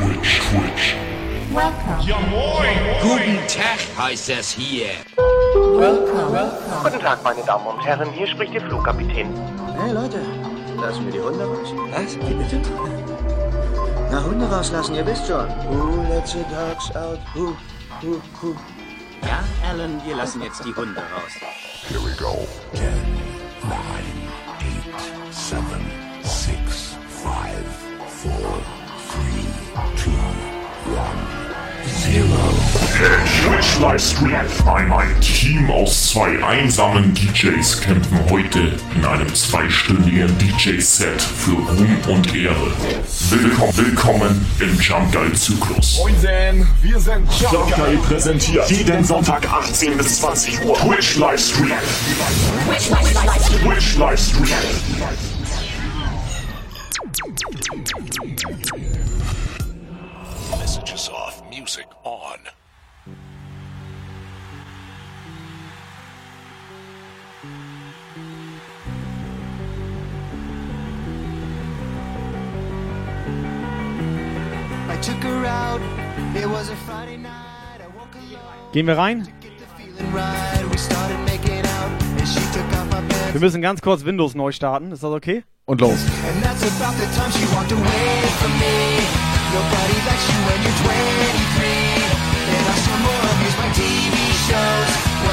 Twitch, 0.00 0.40
Twitch. 0.48 0.96
Welcome. 1.52 2.00
Guten 3.02 3.36
Tag 3.48 3.78
heißt 3.98 4.30
es 4.30 4.50
hier. 4.50 4.92
Welcome. 5.54 6.52
Guten 6.82 7.00
Tag, 7.00 7.22
meine 7.22 7.42
Damen 7.42 7.66
und 7.66 7.84
Herren, 7.84 8.10
hier 8.12 8.26
spricht 8.26 8.54
Ihr 8.54 8.62
Flugkapitän. 8.62 9.28
Hey 9.78 9.92
Leute, 9.92 10.22
lassen 10.80 11.04
wir 11.04 11.12
die 11.12 11.20
Hunde 11.20 11.44
raus? 11.44 11.74
Was? 11.90 12.16
Wie 12.16 12.32
bitte? 12.32 12.62
Na, 14.10 14.24
Hunde 14.24 14.46
rauslassen, 14.46 14.94
ihr 14.94 15.04
wisst 15.04 15.26
schon. 15.26 15.48
Who 15.70 16.02
lets 16.08 16.32
the 16.32 16.44
dogs 16.48 16.96
out? 16.96 17.18
Who, 17.34 17.54
who, 18.00 18.22
who? 18.40 18.54
Ja, 19.22 19.44
Alan, 19.68 20.00
wir 20.06 20.16
lassen 20.16 20.40
jetzt 20.42 20.64
die 20.64 20.74
Hunde 20.74 21.00
raus. 21.00 21.32
Here 21.88 22.00
we 22.00 22.16
go. 22.16 22.48
10, 22.72 22.86
9, 23.68 24.19
1, 32.10 32.18
0. 32.18 32.26
Twitch 33.44 33.78
Livestream. 33.78 34.34
Ein, 34.66 34.92
ein 34.92 35.20
Team 35.20 35.70
aus 35.70 36.10
zwei 36.10 36.42
einsamen 36.42 37.14
DJs 37.14 37.80
kämpfen 37.80 38.18
heute 38.28 38.74
in 38.96 39.04
einem 39.04 39.32
zweistündigen 39.32 40.36
DJ-Set 40.38 41.22
für 41.22 41.52
Ruhm 41.52 41.96
und 42.08 42.34
Ehre. 42.34 42.72
Willkommen, 43.30 43.76
willkommen 43.76 44.46
im 44.58 44.80
Jump 44.80 45.12
Guide 45.12 45.34
Zyklus. 45.34 45.98
Moin, 45.98 46.66
wir 46.82 46.98
sind 46.98 47.28
Jump 47.40 47.76
Guide 47.76 47.98
präsentiert 47.98 48.68
jeden 48.68 49.04
Sonntag 49.04 49.48
18 49.48 49.96
bis 49.96 50.18
20 50.20 50.64
Uhr. 50.64 50.76
Twitch 50.78 51.16
Livestream. 51.16 51.70
Twitch 53.62 53.96
Livestream. 53.96 54.48
Messages 54.48 55.29
took 82.52 82.72
off 82.78 82.86
my 82.90 83.00
pants. 83.08 83.32
Wir 83.32 83.40
müssen 83.40 83.62
ganz 83.62 83.80
kurz 83.80 84.04
Windows 84.04 84.34
neu 84.34 84.52
starten. 84.52 84.92
Ist 84.92 85.02
das 85.02 85.10
okay? 85.10 85.44
Und 85.66 85.80
los. 85.80 85.90
And 85.90 86.42
that's 86.42 86.62
about 86.62 86.96
the 86.98 87.06
time 87.16 87.30
she 87.32 87.46
walked 87.54 87.72
away 87.72 88.26
from 88.40 88.52
me. 88.58 89.30
Nobody 89.52 89.96
likes 90.06 90.28
you 90.28 90.38
when 90.46 90.62
you're 90.62 90.78
23. 91.58 91.69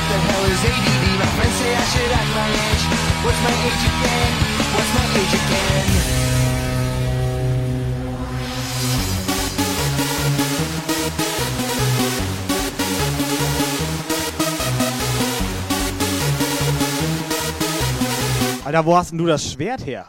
the 0.09 0.17
hell 0.27 0.45
is 0.45 0.63
ADD? 0.63 1.05
My 1.19 1.30
friends 1.36 1.55
say 1.59 1.72
I 1.75 1.86
should 1.91 2.11
act 2.19 2.31
my 2.39 2.47
age. 2.67 2.83
What's 3.25 3.42
my 3.43 3.55
age 3.67 3.83
again? 3.92 4.32
What's 4.76 4.92
my 4.98 5.05
age 5.20 5.36
again? 5.42 5.87
Alter, 18.65 18.86
wo 18.86 18.98
hast 18.98 19.11
denn 19.11 19.17
du 19.17 19.26
das 19.26 19.49
Schwert 19.49 19.86
her? 19.86 20.08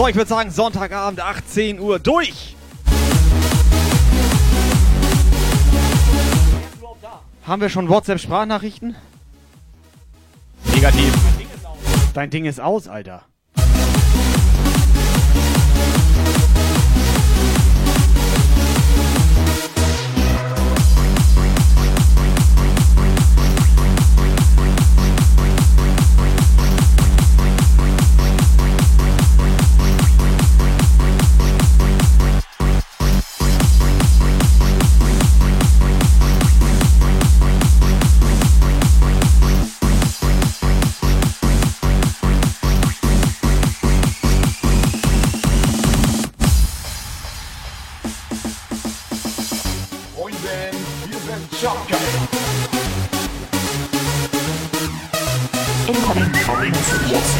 So, 0.00 0.08
ich 0.08 0.14
würde 0.14 0.30
sagen, 0.30 0.50
Sonntagabend, 0.50 1.20
18 1.20 1.78
Uhr, 1.78 1.98
durch! 1.98 2.56
Haben 7.46 7.60
wir 7.60 7.68
schon 7.68 7.86
WhatsApp-Sprachnachrichten? 7.86 8.96
Negativ. 10.72 11.12
Dein 12.14 12.30
Ding 12.30 12.46
ist 12.46 12.62
aus, 12.62 12.88
Alter. 12.88 13.26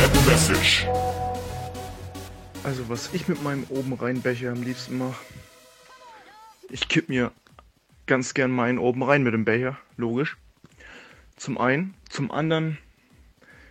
WhatsApp 0.00 0.26
Message. 0.26 0.86
Also 2.64 2.88
was 2.88 3.10
ich 3.12 3.28
mit 3.28 3.42
meinem 3.42 3.64
oben 3.68 3.92
rein 3.92 4.22
Becher 4.22 4.50
am 4.50 4.62
liebsten 4.62 4.96
mache, 4.96 5.22
ich 6.70 6.88
kipp 6.88 7.10
mir 7.10 7.32
ganz 8.06 8.32
gern 8.32 8.50
meinen 8.50 8.78
oben 8.78 9.02
rein 9.02 9.22
mit 9.22 9.34
dem 9.34 9.44
Becher, 9.44 9.76
logisch. 9.98 10.38
Zum 11.36 11.58
einen, 11.58 11.92
zum 12.08 12.30
anderen 12.30 12.78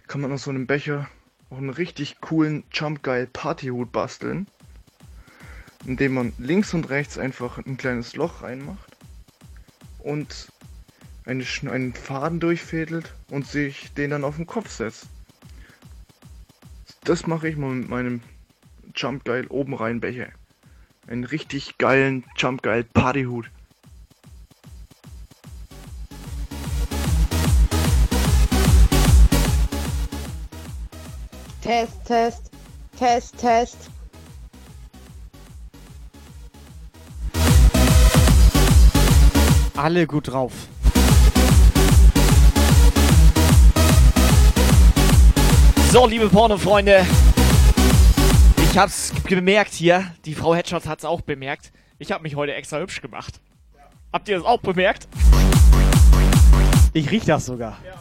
kann 0.06 0.22
man 0.22 0.32
aus 0.32 0.44
so 0.44 0.52
einem 0.52 0.68
Becher 0.68 1.10
auch 1.50 1.58
einen 1.58 1.72
richtig 1.72 2.22
coolen 2.22 2.64
Jump 2.72 3.02
Guy 3.02 3.26
Partyhut 3.26 3.92
basteln, 3.92 4.46
indem 5.88 6.14
man 6.14 6.34
links 6.38 6.76
und 6.76 6.92
rechts 6.92 7.18
einfach 7.18 7.58
ein 7.58 7.78
kleines 7.78 8.16
Loch 8.16 8.44
reinmacht 8.44 8.96
und 9.98 10.50
eine, 11.26 11.44
einen 11.72 11.96
Faden 11.96 12.40
durchfädelt 12.40 13.16
und 13.30 13.48
sich 13.48 13.92
den 13.96 14.12
dann 14.12 14.24
auf 14.24 14.36
den 14.36 14.46
Kopf 14.46 14.70
setzt. 14.70 15.08
Das 17.10 17.26
mache 17.26 17.50
ich 17.50 17.58
mal 17.58 17.72
mit 17.72 17.90
meinem 17.90 18.22
Jump 18.94 19.26
Geil 19.26 19.48
oben 19.48 19.74
rein 19.74 20.00
Becher. 20.00 20.28
Einen 21.08 21.24
richtig 21.24 21.80
geilen 21.80 22.24
Jump 22.38 22.62
Geil 22.62 22.84
Partyhut. 22.84 23.50
Test, 31.64 32.06
Test, 32.06 32.52
Test, 32.96 33.38
Test. 33.40 33.90
Alle 39.76 40.06
gut 40.06 40.28
drauf. 40.28 40.54
So, 45.92 46.06
liebe 46.06 46.30
Porno-Freunde, 46.30 47.04
ich 48.62 48.78
hab's 48.78 49.12
bemerkt 49.28 49.74
hier. 49.74 50.06
Die 50.24 50.36
Frau 50.36 50.54
Headshots 50.54 50.88
hat's 50.88 51.04
auch 51.04 51.22
bemerkt. 51.22 51.72
Ich 51.98 52.12
hab 52.12 52.22
mich 52.22 52.36
heute 52.36 52.54
extra 52.54 52.78
hübsch 52.78 53.02
gemacht. 53.02 53.42
Ja. 53.76 53.82
Habt 54.14 54.30
ihr 54.30 54.38
das 54.38 54.46
auch 54.46 54.60
bemerkt? 54.60 55.08
Ich 56.94 57.10
riech 57.10 57.26
das 57.26 57.48
sogar. 57.48 57.80
Ja. 57.84 57.94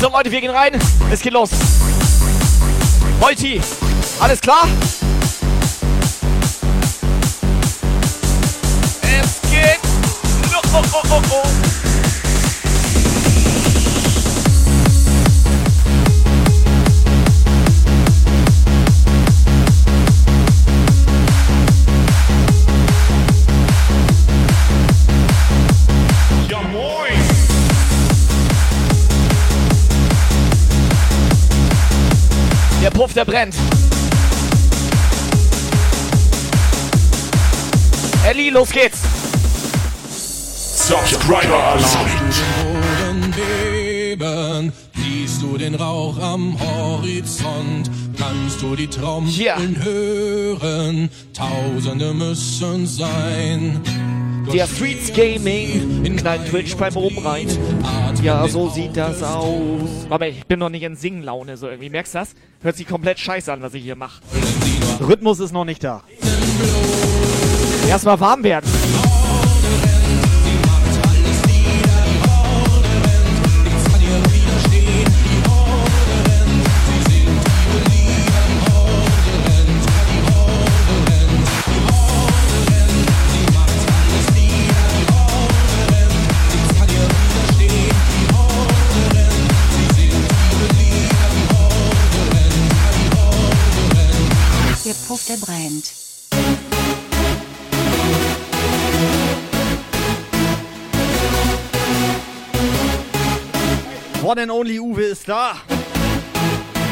So 0.00 0.08
Leute, 0.08 0.30
wir 0.30 0.40
gehen 0.40 0.50
rein. 0.50 0.80
Es 1.10 1.20
geht 1.20 1.34
los. 1.34 1.50
Multi. 3.22 3.60
Alles 4.18 4.40
klar? 4.40 4.66
Es 9.00 9.48
geht. 9.48 9.78
Oh, 10.52 10.82
oh, 10.92 11.02
oh, 11.08 11.22
oh, 11.30 11.42
Der 33.14 33.24
Puff, 33.24 33.24
der 33.24 33.24
brennt. 33.24 33.54
Ellie, 38.26 38.50
los 38.50 38.70
geht's. 38.70 39.00
Subscriber 40.88 41.62
Alarm! 41.62 42.10
Boden 42.62 43.34
beben, 43.34 44.72
siehst 44.94 45.42
du 45.42 45.56
den 45.56 45.74
Rauch 45.74 46.18
am 46.20 46.56
Horizont, 46.58 47.90
kannst 48.18 48.62
du 48.62 48.76
die 48.76 48.88
Trommeln 48.88 49.82
hören, 49.82 51.10
Tausende 51.34 52.12
müssen 52.12 52.86
sein. 52.86 53.80
Der 54.50 54.66
Streets 54.66 55.12
Gaming 55.12 56.16
knallt 56.16 56.48
Twitch 56.48 56.74
beim 56.76 56.96
oben 56.96 57.18
rein. 57.18 57.48
Ja, 58.22 58.46
so 58.48 58.68
sieht 58.68 58.96
das 58.96 59.22
aus. 59.22 60.06
Aber 60.10 60.26
ich 60.28 60.46
bin 60.46 60.58
noch 60.58 60.68
nicht 60.68 60.82
in 60.82 60.96
Singlaune 60.96 61.56
so 61.56 61.68
irgendwie. 61.68 61.90
Merkst 61.90 62.14
du 62.14 62.18
das? 62.18 62.34
Hört 62.62 62.76
sich 62.76 62.86
komplett 62.86 63.18
scheiße 63.18 63.52
an, 63.52 63.62
was 63.62 63.74
ich 63.74 63.82
hier 63.82 63.96
mache. 63.96 64.22
Rhythmus 65.00 65.40
ist 65.40 65.52
noch 65.52 65.64
nicht 65.64 65.84
da. 65.84 66.02
Erstmal 67.88 68.18
warm 68.20 68.42
werden. 68.44 68.70
One 104.32 104.44
and 104.44 104.50
only 104.50 104.78
Uwe 104.78 105.10
ist 105.10 105.28
da. 105.28 105.56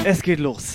Es 0.05 0.21
geht 0.21 0.41
los. 0.41 0.75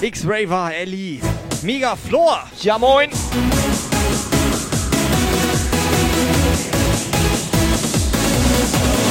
X-Raver, 0.00 0.72
Ellie, 0.74 1.20
Mega 1.62 1.94
Floor. 1.94 2.42
Ja, 2.60 2.78
moin. 2.78 3.10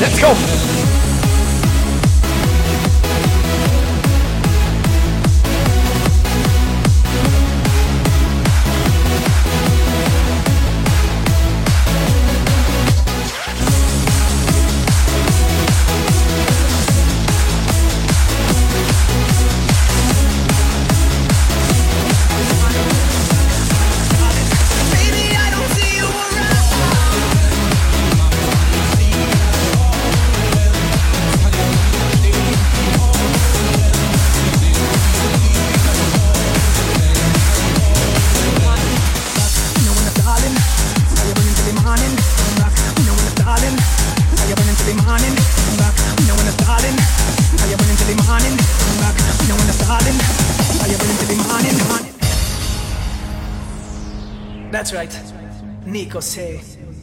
Let's 0.01 0.19
go. 0.19 0.84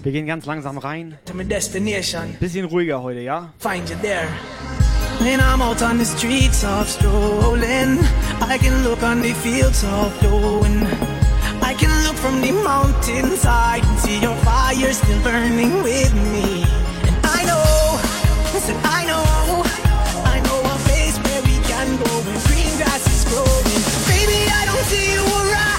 Wir 0.02 0.10
gehen 0.12 0.26
ganz 0.26 0.46
langsam 0.46 0.78
rein. 0.78 1.16
to 1.26 1.34
my 1.34 1.44
destination, 1.44 2.36
Bisschen 2.40 2.64
ruhiger 2.66 3.02
heute, 3.02 3.20
ja? 3.20 3.52
find 3.58 3.88
you 3.88 3.96
there. 4.02 4.26
When 5.20 5.38
I'm 5.40 5.62
out 5.62 5.80
on 5.82 5.98
the 5.98 6.04
streets 6.04 6.64
of 6.64 6.88
strolling, 6.88 7.98
I 8.40 8.58
can 8.58 8.82
look 8.82 9.02
on 9.02 9.22
the 9.22 9.32
fields 9.34 9.84
of 9.84 10.12
glowing. 10.20 10.84
I 11.62 11.74
can 11.74 11.90
look 12.04 12.16
from 12.16 12.40
the 12.40 12.50
mountainside 12.50 13.84
and 13.84 13.98
see 14.00 14.18
your 14.18 14.34
fire 14.42 14.92
still 14.92 15.22
burning 15.22 15.82
with 15.84 16.12
me. 16.32 16.64
And 17.06 17.16
I 17.22 17.44
know, 17.44 18.00
listen, 18.52 18.74
I 18.82 19.04
know, 19.06 19.62
I 20.26 20.40
know 20.42 20.58
a 20.66 20.76
place 20.88 21.16
where 21.22 21.42
we 21.46 21.56
can 21.70 21.96
go 22.02 22.10
where 22.26 22.40
green 22.50 22.72
grass 22.78 23.06
is 23.06 23.22
growing. 23.30 23.82
Baby, 24.10 24.40
I 24.50 24.62
don't 24.66 24.86
see 24.90 25.12
you 25.14 25.22
around, 25.22 25.71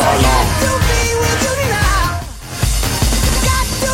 got 0.00 0.18
to 3.80 3.92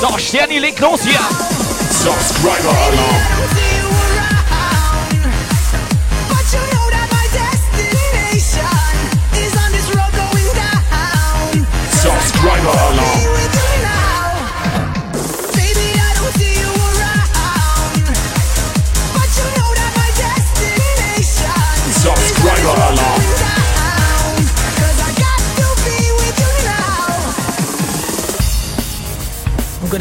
So, 0.00 0.18
Sterni, 0.18 0.58
leg 0.58 0.80
los 0.80 1.02
hier. 1.02 1.20
Subscriber 1.90 2.68
Alarm! 2.68 3.40
But 6.28 6.52
you 6.52 6.80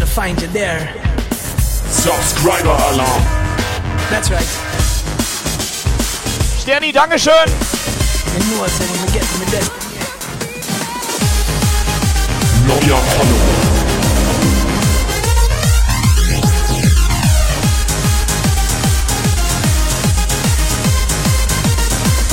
find 0.10 0.42
you 0.42 0.48
there. 0.48 0.80
Subscriber 1.88 2.70
Alarm! 2.70 3.24
That's 4.10 4.32
right. 4.32 4.50
Sterni, 6.60 6.92
Dankeschön. 6.92 7.48
You 7.48 8.40
know 8.52 8.64
I 8.64 8.70
said 8.70 8.90
when 8.90 9.02
we 9.06 9.12
get 9.14 9.24
to 9.24 9.38
my 9.38 9.46
destination. 9.46 9.90
Neuer 12.66 13.02
Follower! 13.16 13.80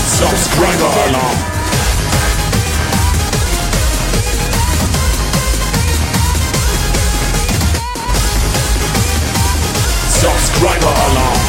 Subscriber 0.07 0.91
Alarm! 1.09 1.56
Subscriber 10.57 10.89
Alarm! 10.89 11.41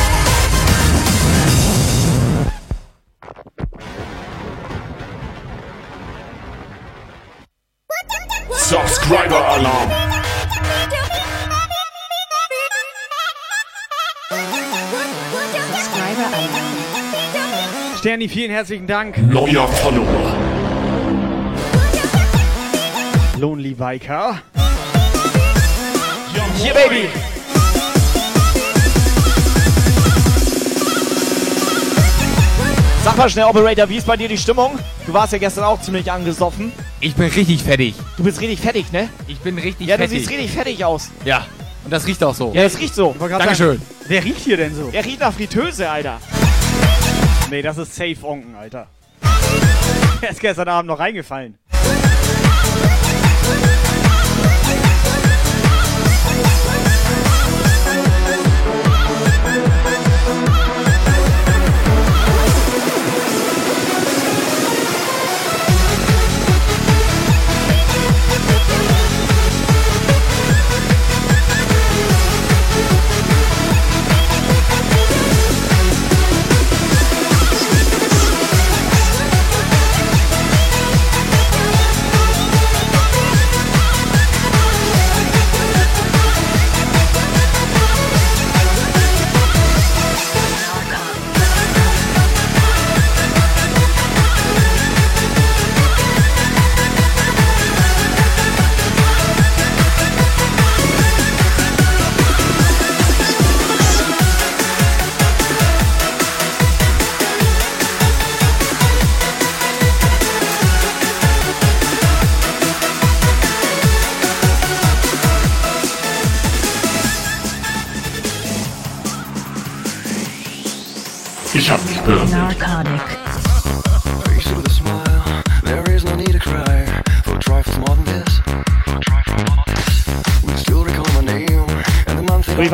Subscriber 8.51 9.47
Alarm! 9.47 9.91
Subscriber 15.53 16.27
Alarm. 16.27 16.67
Sterni, 17.99 18.27
vielen 18.27 18.51
herzlichen 18.51 18.87
Dank. 18.87 19.17
Neuer 19.31 19.69
Follower. 19.69 20.35
Lonely 23.39 23.73
Viker. 23.79 24.41
Hier, 26.57 26.73
Baby. 26.73 27.07
Sag 33.07 33.15
mal 33.15 33.29
schnell, 33.29 33.45
Operator, 33.45 33.87
wie 33.87 33.95
ist 33.95 34.05
bei 34.05 34.17
dir 34.17 34.27
die 34.27 34.37
Stimmung? 34.37 34.77
Du 35.05 35.13
warst 35.13 35.31
ja 35.31 35.39
gestern 35.39 35.63
auch 35.63 35.79
ziemlich 35.79 36.11
angesoffen. 36.11 36.73
Ich 36.99 37.15
bin 37.15 37.27
richtig 37.29 37.63
fertig. 37.63 37.95
Du 38.17 38.23
bist 38.25 38.41
richtig 38.41 38.59
fertig, 38.59 38.91
ne? 38.91 39.07
Ich 39.27 39.39
bin 39.39 39.57
richtig 39.57 39.87
Ja, 39.87 39.95
fertig. 39.95 40.15
du 40.15 40.19
siehst 40.19 40.29
richtig 40.29 40.51
fertig 40.51 40.83
aus. 40.83 41.09
Ja. 41.23 41.45
Und 41.85 41.91
das 41.91 42.05
riecht 42.05 42.21
auch 42.21 42.35
so. 42.35 42.51
Ja, 42.53 42.63
das 42.63 42.77
riecht 42.77 42.93
so. 42.93 43.15
Dankeschön. 43.17 43.81
Wer 44.09 44.25
riecht 44.25 44.41
hier 44.41 44.57
denn 44.57 44.75
so? 44.75 44.89
Er 44.91 45.05
riecht 45.05 45.21
nach 45.21 45.31
Fritteuse, 45.31 45.89
Alter. 45.89 46.19
Nee, 47.49 47.61
das 47.61 47.77
ist 47.77 47.95
safe 47.95 48.17
Onken, 48.23 48.53
Alter. 48.55 48.87
Er 50.21 50.31
ist 50.31 50.41
gestern 50.41 50.67
Abend 50.67 50.89
noch 50.89 50.99
reingefallen. 50.99 51.57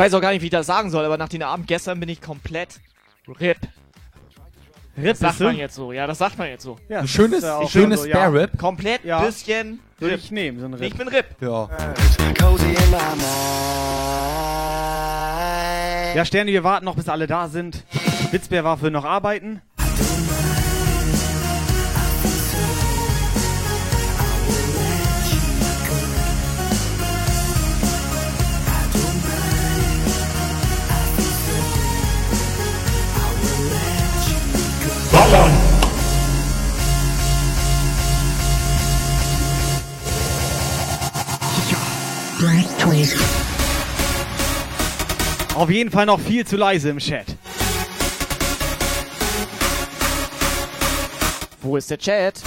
Weiß 0.04 0.12
auch 0.12 0.20
gar 0.20 0.32
nicht, 0.32 0.42
wie 0.42 0.46
ich 0.46 0.50
das 0.50 0.66
sagen 0.66 0.90
soll, 0.90 1.02
aber 1.06 1.16
nach 1.16 1.30
dem 1.30 1.40
Abend 1.40 1.66
gestern 1.66 1.98
bin 1.98 2.10
ich 2.10 2.20
komplett 2.20 2.78
RIP. 3.26 3.56
RIP 4.98 5.06
Das 5.06 5.18
sagt 5.18 5.40
man 5.40 5.56
jetzt 5.56 5.74
so. 5.74 5.92
Ja, 5.92 6.06
das 6.06 6.18
sagt 6.18 6.36
man 6.36 6.48
jetzt 6.48 6.62
so. 6.62 6.76
Ja, 6.90 7.00
Ein 7.00 7.08
schönes, 7.08 7.42
ja 7.42 7.66
schönes 7.66 8.02
so. 8.02 8.08
Spare 8.08 8.42
Rip. 8.42 8.58
Komplett 8.58 9.02
Ja. 9.04 9.22
bisschen 9.22 9.80
Würde 9.98 10.16
RIP. 10.16 10.24
ich 10.24 10.30
nehmen, 10.30 10.60
so 10.60 10.66
ein 10.66 10.74
Rip. 10.74 10.82
Ich 10.92 10.94
bin 10.98 11.08
RIP. 11.08 11.24
Ja. 11.40 11.70
Ja, 16.14 16.24
Sterni, 16.26 16.52
wir 16.52 16.64
warten 16.64 16.84
noch, 16.84 16.96
bis 16.96 17.08
alle 17.08 17.26
da 17.26 17.48
sind. 17.48 17.82
Witzbär 18.30 18.62
war 18.62 18.76
für 18.76 18.90
noch 18.90 19.06
arbeiten. 19.06 19.62
Twig. 42.84 43.16
Auf 45.54 45.70
jeden 45.70 45.90
Fall 45.90 46.04
noch 46.04 46.20
viel 46.20 46.46
zu 46.46 46.56
leise 46.56 46.90
im 46.90 46.98
Chat. 46.98 47.24
Wo 51.62 51.78
ist 51.78 51.90
der 51.90 51.96
Chat? 51.96 52.42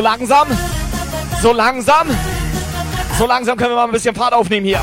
So 0.00 0.04
langsam. 0.04 0.48
So 1.42 1.52
langsam. 1.52 2.08
So 3.18 3.26
langsam 3.26 3.58
können 3.58 3.72
wir 3.72 3.76
mal 3.76 3.84
ein 3.84 3.92
bisschen 3.92 4.14
Fahrt 4.14 4.32
aufnehmen 4.32 4.64
hier. 4.64 4.80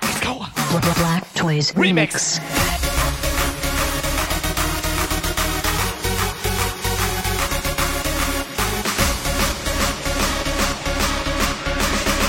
Let's 0.00 0.20
go. 0.22 0.46
Black 0.96 1.34
Toys 1.34 1.74
Remix. 1.76 2.40
Remix. 2.40 2.40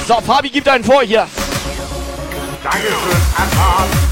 So, 0.09 0.19
Fabi 0.19 0.49
gibt 0.49 0.67
einen 0.67 0.83
vor 0.83 1.03
hier. 1.03 1.25
Dankeschön, 2.61 3.21
Anfahrt. 3.37 4.10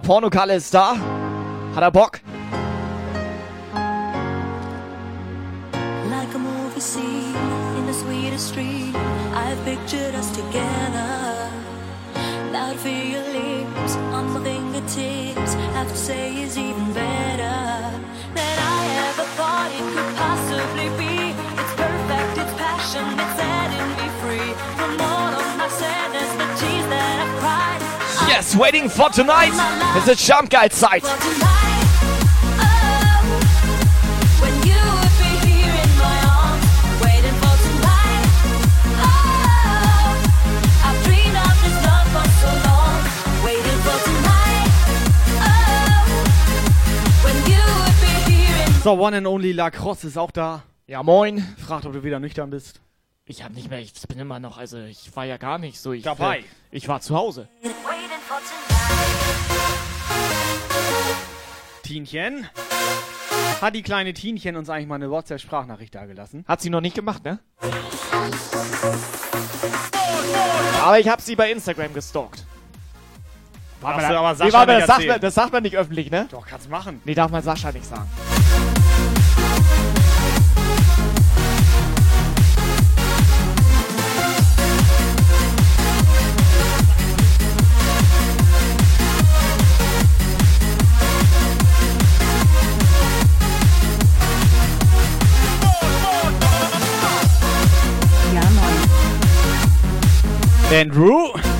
Pornokalle 0.00 0.54
ist 0.56 0.72
da. 0.74 0.96
Hat 1.74 1.82
er 1.82 1.90
Bock? 1.90 2.20
Like 6.10 6.34
a 6.34 6.38
movie 6.38 6.80
scene 6.80 7.36
in 7.78 7.86
the 7.86 7.94
sweetest 7.94 8.48
street, 8.48 8.94
I've 9.34 9.62
pictured 9.64 10.14
us 10.14 10.30
together. 10.30 11.50
To 12.74 12.80
feel 12.80 13.04
your 13.04 13.22
lips 13.22 13.94
on 14.10 14.32
my 14.32 14.40
fingertips, 14.42 15.54
have 15.74 15.88
to 15.88 15.96
say 15.96 16.42
is 16.42 16.58
even 16.58 16.92
better 16.92 17.54
than 18.34 18.58
I 18.58 19.10
ever 19.10 19.24
thought 19.36 19.70
it 19.70 19.86
could 19.94 20.16
possibly 20.16 20.88
be. 20.98 21.34
It's 21.60 21.74
perfect, 21.78 22.38
it's 22.42 22.54
passion, 22.58 23.06
it's 23.14 23.34
setting 23.38 23.88
me 23.98 24.08
free 24.22 24.54
from 24.74 25.00
all 25.00 25.34
of 25.38 25.56
my 25.56 25.68
sadness, 25.68 26.13
Yes, 28.44 28.54
waiting 28.56 28.90
for 28.90 29.08
tonight. 29.10 29.52
Es 29.96 30.06
ist. 30.06 30.26
For 30.26 30.36
tonight, 30.36 31.00
oh, 37.40 37.48
tonight. 37.56 38.26
Oh, 39.00 40.20
I've 40.84 41.00
dreamed 41.04 41.36
of 41.36 41.56
this 41.62 41.76
love 41.86 42.08
for 42.12 42.26
so 42.42 42.50
long, 42.68 43.00
waiting 43.44 43.78
for 43.80 43.98
tonight. 44.04 44.68
Oh, 48.76 48.82
So, 48.82 48.92
One 48.92 49.14
and 49.14 49.26
Only 49.26 49.52
Lacrosse 49.52 50.04
ist 50.08 50.18
auch 50.18 50.30
da. 50.30 50.62
Ja, 50.86 51.02
moin. 51.02 51.42
Fragt, 51.66 51.86
ob 51.86 51.94
du 51.94 52.02
wieder 52.04 52.20
nüchtern 52.20 52.50
bist. 52.50 52.80
Ich 53.24 53.42
hab 53.42 53.52
nicht 53.54 53.70
mehr, 53.70 53.78
ich 53.78 53.94
bin 54.06 54.18
immer 54.18 54.38
noch, 54.38 54.58
also 54.58 54.76
ich 54.80 55.16
war 55.16 55.24
ja 55.24 55.38
gar 55.38 55.56
nicht 55.56 55.80
so. 55.80 55.92
Ich, 55.92 56.02
Dabei. 56.02 56.40
äh, 56.40 56.42
Ich 56.72 56.86
war 56.88 57.00
zu 57.00 57.16
Hause. 57.16 57.48
Tienchen. 61.84 62.48
Hat 63.60 63.74
die 63.74 63.82
kleine 63.82 64.14
Tienchen 64.14 64.56
uns 64.56 64.70
eigentlich 64.70 64.88
mal 64.88 64.96
eine 64.96 65.10
WhatsApp-Sprachnachricht 65.10 65.94
dagelassen? 65.94 66.44
Hat 66.48 66.60
sie 66.60 66.70
noch 66.70 66.80
nicht 66.80 66.96
gemacht, 66.96 67.24
ne? 67.24 67.38
Aber 70.82 70.98
ich 70.98 71.08
hab 71.08 71.20
sie 71.20 71.36
bei 71.36 71.52
Instagram 71.52 71.92
gestalkt. 71.92 72.44
Darfst 73.80 74.00
Warte 74.00 74.12
du 74.14 74.18
aber 74.18 74.34
Sascha 74.34 74.46
nee, 74.46 74.52
warte, 74.54 74.72
das, 74.78 74.86
sagt 74.86 75.06
man, 75.06 75.20
das 75.20 75.34
sagt 75.34 75.52
man 75.52 75.62
nicht 75.62 75.76
öffentlich, 75.76 76.10
ne? 76.10 76.26
Doch, 76.30 76.46
kannst 76.46 76.70
machen. 76.70 77.02
Nee, 77.04 77.14
darf 77.14 77.30
man 77.30 77.42
Sascha 77.42 77.70
nicht 77.70 77.84
sagen. 77.84 78.08
Andrew. 100.74 101.53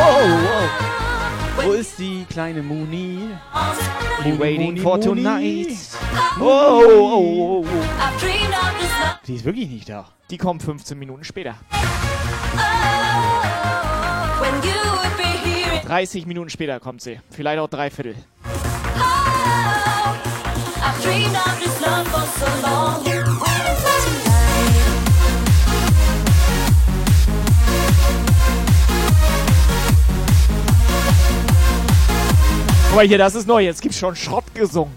Oh, 0.00 0.22
oh. 0.22 1.64
Wo 1.64 1.72
ist 1.72 1.98
die 1.98 2.24
kleine 2.30 2.62
Muni? 2.62 3.30
Muni, 4.22 4.38
Waiting 4.38 4.66
Muni, 4.66 4.80
for 4.80 5.00
tonight. 5.00 5.76
Oh, 6.40 6.44
oh, 6.44 6.84
oh, 6.86 7.64
oh. 7.64 8.18
This 8.20 8.40
love. 8.48 9.18
Die 9.26 9.34
ist 9.34 9.44
wirklich 9.44 9.68
nicht 9.68 9.88
da. 9.88 10.06
Die 10.30 10.38
kommt 10.38 10.62
15 10.62 10.96
Minuten 10.98 11.24
später. 11.24 11.56
When 14.38 14.54
you 14.62 14.70
would 14.92 15.16
be 15.16 15.24
here. 15.24 15.80
30 15.84 16.26
Minuten 16.26 16.50
später 16.50 16.78
kommt 16.78 17.02
sie. 17.02 17.20
Vielleicht 17.30 17.58
auch 17.58 17.68
dreiviertel. 17.68 18.14
I've 20.80 21.02
dreamed 21.02 21.34
of 21.34 21.58
this 21.60 21.80
love 21.80 22.06
for 22.06 22.24
so 22.38 22.46
long. 22.66 23.17
Guck 32.88 32.96
mal 32.96 33.06
hier, 33.06 33.18
das 33.18 33.34
ist 33.34 33.46
neu. 33.46 33.62
Jetzt 33.62 33.82
gibt's 33.82 33.98
schon 33.98 34.16
Schrott 34.16 34.46
gesungen. 34.54 34.94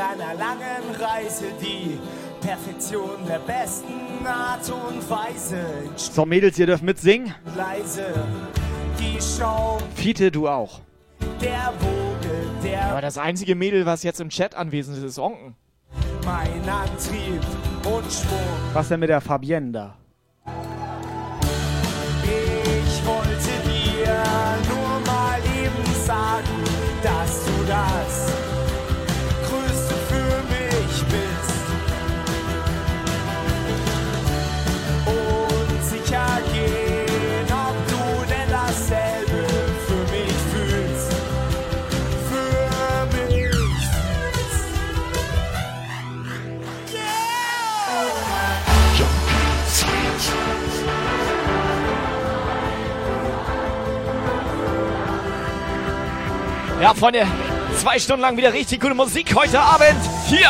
Einer 0.00 0.34
langen 0.34 0.94
Reise, 0.98 1.44
die 1.60 1.98
Perfektion 2.40 3.24
der 3.28 3.38
besten 3.40 4.26
Art 4.26 4.68
und 4.70 5.08
Weise. 5.10 5.62
So, 5.96 6.24
Mädels, 6.24 6.58
ihr 6.58 6.66
dürft 6.66 6.82
mitsingen. 6.82 7.34
Leise, 7.56 8.14
die 8.98 9.18
Show, 9.20 9.78
Fiete, 9.94 10.30
du 10.30 10.48
auch. 10.48 10.80
der 11.40 11.72
Vogel, 11.78 12.46
der 12.64 12.82
Aber 12.90 13.00
das 13.02 13.18
einzige 13.18 13.54
Mädel, 13.54 13.84
was 13.86 14.02
jetzt 14.02 14.20
im 14.20 14.30
Chat 14.30 14.54
anwesend 14.54 14.96
ist, 14.98 15.04
ist 15.04 15.18
Onken. 15.18 15.54
mein 16.24 16.68
Antrieb 16.68 17.42
und 17.84 18.10
Schwung. 18.10 18.38
Was 18.72 18.88
denn 18.88 19.00
mit 19.00 19.10
der 19.10 19.20
Fabienne 19.20 19.72
da? 19.72 19.96
Ich 22.86 23.06
wollte 23.06 23.52
dir 23.68 24.22
nur 24.68 25.00
mal 25.06 25.38
eben 25.40 25.94
sagen, 26.06 26.64
dass 27.02 27.44
du 27.44 27.52
das 27.66 28.29
Ja, 56.80 56.94
Freunde, 56.94 57.26
zwei 57.76 57.98
Stunden 57.98 58.22
lang 58.22 58.38
wieder 58.38 58.54
richtig 58.54 58.80
coole 58.80 58.94
Musik 58.94 59.34
heute 59.34 59.60
Abend. 59.60 60.00
Hier. 60.26 60.48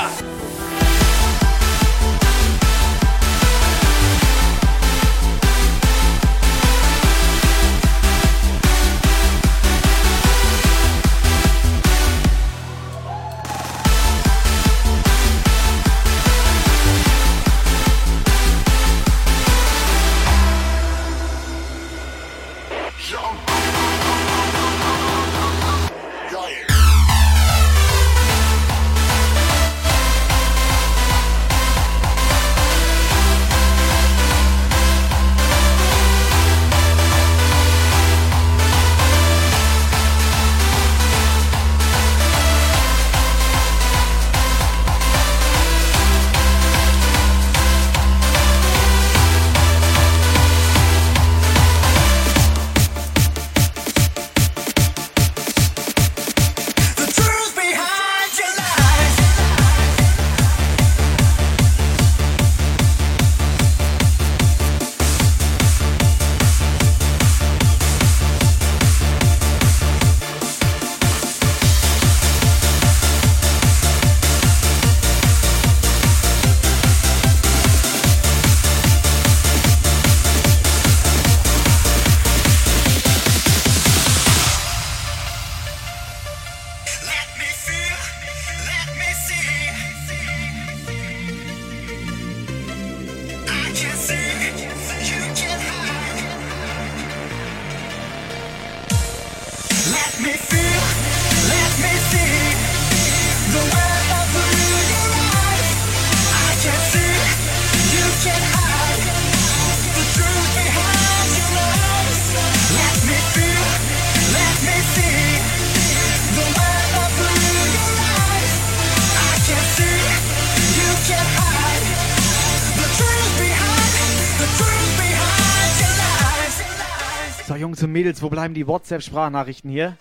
Und 127.91 127.93
Mädels, 127.93 128.23
wo 128.23 128.31
bleiben 128.31 128.55
die 128.55 128.67
WhatsApp-Sprachnachrichten 128.67 129.71
hier? 129.71 129.97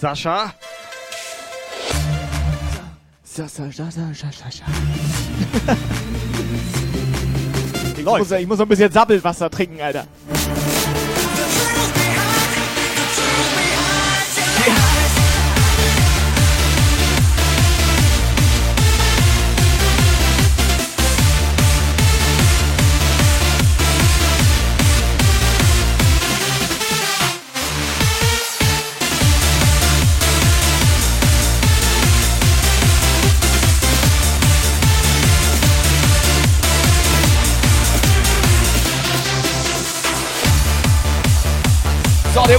Sascha? 0.00 0.52
Sascha, 3.22 3.70
Sascha, 3.70 3.90
Sascha, 3.90 4.32
Sascha. 4.32 4.64
Ich 7.94 8.04
muss, 8.04 8.32
ich 8.32 8.48
muss 8.48 8.58
noch 8.58 8.66
ein 8.66 8.68
bisschen 8.68 8.90
Sabbelwasser 8.90 9.48
trinken, 9.48 9.80
Alter. 9.80 10.08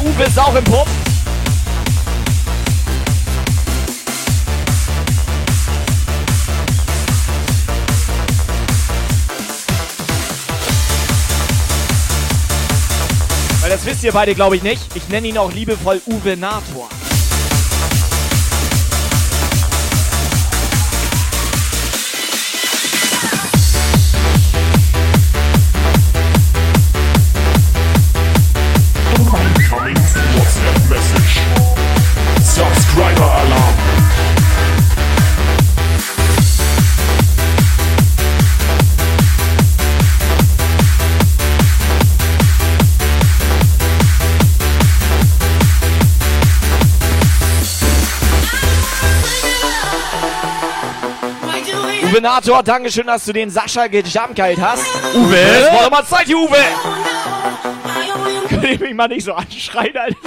Uwe 0.04 0.24
ist 0.24 0.38
auch 0.38 0.54
im 0.54 0.64
Pump. 0.66 0.88
Weil 13.62 13.70
das 13.70 13.86
wisst 13.86 14.04
ihr 14.04 14.12
beide, 14.12 14.36
glaube 14.36 14.58
ich, 14.58 14.64
nicht. 14.64 14.84
Ich 14.94 15.08
nenne 15.08 15.28
ihn 15.28 15.38
auch 15.38 15.54
liebevoll 15.54 16.02
Uwe 16.06 16.36
Nator. 16.36 16.90
Uwe 52.14 52.22
Nator, 52.22 52.62
Dankeschön, 52.62 53.08
dass 53.08 53.26
du 53.26 53.34
den 53.34 53.50
Sascha 53.50 53.88
gejumpgeilt 53.88 54.62
hast. 54.62 54.86
Uwe? 55.16 55.36
Es 55.36 55.74
war 55.74 55.84
doch 55.86 55.90
mal 55.90 56.06
Zeit, 56.06 56.30
Uwe! 56.30 56.58
Könnt 58.48 58.64
ihr 58.66 58.80
mich 58.80 58.94
mal 58.94 59.08
nicht 59.08 59.24
so 59.24 59.34
anschreien, 59.34 59.98
Alter? 59.98 60.18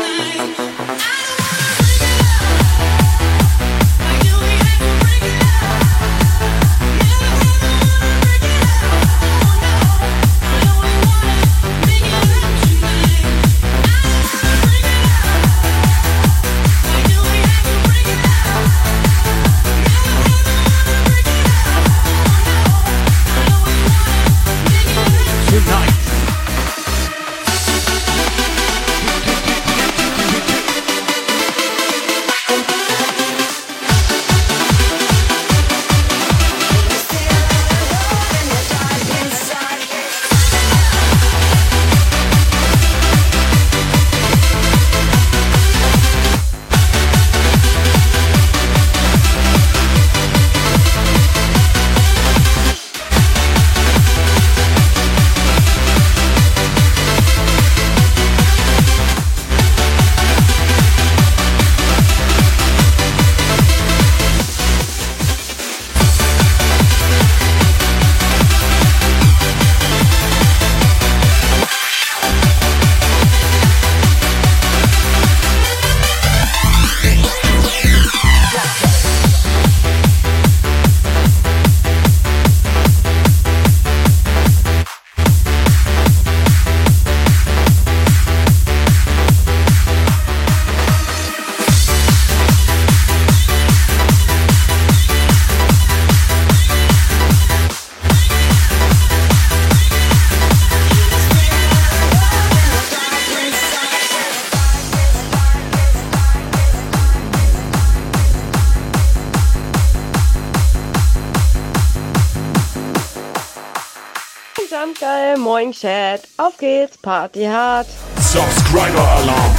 Chat. 115.81 116.23
Auf 116.39 116.57
geht's, 116.57 116.97
Party 116.97 117.45
hart. 117.45 117.87
Subscriber 118.19 118.99
alarm. 118.99 119.55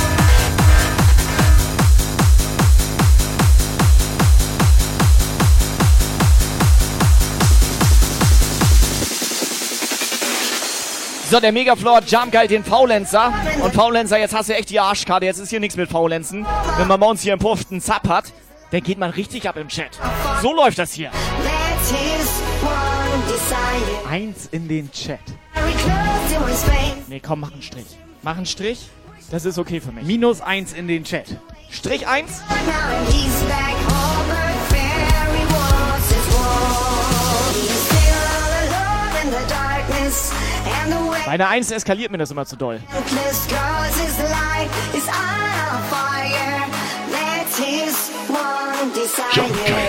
So, 11.30 11.40
der 11.40 11.52
Megafloor 11.52 12.02
Jump 12.08 12.32
Guide 12.32 12.48
den 12.48 12.64
Faulenzer. 12.64 13.34
Und 13.62 13.76
Faulenzer, 13.76 14.18
jetzt 14.18 14.34
hast 14.34 14.50
du 14.50 14.56
echt 14.56 14.70
die 14.72 14.80
Arschkarte. 14.80 15.26
Jetzt 15.26 15.40
ist 15.40 15.50
hier 15.50 15.60
nichts 15.60 15.76
mit 15.76 15.90
Faulenzen. 15.92 16.48
Wenn 16.78 16.88
man 16.88 17.00
bei 17.00 17.06
uns 17.06 17.22
hier 17.22 17.34
im 17.34 17.40
Puff 17.40 17.66
einen 17.70 17.82
Zap 17.82 18.08
hat, 18.08 18.34
dann 18.72 18.82
geht 18.82 18.98
man 18.98 19.12
richtig 19.12 19.48
ab 19.48 19.58
im 19.58 19.68
Chat. 19.68 20.00
So 20.42 20.54
läuft 20.54 20.80
das 20.80 20.94
hier. 20.94 21.12
Eins 24.10 24.48
in 24.52 24.68
den 24.68 24.92
Chat. 24.92 25.20
Nee, 27.08 27.20
komm, 27.20 27.40
mach 27.40 27.52
einen 27.52 27.62
Strich. 27.62 27.98
Mach 28.22 28.38
einen 28.38 28.46
Strich. 28.46 28.90
Das 29.32 29.46
ist 29.46 29.58
okay 29.58 29.82
für 29.82 29.92
mich. 29.92 30.06
Minus 30.06 30.42
eins 30.42 30.74
in 30.74 30.88
den 30.88 31.04
Chat. 31.04 31.26
Strich 31.70 32.08
eins. 32.08 32.42
Bei 41.26 41.32
einer 41.32 41.50
1 41.50 41.72
eskaliert 41.72 42.12
mir 42.12 42.18
das 42.18 42.32
immer 42.32 42.46
zu 42.46 42.56
doll. 42.56 42.80
Jump, 49.34 49.50
jump, 49.68 49.88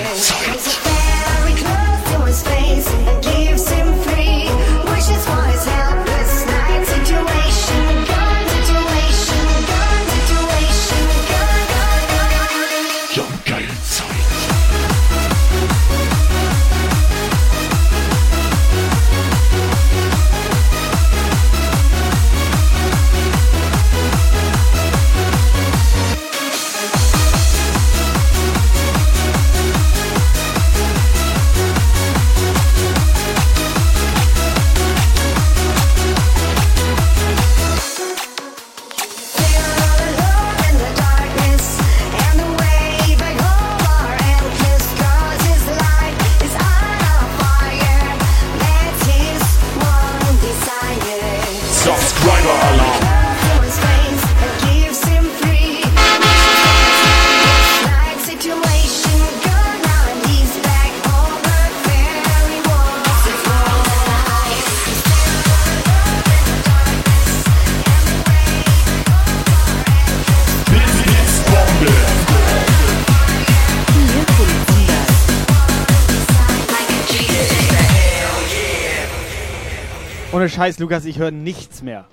Ohne 80.48 80.54
Scheiß, 80.54 80.78
Lukas, 80.78 81.04
ich 81.04 81.18
höre 81.18 81.30
nichts 81.30 81.82
mehr. 81.82 82.06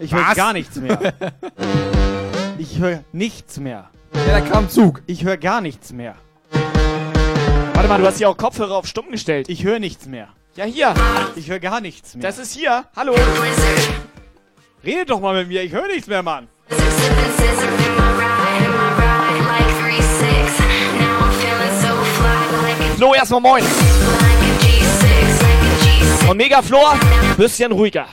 Ich 0.00 0.14
höre 0.14 0.34
gar 0.36 0.52
nichts 0.52 0.76
mehr. 0.76 1.12
Ich 2.58 2.78
höre 2.78 3.02
nichts 3.10 3.58
mehr. 3.58 3.90
Ja, 4.14 4.38
da 4.38 4.40
kam 4.40 4.68
Zug. 4.68 5.02
Ich 5.06 5.24
höre 5.24 5.36
gar 5.36 5.60
nichts 5.60 5.92
mehr. 5.92 6.14
Warte 7.72 7.88
mal, 7.88 7.98
du 7.98 8.06
hast 8.06 8.18
hier 8.18 8.28
auch 8.28 8.36
Kopfhörer 8.36 8.76
auf 8.76 8.86
stumm 8.86 9.10
gestellt. 9.10 9.48
Ich 9.48 9.64
höre 9.64 9.80
nichts 9.80 10.06
mehr. 10.06 10.28
Ja, 10.54 10.64
hier. 10.64 10.94
Ich 11.34 11.50
höre 11.50 11.58
gar 11.58 11.80
nichts 11.80 12.14
mehr. 12.14 12.22
Das 12.22 12.38
ist 12.38 12.52
hier. 12.52 12.84
Hallo. 12.94 13.16
Redet 14.84 15.10
doch 15.10 15.18
mal 15.20 15.34
mit 15.34 15.48
mir, 15.48 15.64
ich 15.64 15.72
höre 15.72 15.88
nichts 15.88 16.06
mehr, 16.06 16.22
Mann. 16.22 16.46
Flo, 22.96 23.14
erstmal 23.14 23.40
moin. 23.40 23.64
Und 26.30 26.36
Mega 26.36 26.62
Flor, 26.62 26.94
bisschen 27.36 27.72
ruhiger. 27.72 28.06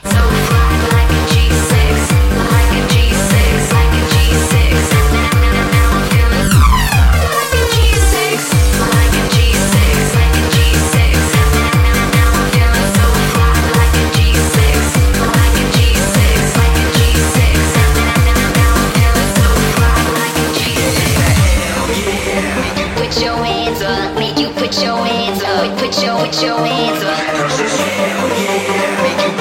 Put 22.96 23.22
your 23.22 23.36
hands 23.44 23.80
up, 23.80 24.18
make 24.18 24.36
you 24.36 24.50
put 24.50 24.82
your 24.82 25.06
hands 25.06 25.40
up, 25.44 25.78
put 25.78 26.02
your 26.02 26.18
put 26.18 26.42
your 26.42 26.58
hands 26.58 27.04
up. 27.04 27.27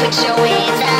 Put 0.08 0.24
your 0.24 0.38
hands 0.38 0.97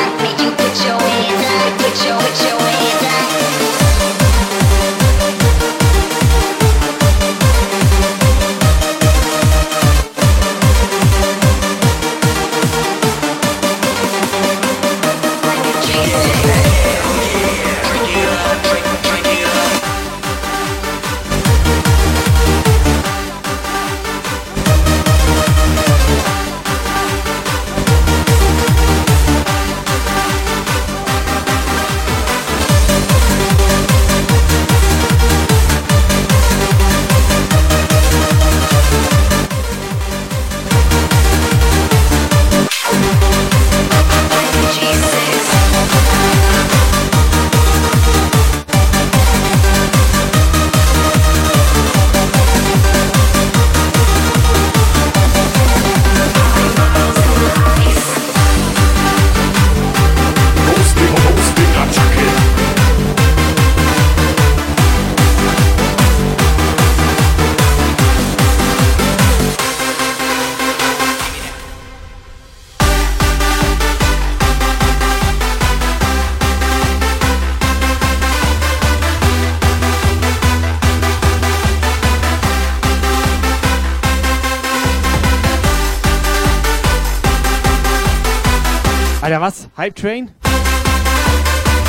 Hype 89.88 89.96
Train? 89.96 90.30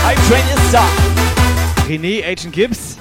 Hype 0.06 0.18
Train 0.30 0.44
ist 0.56 0.74
da. 0.74 0.88
René, 1.86 2.24
Agent 2.24 2.54
Gibbs? 2.54 2.98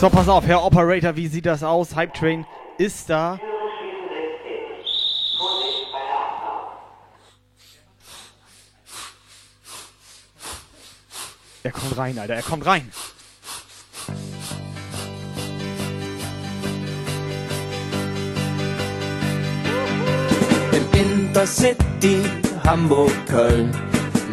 So, 0.00 0.10
pass 0.10 0.28
auf, 0.28 0.44
Herr 0.48 0.64
Operator, 0.64 1.14
wie 1.14 1.28
sieht 1.28 1.46
das 1.46 1.62
aus? 1.62 1.94
Hype 1.94 2.12
Train 2.12 2.44
ist 2.76 3.08
da. 3.08 3.38
Rein, 12.04 12.18
Alter, 12.18 12.34
er 12.34 12.42
kommt 12.42 12.66
rein. 12.66 12.90
Im 20.72 21.00
Intercity 21.00 22.22
Hamburg-Köln 22.66 23.70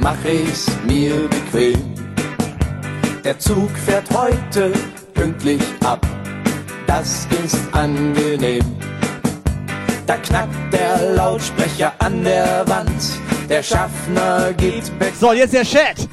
mach 0.02 0.18
ich's 0.26 0.68
mir 0.86 1.30
bequem. 1.30 1.96
Der 3.24 3.40
Zug 3.40 3.70
fährt 3.86 4.10
heute 4.14 4.74
pünktlich 5.14 5.62
ab, 5.86 6.06
das 6.88 7.28
ist 7.44 7.58
angenehm. 7.72 8.66
Da 10.08 10.18
knackt 10.18 10.74
der 10.74 11.14
Lautsprecher 11.14 11.94
an 12.00 12.24
der 12.24 12.68
Wand, 12.68 13.02
der 13.48 13.64
Schaffner 13.64 14.52
geht 14.54 14.92
weg. 15.00 15.14
So, 15.18 15.32
jetzt 15.32 15.54
der 15.54 15.64
Chat. 15.64 16.10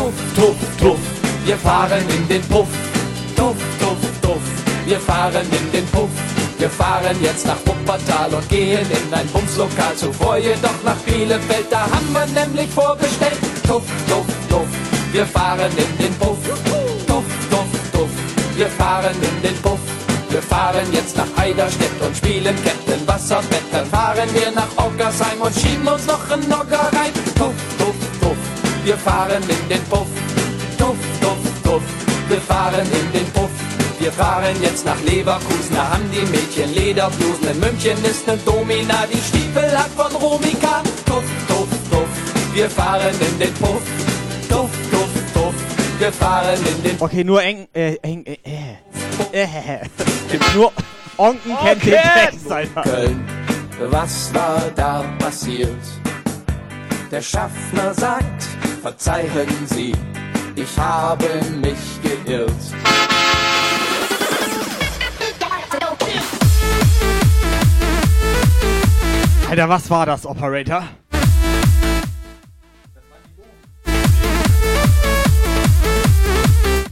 Tuff, 0.00 0.14
tuff, 0.34 0.56
tuff, 0.78 0.98
wir 1.44 1.58
fahren 1.58 2.02
in 2.08 2.26
den 2.26 2.40
Puff. 2.48 2.68
Tuff, 3.36 3.54
tuff, 3.78 3.98
tuff, 4.22 4.40
wir 4.86 4.98
fahren 4.98 5.46
in 5.52 5.72
den 5.72 5.86
Puff. 5.88 6.08
Wir 6.56 6.70
fahren 6.70 7.16
jetzt 7.20 7.46
nach 7.46 7.58
Wuppertal 7.66 8.32
und 8.32 8.48
gehen 8.48 8.86
in 8.90 9.12
ein 9.12 9.26
Bumslokal. 9.26 9.94
Zuvor 9.96 10.38
jedoch 10.38 10.82
nach 10.86 10.96
Bielefeld, 11.04 11.66
da 11.68 11.82
haben 11.82 12.10
wir 12.14 12.24
nämlich 12.44 12.70
vorgestellt. 12.70 13.36
Tuff, 13.68 13.82
tuff, 14.08 14.24
tuff, 14.48 14.68
wir 15.12 15.26
fahren 15.26 15.70
in 15.76 15.98
den 16.02 16.14
Puff. 16.14 16.38
Tuff, 17.06 17.24
tuff, 17.50 17.66
tuff, 17.92 18.10
wir 18.56 18.68
fahren 18.68 19.16
in 19.20 19.42
den 19.42 19.56
Puff. 19.60 19.80
Wir 20.30 20.40
fahren 20.40 20.90
jetzt 20.92 21.14
nach 21.14 21.28
Eiderstedt 21.36 22.00
und 22.00 22.16
spielen 22.16 22.56
Captain 22.64 23.06
Wasserbett. 23.06 23.64
Dann 23.70 23.84
fahren 23.84 24.30
wir 24.32 24.50
nach 24.52 24.72
Ockersheim 24.78 25.42
und 25.42 25.54
schieben 25.54 25.86
uns 25.86 26.06
noch 26.06 26.30
einen 26.30 26.48
Nogger 26.48 26.88
rein. 26.96 27.12
Tuff, 27.36 27.52
tuff, 27.76 27.94
tuff, 28.22 28.36
wir 28.84 28.96
fahren 28.96 29.42
in 29.42 29.68
den 29.68 29.82
Puff. 29.84 30.06
Tuff, 30.78 30.96
tuff, 31.20 31.38
tuff, 31.62 31.82
wir 32.28 32.40
fahren 32.40 32.86
in 32.86 33.12
den 33.12 33.26
Puff. 33.32 33.50
Wir 33.98 34.12
fahren 34.12 34.56
jetzt 34.62 34.86
nach 34.86 35.00
Leverkusen, 35.02 35.74
da 35.74 35.90
haben 35.90 36.10
die 36.10 36.24
Mädchen 36.30 36.74
Lederblusen. 36.74 37.48
In 37.50 37.60
München 37.60 38.02
ist 38.04 38.26
ne 38.26 38.38
Domina, 38.46 39.06
die 39.12 39.18
Stiefel 39.18 39.78
hat 39.78 39.90
von 39.90 40.14
Romika. 40.16 40.82
Tuff, 41.04 41.22
tuff, 41.46 41.68
tuff, 41.90 42.08
wir 42.54 42.70
fahren 42.70 43.14
in 43.20 43.38
den 43.38 43.54
Puff. 43.54 43.82
Tuff, 44.48 44.70
tuff, 44.90 45.10
tuff, 45.34 45.54
wir 45.98 46.12
fahren 46.12 46.58
in 46.76 46.82
den 46.82 46.96
Okay, 46.98 47.24
nur 47.24 47.42
eng, 47.42 47.68
äh, 47.74 47.96
eng, 47.96 48.24
äh, 48.24 48.38
äh, 49.32 49.42
äh. 49.42 49.80
Nur 50.54 50.72
Onken 51.18 51.54
kennt 51.62 51.84
den 51.84 51.92
Text, 51.92 52.50
Alter. 52.50 52.82
Köln, 52.82 53.24
was 53.90 54.32
war 54.32 54.62
da 54.74 55.04
passiert? 55.18 55.99
Der 57.10 57.20
Schaffner 57.20 57.92
sagt, 57.92 58.44
verzeihen 58.82 59.66
Sie, 59.66 59.92
ich 60.54 60.78
habe 60.78 61.26
mich 61.60 61.76
geirrt. 62.02 62.52
Alter, 69.48 69.68
was 69.68 69.90
war 69.90 70.06
das, 70.06 70.24
Operator? 70.24 70.84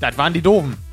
Das 0.00 0.18
waren 0.18 0.32
die 0.32 0.42
Doofen. 0.42 0.87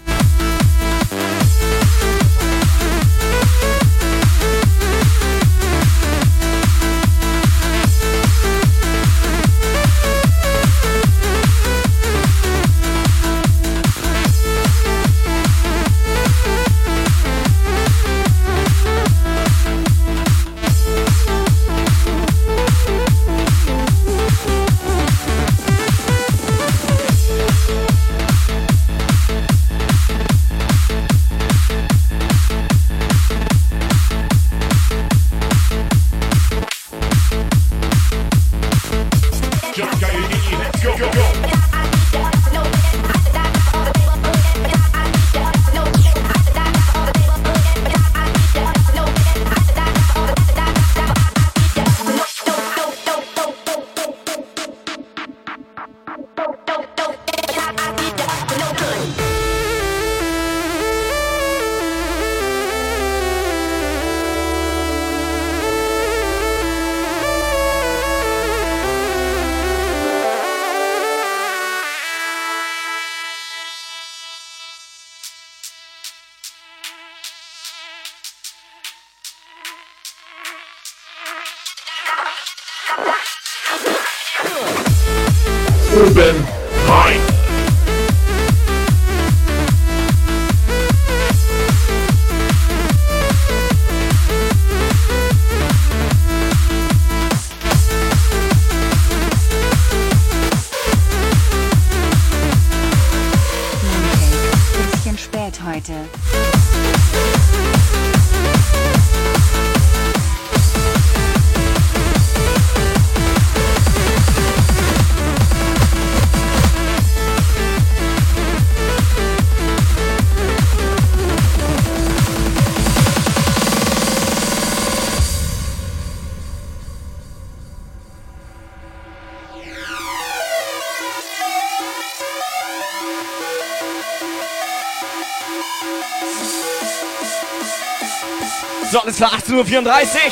18.34 139.64 139.86
Uhr. 139.86 140.32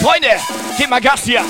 Freunde, 0.00 0.28
gebt 0.78 0.90
mal 0.90 1.00
Gas 1.00 1.24
hier. 1.24 1.42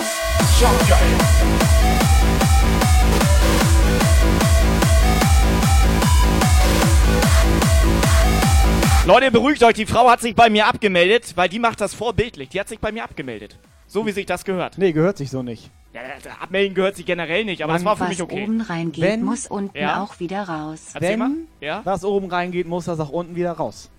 Leute, 9.05 9.33
beruhigt 9.33 9.63
euch, 9.65 9.75
die 9.75 9.87
Frau 9.87 10.09
hat 10.09 10.21
sich 10.21 10.35
bei 10.35 10.49
mir 10.49 10.67
abgemeldet, 10.67 11.33
weil 11.37 11.49
die 11.49 11.59
macht 11.59 11.81
das 11.81 11.93
vorbildlich. 11.93 12.51
Die 12.51 12.61
hat 12.61 12.69
sich 12.69 12.79
bei 12.79 12.93
mir 12.93 13.03
abgemeldet. 13.03 13.59
So 13.89 14.07
wie 14.07 14.13
sich 14.13 14.27
das 14.27 14.45
gehört. 14.45 14.79
Nee, 14.79 14.93
gehört 14.93 15.17
sich 15.19 15.29
so 15.31 15.43
nicht. 15.43 15.71
Ja, 15.93 16.01
abmelden 16.41 16.75
gehört 16.75 16.97
sich 16.97 17.05
generell 17.05 17.45
nicht, 17.45 17.63
aber 17.63 17.75
das 17.75 17.85
war 17.85 17.97
für 17.97 18.05
Was 18.05 18.09
mich 18.11 18.23
okay. 18.23 18.45
oben 18.45 18.61
reingeht, 18.63 19.03
Wenn- 19.05 19.25
muss 19.25 19.47
unten 19.47 19.77
Ja. 19.77 20.03
auch 20.03 20.21
wieder 20.21 20.45
raus. 20.49 20.81
Erzähl 20.95 21.17
mal. 21.19 21.31
Wenn 21.61 21.67
Ja? 21.69 21.83
was 21.85 22.05
oben 22.05 22.31
reingeht, 22.31 22.67
muss 22.67 22.87
das 22.87 22.99
auch 23.01 23.11
unten 23.11 23.35
wieder 23.37 23.53
raus. 23.53 23.91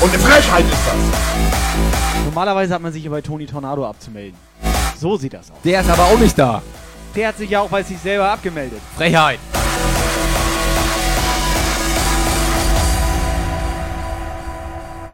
Und 0.00 0.10
eine 0.12 0.18
Frechheit 0.18 0.64
ist 0.64 0.86
das. 0.86 2.24
Normalerweise 2.24 2.74
hat 2.74 2.82
man 2.82 2.92
sich 2.92 3.02
hier 3.02 3.10
bei 3.10 3.20
Toni 3.20 3.46
Tornado 3.46 3.86
abzumelden. 3.86 4.38
So 4.98 5.16
sieht 5.16 5.34
das 5.34 5.50
aus. 5.50 5.56
Der 5.64 5.80
ist 5.80 5.90
aber 5.90 6.04
auch 6.04 6.18
nicht 6.18 6.38
da. 6.38 6.62
Der 7.14 7.28
hat 7.28 7.38
sich 7.38 7.50
ja 7.50 7.60
auch 7.60 7.68
bei 7.68 7.82
sich 7.82 7.98
selber 7.98 8.30
abgemeldet. 8.30 8.80
Frechheit. 8.96 9.38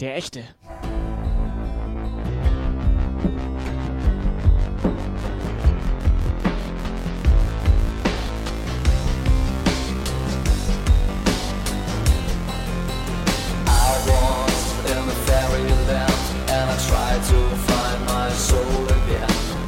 Der 0.01 0.17
echte. 0.17 0.43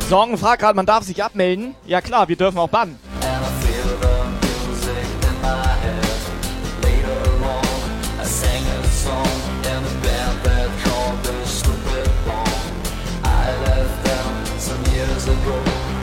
Sorgen 0.09 0.37
fragt 0.37 0.61
gerade, 0.61 0.77
man 0.77 0.87
darf 0.87 1.05
sich 1.05 1.25
abmelden. 1.25 1.75
Ja 1.87 2.01
klar, 2.01 2.29
wir 2.29 2.37
dürfen 2.37 2.59
auch 2.59 2.69
bannen. 2.69 2.99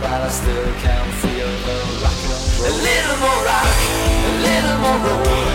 But 0.01 0.19
I 0.19 0.29
still 0.29 0.73
can 0.81 1.05
feel 1.21 1.47
the 1.65 1.77
rock. 2.01 2.19
A 2.65 2.71
little 2.73 3.17
more 3.21 3.41
rock, 3.45 3.77
a 4.27 4.33
little 4.41 4.77
more 4.83 4.99
roll. 5.05 5.45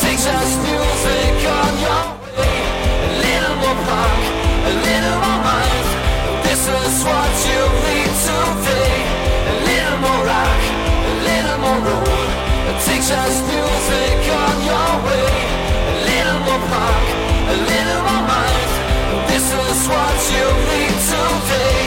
Texas 0.00 0.50
music 0.64 1.38
on 1.44 1.72
your 1.82 2.04
way. 2.38 2.58
A 3.04 3.10
little 3.26 3.56
more 3.62 3.78
punk, 3.84 4.22
a 4.64 4.72
little 4.86 5.18
more 5.18 5.40
mind. 5.44 5.86
This 6.44 6.62
is 6.68 7.04
what 7.04 7.27
Texas 12.98 13.42
music 13.42 14.26
on 14.34 14.56
your 14.66 14.90
way. 15.06 15.30
A 15.86 15.96
little 16.10 16.40
more 16.40 16.62
punk, 16.66 17.06
a 17.46 17.56
little 17.70 18.02
more 18.02 18.24
mind. 18.26 18.70
This 19.28 19.46
is 19.54 19.88
what 19.88 20.18
you 20.34 20.46
need 20.66 20.96
today. 21.06 21.78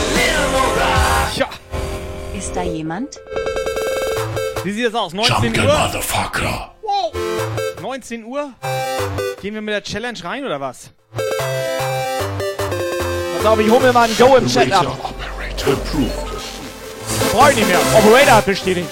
A 0.00 0.04
little 0.16 0.48
more 0.52 0.72
rock. 0.80 1.28
Tja. 1.34 1.48
Ist 2.34 2.56
da 2.56 2.62
jemand? 2.62 3.20
Wie 4.64 4.72
sieht 4.72 4.86
das 4.86 4.94
aus? 4.94 5.12
19 5.12 5.44
Jumpkin' 5.44 5.66
Uhr? 5.66 5.78
Motherfucker. 5.78 6.70
19 7.82 8.24
Uhr? 8.24 8.54
Gehen 9.42 9.52
wir 9.52 9.60
mit 9.60 9.74
der 9.74 9.82
Challenge 9.82 10.24
rein 10.24 10.46
oder 10.46 10.62
was? 10.62 10.92
Pass 13.36 13.44
auf, 13.44 13.58
ich 13.60 13.70
hole 13.70 13.80
mir 13.80 13.92
mal 13.92 14.08
ein 14.08 14.16
Go 14.16 14.36
im 14.36 14.48
Chat 14.48 14.72
ab. 14.72 14.86
Operator 14.86 15.74
approved. 15.74 17.32
Brauche 17.32 17.50
ich 17.50 17.56
nicht 17.56 17.68
mehr. 17.68 17.80
Operator 17.98 18.36
hat 18.36 18.46
bestätigt. 18.46 18.88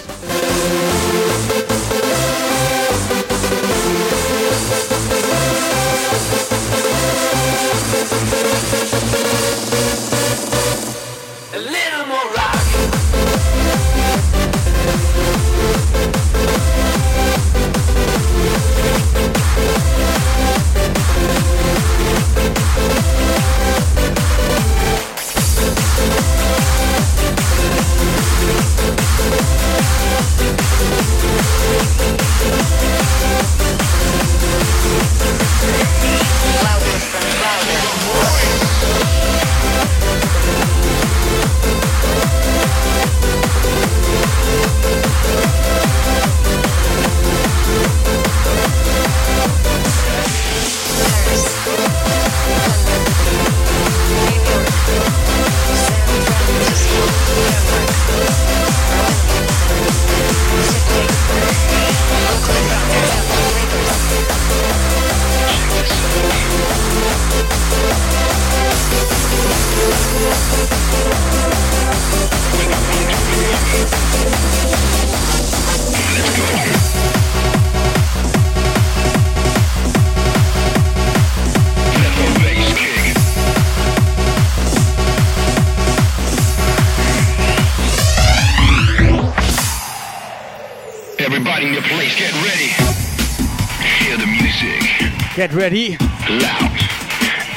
Ready. 95.72 95.96
Loud 96.28 96.78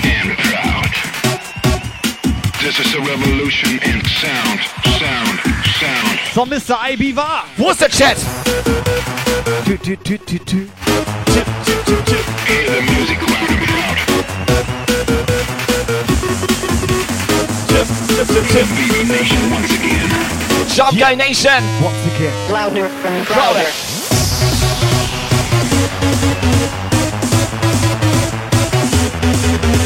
and 0.03 0.37
proud. 0.37 0.91
This 2.61 2.79
is 2.79 2.95
a 2.95 2.99
revolution 3.01 3.71
in 3.83 4.03
sound, 4.05 4.59
sound, 4.99 5.39
sound. 5.79 6.19
So, 6.33 6.45
Mr. 6.45 6.75
IB 6.91 7.15
war. 7.15 7.43
Wo 7.57 7.71
ist 7.71 7.81
der 7.81 7.89
Chat? 7.89 8.17
Tü, 9.65 9.77
tü, 9.77 9.97
tü, 9.97 10.17
tü, 10.17 10.39
tü. 10.39 10.67
Hear 12.47 12.65
the 12.71 12.81
music 12.93 13.19
loud 13.21 13.49
and 13.49 13.59
proud. 13.67 13.97
Tim. 18.51 18.67
Jump 20.75 20.97
Guy 20.97 21.15
Nation. 21.15 21.63
Once 21.83 22.15
again. 22.15 22.51
Louder 22.51 22.85
and 22.85 23.25
Crowder. 23.25 23.94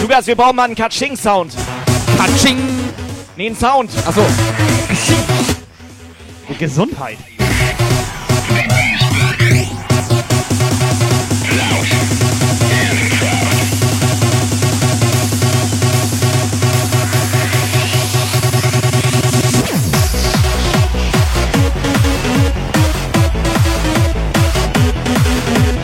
Lukas, 0.10 0.26
wir 0.26 0.36
brauchen 0.36 0.56
mal 0.56 0.64
einen 0.64 0.74
Katsching-Sound. 0.74 1.54
Katsching. 2.18 2.58
Nee, 3.36 3.46
einen 3.46 3.56
Sound. 3.56 3.92
Achso. 4.08 4.26
Gesundheit. 6.58 7.20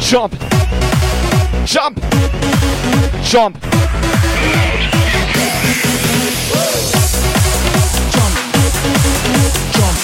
Jump. 0.02 0.55
Jump. 1.76 2.00
Jump, 2.00 2.08
jump, 3.22 3.60
jump, 9.74 9.98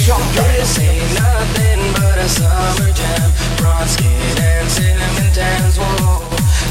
jump. 0.00 0.22
This 0.32 0.78
ain't 0.78 1.12
nothing 1.12 1.92
but 1.92 2.16
a 2.16 2.26
summer 2.26 2.90
jam. 2.92 3.30
Bronze 3.58 3.90
skin 3.90 4.38
and 4.40 4.70
cinnamon 4.70 5.30
tans. 5.34 5.76
Whoa. 5.76 6.24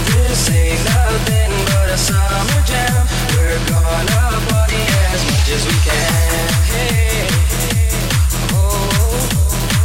This 0.08 0.50
ain't 0.50 0.84
nothing 0.84 1.52
but 1.68 1.90
a 1.92 1.98
summer 1.98 2.66
jam. 2.66 3.21
We're 3.52 3.60
gonna 3.68 4.40
party 4.48 4.80
as 5.12 5.22
much 5.26 5.50
as 5.52 5.64
we 5.68 5.76
can. 5.84 6.48
Hey. 6.72 7.28
Oh. 8.54 9.20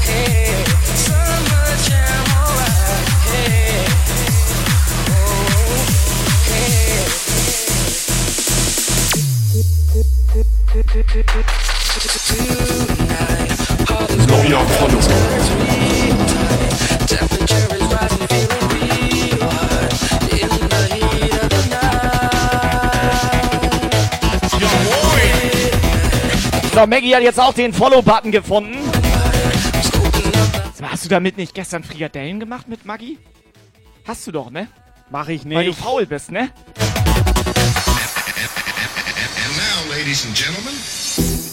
Hey. 0.06 0.62
Summer 0.94 1.74
jam. 1.82 2.26
Alright. 2.30 3.10
Hey. 3.26 3.90
Oh. 5.10 5.34
Hey. 6.46 6.86
So, 26.76 26.86
Maggie 26.86 27.14
hat 27.16 27.22
jetzt 27.22 27.40
auch 27.40 27.54
den 27.54 27.72
Follow-Button 27.72 28.30
gefunden. 28.30 28.76
Hast 30.82 31.06
du 31.06 31.08
damit 31.08 31.38
nicht 31.38 31.54
gestern 31.54 31.82
Frikadellen 31.82 32.38
gemacht 32.38 32.68
mit 32.68 32.84
Maggie? 32.84 33.16
Hast 34.06 34.26
du 34.26 34.32
doch, 34.32 34.50
ne? 34.50 34.68
Mach 35.08 35.26
ich 35.28 35.46
Weil 35.46 35.64
du 35.64 35.70
nicht. 35.70 35.80
faul 35.80 36.04
bist, 36.04 36.30
ne? 36.30 36.40
And 36.40 36.50
now, 39.56 39.90
ladies 39.90 40.26
and 40.26 40.36
gentlemen, 40.36 40.74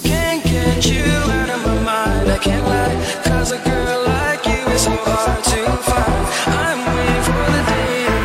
Can't 0.04 0.44
get 0.44 0.86
you 0.88 1.06
out 1.06 1.50
of 1.56 1.66
my 1.68 1.80
mind, 1.86 2.30
I 2.30 2.38
can't 2.40 2.68
lie. 2.68 2.98
Cause 3.24 3.54
a 3.54 3.60
girl 3.60 4.04
like 4.06 4.46
you 4.46 4.74
is 4.76 4.84
so 4.84 4.92
hard 4.92 5.42
to 5.42 5.72
find. 5.84 6.28
I'm 6.52 6.80
waiting 6.98 7.24
for 7.24 7.46
the 7.50 7.64
day 7.72 8.23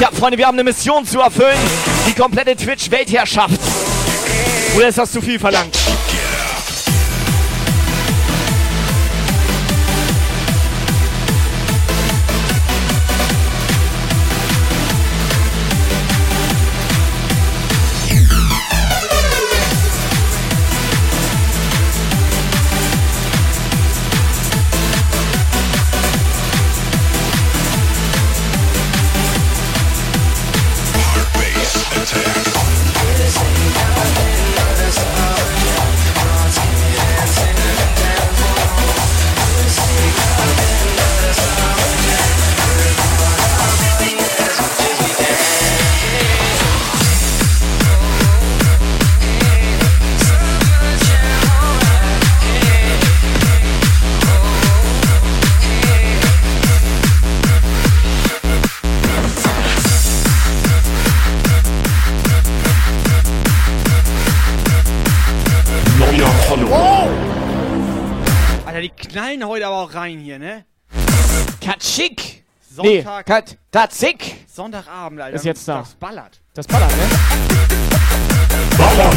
Ja, 0.00 0.10
Freunde, 0.12 0.36
wir 0.36 0.46
haben 0.46 0.56
eine 0.56 0.64
Mission 0.64 1.06
zu 1.06 1.20
erfüllen. 1.20 1.56
Die 2.08 2.14
komplette 2.14 2.56
Twitch-Weltherrschaft. 2.56 3.60
Oder 4.76 4.88
ist 4.88 4.98
das 4.98 5.12
zu 5.12 5.22
viel 5.22 5.38
verlangt? 5.38 5.76
sein 70.04 70.18
hier, 70.18 70.38
ne? 70.38 70.64
Katschik! 71.60 72.44
Sonntag. 72.60 73.26
Nee, 73.26 73.56
Katschik! 73.72 74.44
Sonntagabend, 74.52 75.20
Alter. 75.20 75.36
Ist 75.36 75.44
jetzt 75.46 75.66
da. 75.66 75.78
Das 75.78 75.94
ballert. 75.94 76.42
Das 76.52 76.66
ballert, 76.66 76.90
ne? 76.90 77.02
Ballern! 78.76 79.16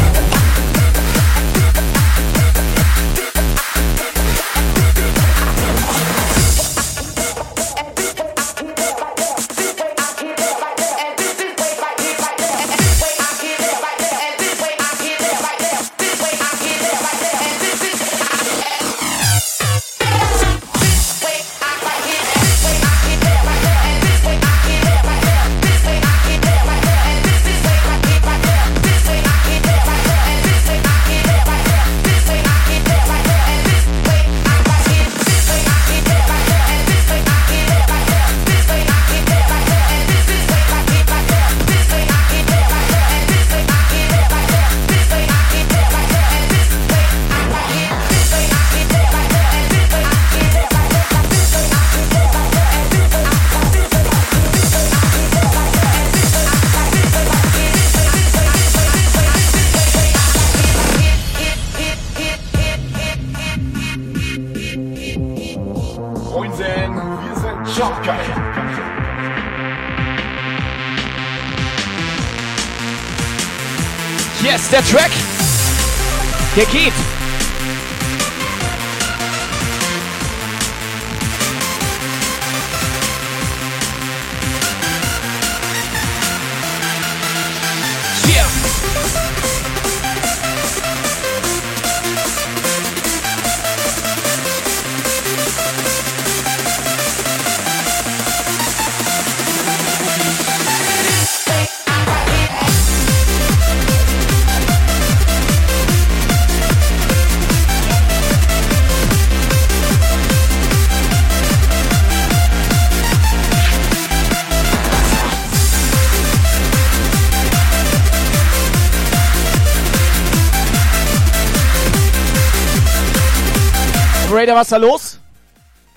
Was 124.58 124.66
ist 124.66 124.72
da 124.72 124.76
los? 124.76 125.20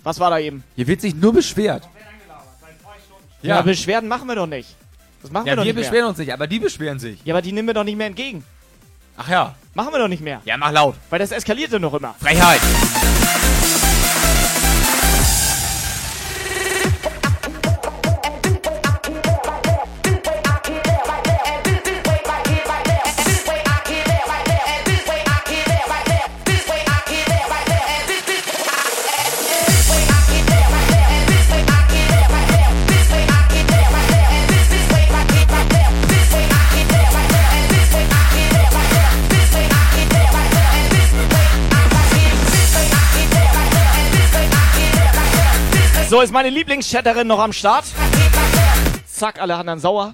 Was 0.03 0.19
war 0.19 0.29
da 0.29 0.39
eben? 0.39 0.63
Hier 0.75 0.87
wird 0.87 1.01
sich 1.01 1.13
nur 1.15 1.33
beschwert. 1.33 1.87
Ja, 3.41 3.55
Ja. 3.55 3.61
Beschwerden 3.61 4.07
machen 4.07 4.27
wir 4.27 4.35
doch 4.35 4.45
nicht. 4.47 4.75
Das 5.21 5.31
machen 5.31 5.47
Ja, 5.47 5.51
wir 5.53 5.55
doch 5.57 5.65
wir 5.65 5.73
nicht 5.73 5.81
beschweren 5.83 6.03
mehr. 6.03 6.09
uns 6.09 6.17
nicht, 6.19 6.31
aber 6.33 6.47
die 6.47 6.59
beschweren 6.59 6.99
sich. 6.99 7.19
Ja, 7.23 7.33
aber 7.33 7.41
die 7.41 7.51
nehmen 7.51 7.67
wir 7.67 7.73
doch 7.73 7.83
nicht 7.83 7.97
mehr 7.97 8.07
entgegen. 8.07 8.43
Ach 9.17 9.27
ja. 9.27 9.55
Machen 9.73 9.93
wir 9.93 9.99
doch 9.99 10.07
nicht 10.07 10.21
mehr. 10.23 10.41
Ja, 10.45 10.57
mach 10.57 10.71
laut. 10.71 10.95
Weil 11.09 11.19
das 11.19 11.31
eskaliert 11.31 11.73
dann 11.73 11.81
noch 11.81 11.93
immer. 11.93 12.15
Frechheit. 12.19 12.59
Ist 46.21 46.31
meine 46.31 46.51
Lieblingschatterin 46.51 47.25
noch 47.25 47.39
am 47.39 47.51
Start. 47.51 47.85
Zack, 49.07 49.41
alle 49.41 49.55
anderen 49.55 49.79
sauer. 49.79 50.13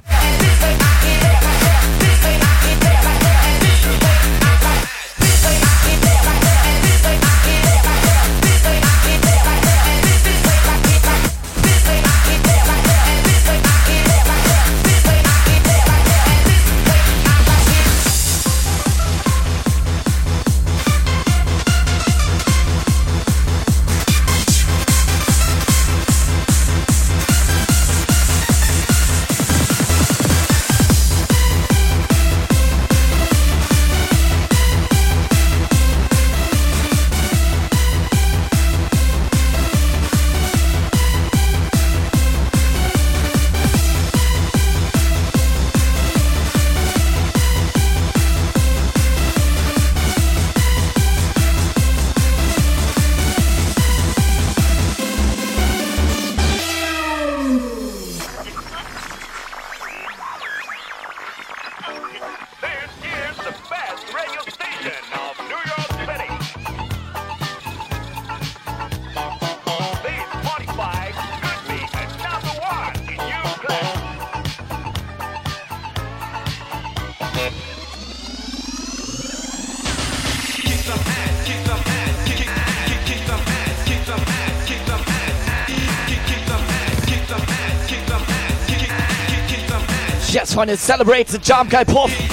Yes, 90.58 90.66
Freunde, 90.66 90.78
celebrate 90.78 91.28
the 91.28 91.38
Jump 91.38 91.70
Guy 91.70 91.84
Puff. 91.84 92.27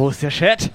Wo 0.00 0.08
ist 0.08 0.22
der 0.22 0.30
Chat? 0.30 0.70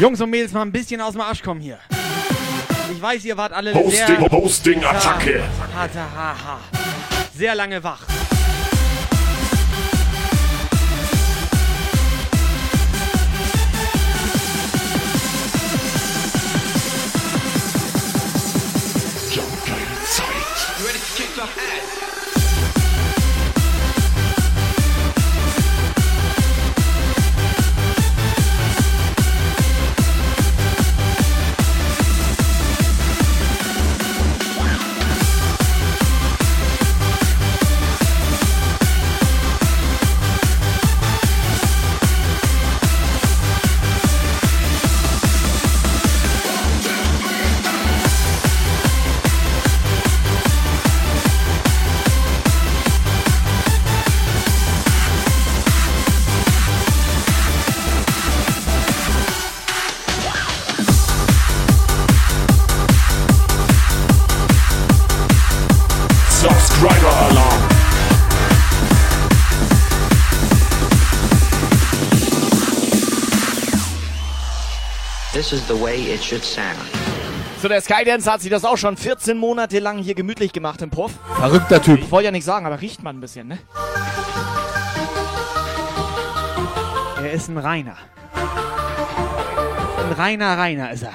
Jungs 0.00 0.18
und 0.18 0.30
Mädels, 0.30 0.52
mal 0.52 0.62
ein 0.62 0.72
bisschen 0.72 0.98
aus 1.02 1.12
dem 1.12 1.20
Arsch 1.20 1.42
kommen 1.42 1.60
hier. 1.60 1.78
Ich 2.90 3.02
weiß, 3.02 3.22
ihr 3.26 3.36
wart 3.36 3.52
alle 3.52 3.74
Hosting, 3.74 4.06
sehr... 4.06 4.30
Hosting, 4.30 4.82
Attacke. 4.82 5.44
Sehr 7.36 7.54
lange 7.54 7.84
wach. 7.84 8.00
This 75.48 75.60
is 75.60 75.68
the 75.68 75.80
way 75.80 76.12
it 76.12 76.24
should 76.24 76.42
sound. 76.42 76.76
So, 77.62 77.68
der 77.68 77.80
Skydance 77.80 78.28
hat 78.28 78.40
sich 78.40 78.50
das 78.50 78.64
auch 78.64 78.76
schon 78.76 78.96
14 78.96 79.38
Monate 79.38 79.78
lang 79.78 79.98
hier 79.98 80.16
gemütlich 80.16 80.52
gemacht 80.52 80.82
im 80.82 80.90
Puff. 80.90 81.12
Verrückter 81.36 81.80
Typ. 81.80 82.00
Ich 82.00 82.10
wollte 82.10 82.24
ja 82.24 82.30
nicht 82.32 82.44
sagen, 82.44 82.66
aber 82.66 82.80
riecht 82.80 83.04
man 83.04 83.18
ein 83.18 83.20
bisschen, 83.20 83.46
ne? 83.46 83.58
Er 87.22 87.30
ist 87.30 87.48
ein 87.48 87.58
Reiner. 87.58 87.96
Ein 90.04 90.12
reiner 90.16 90.58
Reiner 90.58 90.90
ist 90.90 91.04
er. 91.04 91.12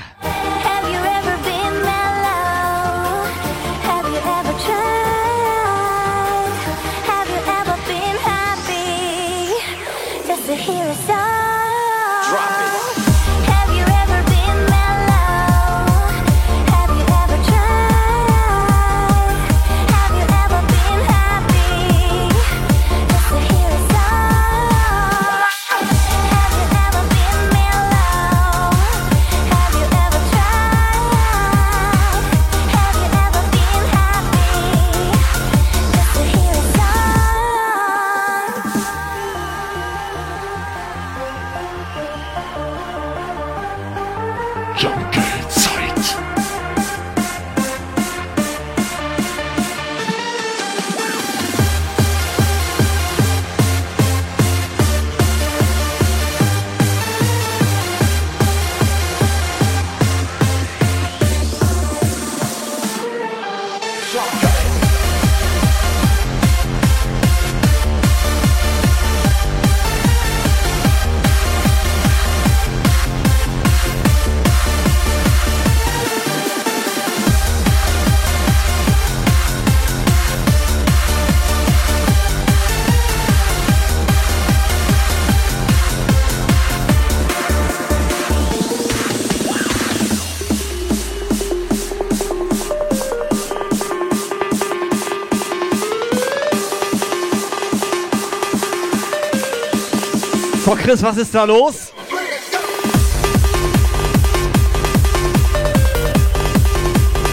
Chris, 100.92 101.04
was 101.04 101.16
ist 101.16 101.34
da 101.34 101.46
los? 101.46 101.94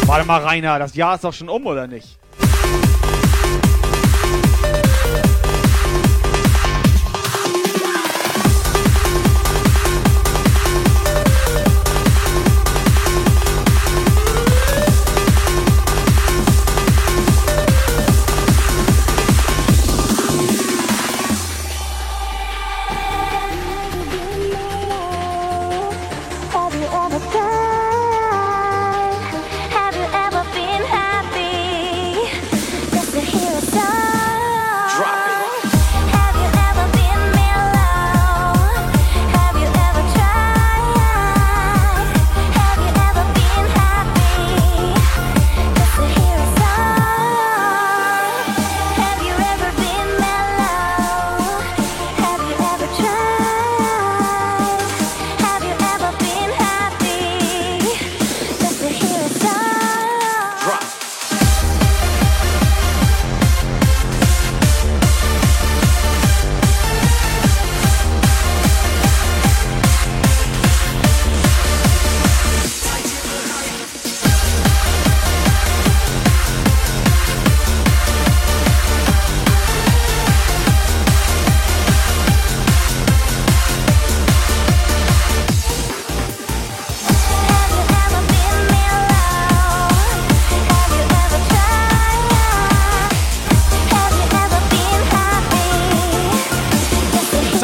Warte 0.07 0.25
mal, 0.25 0.41
Rainer, 0.45 0.79
das 0.79 0.95
Jahr 0.95 1.17
ist 1.17 1.25
doch 1.25 1.33
schon 1.33 1.49
um, 1.49 1.67
oder 1.67 1.89
nicht? 1.89 2.18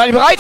Seid 0.05 0.13
ihr 0.13 0.19
bereit? 0.19 0.39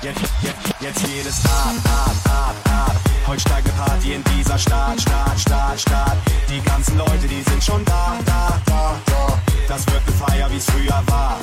Jetzt, 0.00 0.20
jetzt, 0.40 0.56
jetzt 0.80 1.04
geht 1.04 1.26
es 1.26 1.44
ab, 1.44 1.74
ab, 1.84 2.14
ab, 2.24 2.54
ab. 2.70 2.96
Heute 3.26 3.40
steigt 3.42 3.68
eine 3.68 3.76
Party 3.76 4.14
in 4.14 4.24
dieser 4.34 4.56
Stadt, 4.58 4.98
Stadt, 4.98 5.38
Stadt, 5.38 5.78
Stadt. 5.78 6.16
Die 6.48 6.62
ganzen 6.62 6.96
Leute, 6.96 7.28
die 7.28 7.42
sind 7.42 7.62
schon 7.62 7.84
da, 7.84 8.16
da, 8.24 8.58
da, 8.64 8.96
da. 9.04 9.38
Das 9.68 9.86
wird 9.88 10.00
eine 10.06 10.16
Feier, 10.16 10.50
wie 10.50 10.56
es 10.56 10.64
früher 10.64 11.02
war, 11.04 11.36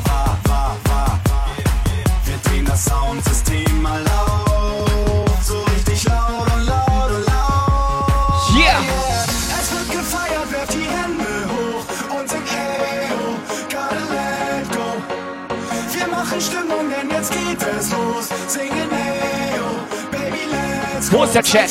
der 21.38 21.44
Chat? 21.44 21.70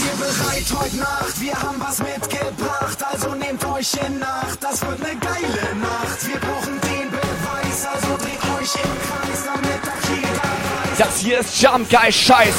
Wir 1.41 1.61
haben 1.61 1.81
was 1.81 1.99
mitgebracht, 1.99 2.99
also 3.12 3.35
nehmt 3.35 3.64
euch 3.64 3.95
in 4.07 4.19
Nacht. 4.21 4.59
Das 4.61 4.81
wird 4.83 5.01
eine 5.05 5.19
geile 5.19 5.77
Nacht. 5.81 6.27
Wir 6.27 6.39
brauchen 6.39 6.81
den 6.83 7.11
Beweis, 7.11 7.87
also 7.93 8.17
dreht 8.17 8.43
euch 8.61 8.75
im 8.77 8.91
Kreis, 9.07 9.45
damit 9.45 9.83
auch 9.83 10.09
jeder 10.09 10.31
weiß. 10.31 10.99
Das 10.99 11.19
hier 11.19 11.41
ist 11.41 11.61
Jump 11.61 11.91
Guy 11.91 12.12
Scheiß. 12.12 12.55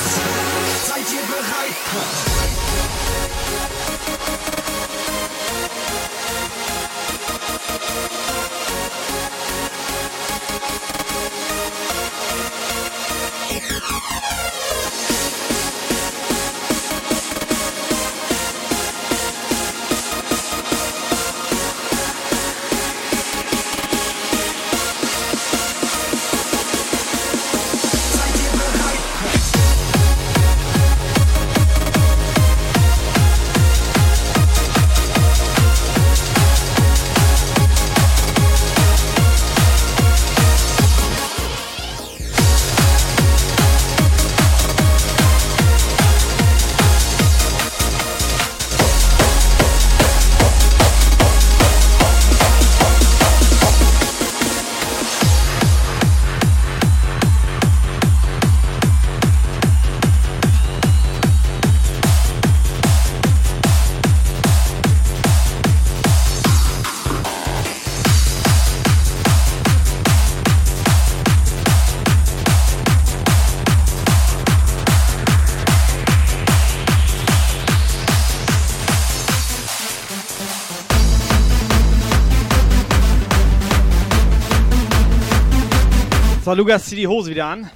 So, 86.48 86.54
Lukas, 86.54 86.86
zieh 86.86 86.95
die 86.95 87.08
Hose 87.08 87.32
wieder 87.32 87.48
an. 87.48 87.70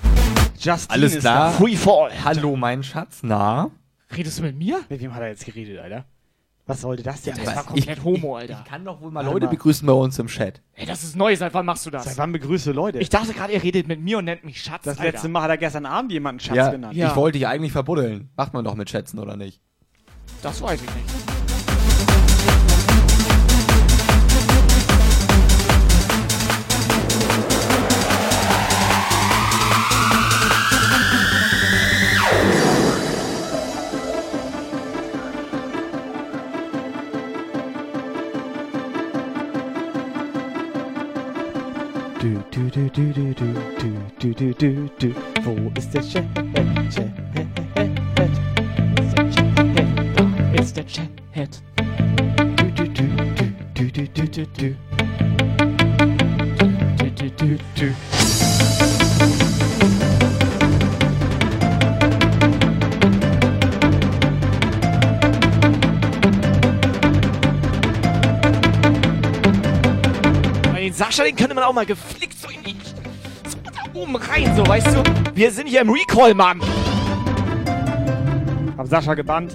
Justin 0.57 0.91
Alles 0.93 1.15
ist 1.15 1.19
klar. 1.19 1.51
da. 1.51 1.57
Free 1.57 1.75
Fall. 1.75 2.09
Hallo, 2.23 2.55
mein 2.55 2.83
Schatz. 2.83 3.19
Na? 3.21 3.69
Redest 4.15 4.39
du 4.39 4.43
mit 4.43 4.57
mir? 4.57 4.79
Mit 4.87 5.01
wem 5.01 5.13
hat 5.13 5.21
er 5.21 5.27
jetzt 5.27 5.43
geredet, 5.43 5.77
Alter? 5.77 6.05
Was 6.67 6.79
sollte 6.79 7.03
das 7.03 7.21
denn? 7.21 7.35
Das 7.35 7.47
sein? 7.47 7.55
war 7.57 7.65
komplett 7.65 8.01
homo, 8.01 8.37
Alter. 8.37 8.63
Ich 8.63 8.71
kann 8.71 8.85
doch 8.85 9.01
wohl 9.01 9.11
mal 9.11 9.25
Warte 9.25 9.33
Leute 9.33 9.47
mal. 9.47 9.51
begrüßen 9.51 9.85
bei 9.85 9.91
uns 9.91 10.17
im 10.19 10.27
Chat. 10.27 10.61
Ey, 10.71 10.85
das 10.85 11.03
ist 11.03 11.17
neu. 11.17 11.35
Seit 11.35 11.53
wann 11.53 11.65
machst 11.65 11.85
du 11.85 11.89
das? 11.89 12.05
Seit 12.05 12.17
wann 12.17 12.31
begrüße 12.31 12.71
Leute? 12.71 12.99
Ich 12.99 13.09
dachte 13.09 13.33
gerade, 13.33 13.51
ihr 13.51 13.61
redet 13.61 13.89
mit 13.89 13.99
mir 13.99 14.19
und 14.19 14.23
nennt 14.23 14.45
mich 14.45 14.61
Schatz. 14.61 14.83
das 14.85 14.99
Alter. 14.99 15.11
letzte 15.11 15.27
Mal 15.27 15.41
hat 15.41 15.49
er 15.49 15.57
gestern 15.57 15.85
Abend 15.85 16.13
jemanden 16.13 16.39
Schatz 16.39 16.55
ja, 16.55 16.71
genannt. 16.71 16.95
Ja. 16.95 17.09
ich 17.09 17.15
wollte 17.17 17.39
dich 17.39 17.47
eigentlich 17.47 17.73
verbuddeln. 17.73 18.29
Macht 18.37 18.53
man 18.53 18.63
doch 18.63 18.75
mit 18.75 18.89
Schätzen, 18.89 19.19
oder 19.19 19.35
nicht? 19.35 19.59
Das 20.43 20.61
weiß 20.61 20.79
ich 20.81 20.95
nicht. 20.95 21.30
Du, 42.73 42.89
du, 42.89 43.11
du, 43.11 43.33
du, 43.33 43.53
du, 44.17 44.33
du, 44.33 44.53
du, 44.53 44.89
du. 44.97 45.13
Wo 45.43 45.71
ist 45.77 45.93
der 45.93 46.01
Chat? 46.01 46.23
Chat, 46.89 47.11
It's 50.53 50.71
the 50.71 50.83
chat 50.87 51.09
head. 51.31 51.57
Du, 52.55 52.71
du, 52.71 52.87
du, 52.87 53.07
du, 53.73 53.91
du, 53.91 54.07
du, 54.07 54.27
du, 54.27 54.45
du. 54.45 54.75
Du, 56.95 57.09
du, 57.09 57.29
du, 57.29 57.57
du. 57.75 57.95
Sascha, 70.93 71.23
den 71.23 71.35
könnte 71.35 71.55
man 71.55 71.63
auch 71.63 71.73
mal 71.73 71.85
die. 71.85 72.20
Oben 73.93 74.15
rein, 74.15 74.55
so, 74.55 74.65
weißt 74.65 74.87
du? 74.87 75.03
Wir 75.33 75.51
sind 75.51 75.67
hier 75.67 75.81
im 75.81 75.89
Recall, 75.89 76.33
Mann. 76.33 76.61
Hab 78.77 78.87
Sascha 78.87 79.13
gebannt. 79.13 79.53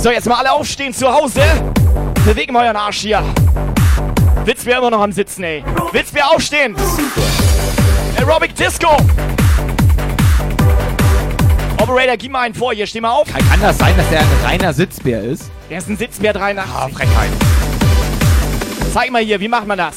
So, 0.00 0.12
jetzt 0.12 0.28
mal 0.28 0.36
alle 0.36 0.52
aufstehen 0.52 0.94
zu 0.94 1.12
Hause. 1.12 1.42
Bewegen 2.24 2.52
wir 2.52 2.60
euren 2.60 2.76
Arsch 2.76 3.00
hier. 3.00 3.20
Witzbär 4.44 4.78
immer 4.78 4.90
noch 4.90 5.00
am 5.00 5.10
Sitzen, 5.10 5.42
ey. 5.42 5.64
Witzbär 5.90 6.30
aufstehen. 6.30 6.76
Aerobic 8.16 8.54
Disco. 8.54 8.96
Operator, 11.82 12.16
gib 12.16 12.30
mal 12.30 12.42
einen 12.42 12.54
vor 12.54 12.72
hier. 12.72 12.86
Steh 12.86 13.00
mal 13.00 13.10
auf. 13.10 13.26
Kann, 13.26 13.46
kann 13.50 13.60
das 13.60 13.76
sein, 13.76 13.96
dass 13.96 14.08
der 14.08 14.20
ein 14.20 14.26
reiner 14.44 14.72
Sitzbär 14.72 15.20
ist? 15.20 15.50
Der 15.68 15.78
ist 15.78 15.88
ein 15.88 15.96
Sitzbär 15.96 16.32
83. 16.32 16.72
Ah, 16.72 16.88
Frechheit. 16.88 17.30
Zeig 18.94 19.10
mal 19.10 19.22
hier, 19.22 19.40
wie 19.40 19.48
macht 19.48 19.66
man 19.66 19.78
das? 19.78 19.96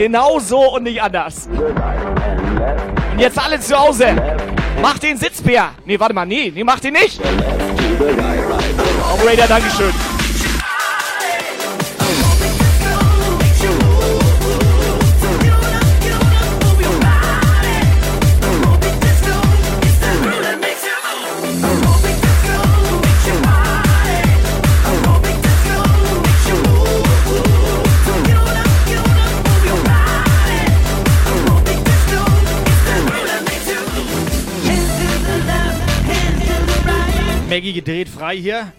Genau 0.00 0.38
so 0.38 0.76
und 0.76 0.84
nicht 0.84 1.02
anders. 1.02 1.46
Und 3.12 3.18
jetzt 3.18 3.38
alle 3.38 3.60
zu 3.60 3.78
Hause. 3.78 4.16
Mach 4.80 4.98
den 4.98 5.18
Sitzbär. 5.18 5.72
Nee, 5.84 6.00
warte 6.00 6.14
mal, 6.14 6.24
nee, 6.24 6.50
nee, 6.54 6.64
mach 6.64 6.80
den 6.80 6.94
nicht. 6.94 7.20
Operator, 9.12 9.46
Dankeschön. 9.46 9.92
Gedreht 37.84 38.08
frei 38.10 38.36
hier. 38.36 38.72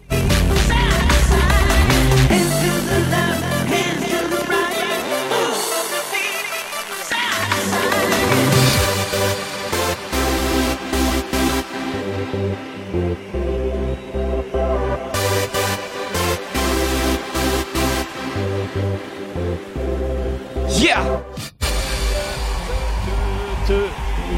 Yeah! 20.79 21.21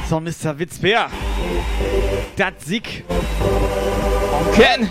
So, 0.09 0.20
Mr. 0.20 0.57
Witzbär. 0.57 1.09
Das 2.38 2.53
Sieg. 2.66 3.03
Ken! 4.52 4.89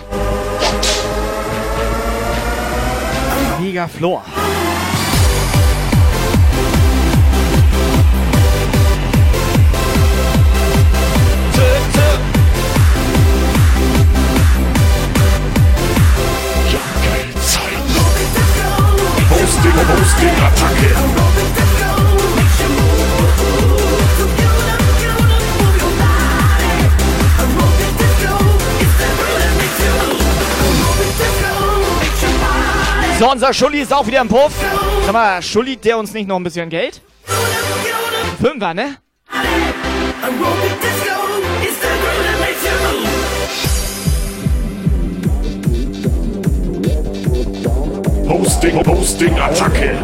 Mega 3.61 3.87
Floor. 3.87 4.21
Hosting, 19.29 19.71
Hosting, 19.71 20.35
Attacke. 20.47 21.52
So, 33.23 33.31
unser 33.31 33.53
Schulli 33.53 33.79
ist 33.79 33.93
auch 33.93 34.05
wieder 34.05 34.19
im 34.19 34.27
Puff. 34.27 34.51
Sag 35.05 35.13
mal, 35.13 35.41
Schulli, 35.41 35.77
der 35.77 35.97
uns 35.97 36.11
nicht 36.11 36.27
noch 36.27 36.35
ein 36.35 36.43
bisschen 36.43 36.69
Geld? 36.69 36.99
Fünfer, 38.41 38.73
ne? 38.73 38.97
Hosting, 48.27 48.85
Hosting, 48.85 49.39
Attacke. 49.39 49.97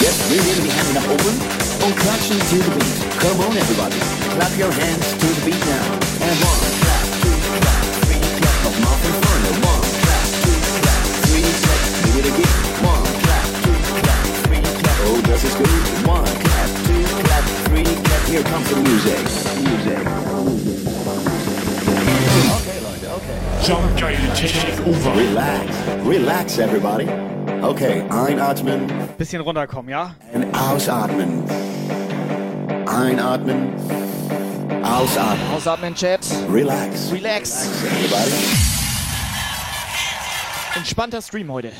Yes, 0.00 0.28
we're 0.28 0.42
here 0.42 0.56
to 0.56 0.62
be 0.62 0.70
handing 0.70 0.96
up 0.96 1.04
open 1.08 1.40
und 1.84 1.96
klatschen 1.96 2.36
beat. 2.50 3.20
Come 3.20 3.44
on, 3.46 3.56
everybody. 3.56 4.13
Clap 4.34 4.58
your 4.58 4.72
hands 4.72 5.12
to 5.12 5.26
the 5.26 5.42
beat 5.46 5.60
now. 5.64 5.84
And 6.26 6.36
one, 6.42 6.60
clap, 6.82 7.04
two, 7.22 7.34
clap, 7.62 7.84
three, 8.04 8.20
clap. 8.38 8.58
Of 8.66 8.74
Mouth 8.82 9.02
Inferno. 9.08 9.50
One, 9.62 9.84
clap, 10.02 10.26
two, 10.42 10.56
clap, 10.82 11.02
three, 11.24 11.46
clap. 11.64 11.82
Do 12.04 12.10
it 12.18 12.26
again. 12.32 12.56
One, 12.82 13.04
clap, 13.24 13.46
two, 13.64 13.76
clap, 14.02 14.24
three, 14.44 14.62
clap. 14.82 14.98
Oh, 15.06 15.20
this 15.28 15.42
is 15.44 15.54
good. 15.54 15.82
One, 16.06 16.26
clap, 16.44 16.68
two, 16.86 17.02
clap, 17.22 17.44
three, 17.68 17.86
clap. 18.04 18.22
Here 18.26 18.42
comes 18.42 18.66
the 18.70 18.76
music. 18.82 19.22
Music. 19.62 20.02
Okay, 22.54 22.78
Leute, 22.80 23.08
okay. 23.16 23.38
Jump 23.62 23.86
Geil 23.98 24.34
Take 24.34 24.80
Over. 24.86 25.10
Relax. 25.14 25.66
Relax, 26.04 26.58
everybody. 26.58 27.08
Okay, 27.62 28.02
einatmen 28.10 28.90
Bisschen 29.16 29.40
runterkommen, 29.40 29.90
ja? 29.90 30.14
und 30.32 30.44
ausatmen. 30.54 31.44
Einatmen, 32.86 33.72
ausatmen. 34.84 35.50
Ausatmen, 35.54 35.94
Chat. 35.94 36.20
Relax. 36.50 37.10
Relax. 37.10 37.66
Everybody. 37.84 38.32
Entspannter 40.76 41.22
Stream 41.22 41.50
heute. 41.52 41.72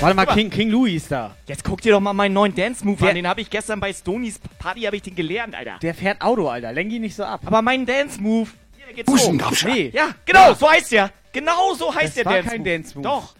Warte 0.00 0.14
mal, 0.14 0.26
King, 0.26 0.50
King 0.50 0.70
Louis 0.70 0.96
ist 1.02 1.10
da. 1.10 1.34
Jetzt 1.46 1.64
guck 1.64 1.80
dir 1.80 1.92
doch 1.92 2.00
mal 2.00 2.12
meinen 2.12 2.34
neuen 2.34 2.54
Dance-Move 2.54 3.08
an. 3.08 3.14
Den 3.14 3.26
habe 3.26 3.40
ich 3.40 3.48
gestern 3.48 3.80
bei 3.80 3.92
Stonys 3.92 4.38
Party 4.58 4.82
habe 4.82 4.96
ich 4.96 5.02
den 5.02 5.14
gelernt, 5.14 5.54
Alter. 5.54 5.78
Der 5.80 5.94
fährt 5.94 6.20
Auto, 6.20 6.48
Alter. 6.48 6.72
Lenk 6.72 6.92
ihn 6.92 7.00
nicht 7.02 7.16
so 7.16 7.24
ab. 7.24 7.40
Aber 7.46 7.62
mein 7.62 7.86
Dance-Move, 7.86 8.50
hier, 8.76 8.86
der 8.86 8.94
geht 8.94 9.06
so. 9.06 9.12
Buschengabscher. 9.12 9.68
Nee. 9.68 9.90
Ja, 9.94 10.08
genau, 10.26 10.48
Ja. 10.50 10.54
so 10.54 10.70
heißt 10.70 10.92
der. 10.92 11.10
Genau 11.32 11.74
so 11.74 11.94
heißt 11.94 12.08
Das 12.08 12.14
der 12.14 12.24
war 12.26 12.32
Dance-Move. 12.34 12.56
kein 12.56 12.64
Dance-Move. 12.64 13.02
Doch. 13.08 13.34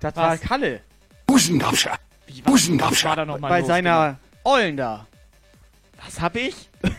Das 0.00 0.16
war 0.16 0.32
Was? 0.32 0.40
Kalle. 0.40 0.80
Buschengabscher. 1.26 1.96
Buschengabscher. 2.44 3.08
war 3.10 3.16
da 3.16 3.24
noch 3.24 3.38
mal 3.38 3.48
Bei 3.48 3.58
los, 3.60 3.68
seiner 3.68 4.18
Ollen 4.44 4.76
da. 4.76 5.06
Was 6.04 6.20
hab 6.20 6.34
ich? 6.36 6.54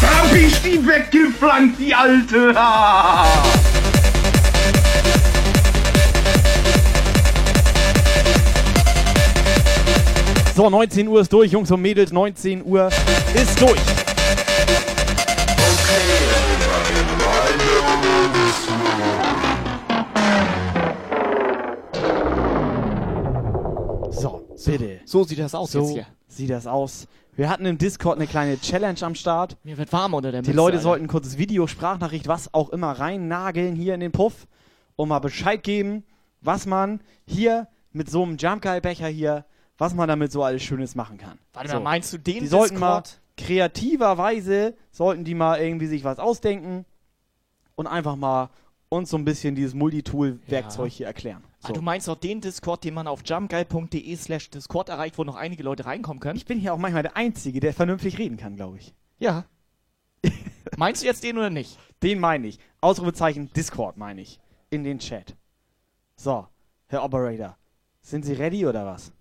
Da 0.00 0.22
hab 0.22 0.32
ich 0.32 0.62
die 0.62 0.86
weggepflanzt, 0.86 1.78
die 1.80 1.92
alte. 1.94 2.54
So, 10.58 10.68
19 10.68 11.06
Uhr 11.06 11.20
ist 11.20 11.32
durch, 11.32 11.52
Jungs 11.52 11.70
und 11.70 11.80
Mädels. 11.80 12.10
19 12.10 12.64
Uhr 12.64 12.88
ist 13.32 13.62
durch. 13.62 13.78
So, 24.10 24.42
bitte. 24.66 24.98
So 25.04 25.22
sieht 25.22 25.38
das 25.38 25.54
aus 25.54 25.70
So 25.70 25.78
jetzt 25.78 25.92
hier. 25.92 26.06
sieht 26.26 26.50
das 26.50 26.66
aus. 26.66 27.06
Wir 27.36 27.48
hatten 27.48 27.64
im 27.64 27.78
Discord 27.78 28.16
eine 28.16 28.26
kleine 28.26 28.60
Challenge 28.60 28.98
am 29.02 29.14
Start. 29.14 29.56
Mir 29.62 29.78
wird 29.78 29.92
warm 29.92 30.14
unter 30.14 30.32
der 30.32 30.42
Die 30.42 30.48
Mütze, 30.48 30.56
Leute 30.56 30.78
Alter. 30.78 30.82
sollten 30.82 31.04
ein 31.04 31.08
kurzes 31.08 31.38
Video, 31.38 31.68
Sprachnachricht, 31.68 32.26
was 32.26 32.52
auch 32.52 32.70
immer 32.70 32.90
rein 32.98 33.28
nageln 33.28 33.76
hier 33.76 33.94
in 33.94 34.00
den 34.00 34.10
Puff 34.10 34.48
und 34.96 35.08
mal 35.08 35.20
Bescheid 35.20 35.62
geben, 35.62 36.02
was 36.40 36.66
man 36.66 37.00
hier 37.28 37.68
mit 37.92 38.10
so 38.10 38.24
einem 38.24 38.38
Jump 38.38 38.62
Guy 38.62 38.80
Becher 38.80 39.06
hier, 39.06 39.44
was 39.78 39.94
man 39.94 40.08
damit 40.08 40.32
so 40.32 40.42
alles 40.42 40.62
Schönes 40.62 40.94
machen 40.94 41.16
kann. 41.18 41.38
Warte 41.52 41.68
so. 41.70 41.74
mal, 41.76 41.82
meinst 41.82 42.12
du 42.12 42.18
den 42.18 42.40
Die 42.40 42.46
sollten 42.46 42.78
mal 42.78 43.00
Discord? 43.00 43.20
kreativerweise, 43.36 44.74
sollten 44.90 45.24
die 45.24 45.34
mal 45.34 45.60
irgendwie 45.60 45.86
sich 45.86 46.04
was 46.04 46.18
ausdenken 46.18 46.84
und 47.76 47.86
einfach 47.86 48.16
mal 48.16 48.50
uns 48.90 49.10
so 49.10 49.16
ein 49.18 49.24
bisschen 49.24 49.54
dieses 49.54 49.74
Multitool-Werkzeug 49.74 50.90
hier 50.90 51.06
erklären. 51.06 51.42
Ah, 51.62 51.68
So. 51.68 51.74
du 51.74 51.82
meinst 51.82 52.08
auch 52.08 52.16
den 52.16 52.40
Discord, 52.40 52.84
den 52.84 52.94
man 52.94 53.06
auf 53.06 53.20
jumpguy.de 53.24 54.16
slash 54.16 54.50
Discord 54.50 54.88
erreicht, 54.88 55.18
wo 55.18 55.24
noch 55.24 55.36
einige 55.36 55.62
Leute 55.62 55.84
reinkommen 55.86 56.20
können? 56.20 56.36
ich 56.36 56.46
bin 56.46 56.58
hier 56.58 56.72
auch 56.74 56.78
manchmal 56.78 57.02
der 57.02 57.16
Einzige, 57.16 57.60
der 57.60 57.74
vernünftig 57.74 58.18
reden 58.18 58.36
kann, 58.36 58.56
glaube 58.56 58.78
ich. 58.78 58.94
Ja. 59.18 59.44
meinst 60.76 61.02
du 61.02 61.06
jetzt 61.06 61.22
den 61.22 61.36
oder 61.38 61.50
nicht? 61.50 61.78
Den 62.02 62.18
meine 62.18 62.46
ich. 62.46 62.58
Ausrufezeichen 62.80 63.50
Discord 63.52 63.96
meine 63.96 64.22
ich. 64.22 64.40
In 64.70 64.84
den 64.84 64.98
Chat. 64.98 65.36
So, 66.16 66.46
Herr 66.86 67.04
Operator. 67.04 67.56
Sind 68.00 68.24
Sie 68.24 68.32
ready 68.34 68.66
oder 68.66 68.86
was? 68.86 69.12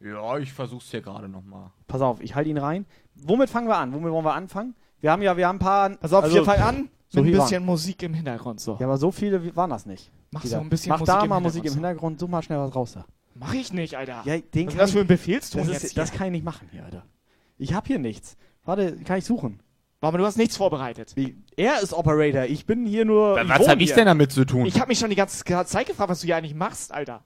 Ja, 0.00 0.38
ich 0.38 0.52
versuch's 0.52 0.90
hier 0.90 1.00
gerade 1.00 1.28
nochmal. 1.28 1.70
Pass 1.86 2.00
auf, 2.02 2.20
ich 2.20 2.34
halte 2.34 2.50
ihn 2.50 2.58
rein. 2.58 2.86
Womit 3.14 3.48
fangen 3.48 3.68
wir 3.68 3.76
an? 3.76 3.94
Womit 3.94 4.12
wollen 4.12 4.24
wir 4.24 4.34
anfangen? 4.34 4.74
Wir 5.00 5.10
haben 5.10 5.22
ja, 5.22 5.36
wir 5.36 5.46
haben 5.48 5.56
ein 5.56 5.60
paar. 5.60 5.90
Pass 5.90 6.12
auf, 6.12 6.24
also, 6.24 6.36
wir 6.36 6.44
fangen 6.44 6.62
an 6.62 6.88
so 7.08 7.22
mit 7.22 7.34
ein 7.34 7.40
bisschen 7.40 7.64
Musik 7.64 8.02
im 8.02 8.14
Hintergrund. 8.14 8.60
So. 8.60 8.76
Ja, 8.78 8.86
aber 8.86 8.98
so 8.98 9.10
viele 9.10 9.54
waren 9.56 9.70
das 9.70 9.86
nicht. 9.86 10.10
Mach 10.30 10.42
so 10.44 10.50
da- 10.56 10.60
ein 10.60 10.68
bisschen 10.68 10.90
Mach 10.90 11.00
Musik 11.00 11.14
da 11.14 11.22
im 11.22 11.28
mal 11.28 11.40
Musik 11.40 11.64
im 11.64 11.72
Hintergrund, 11.72 11.86
Hintergrund, 11.86 12.20
such 12.20 12.28
mal 12.28 12.42
schnell 12.42 12.58
was 12.58 12.74
raus 12.74 12.92
da. 12.92 13.06
Mach 13.34 13.54
ich 13.54 13.72
nicht, 13.72 13.96
Alter. 13.96 14.22
Ja, 14.24 14.38
den 14.38 14.66
Was 14.66 14.74
ist 14.74 14.80
das 14.80 14.92
für 14.92 15.00
ein 15.00 15.06
Befehlston 15.06 15.60
das, 15.62 15.68
jetzt 15.68 15.84
ist, 15.84 15.92
hier? 15.92 16.02
das 16.02 16.12
kann 16.12 16.26
ich 16.26 16.32
nicht 16.32 16.44
machen 16.44 16.68
hier, 16.72 16.84
Alter. 16.84 17.04
Ich 17.58 17.74
hab 17.74 17.86
hier 17.86 17.98
nichts. 17.98 18.36
Warte, 18.64 18.96
kann 19.04 19.18
ich 19.18 19.24
suchen? 19.24 19.60
Aber 20.00 20.18
du 20.18 20.24
hast 20.26 20.36
nichts 20.36 20.56
vorbereitet. 20.56 21.12
Wie, 21.16 21.42
er 21.56 21.80
ist 21.80 21.92
Operator, 21.92 22.44
ich 22.44 22.66
bin 22.66 22.86
hier 22.86 23.04
nur. 23.04 23.36
Was 23.36 23.60
wohne 23.60 23.70
hab 23.70 23.80
ich 23.80 23.92
denn 23.92 24.06
damit 24.06 24.30
zu 24.30 24.44
tun? 24.44 24.66
Ich 24.66 24.78
habe 24.78 24.88
mich 24.88 24.98
schon 24.98 25.10
die 25.10 25.16
ganze 25.16 25.42
Zeit 25.44 25.86
gefragt, 25.86 26.10
was 26.10 26.20
du 26.20 26.26
hier 26.26 26.36
eigentlich 26.36 26.54
machst, 26.54 26.92
Alter. 26.92 27.24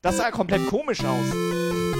Das 0.00 0.16
sah 0.16 0.30
komplett 0.30 0.66
komisch 0.66 1.04
aus. 1.04 1.91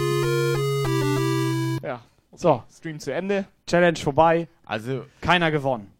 So, 2.34 2.62
Stream 2.74 2.98
zu 2.98 3.12
Ende. 3.12 3.44
Challenge 3.66 3.98
vorbei. 3.98 4.48
Also, 4.64 5.04
Keiner 5.20 5.50
gewonnen. 5.50 5.92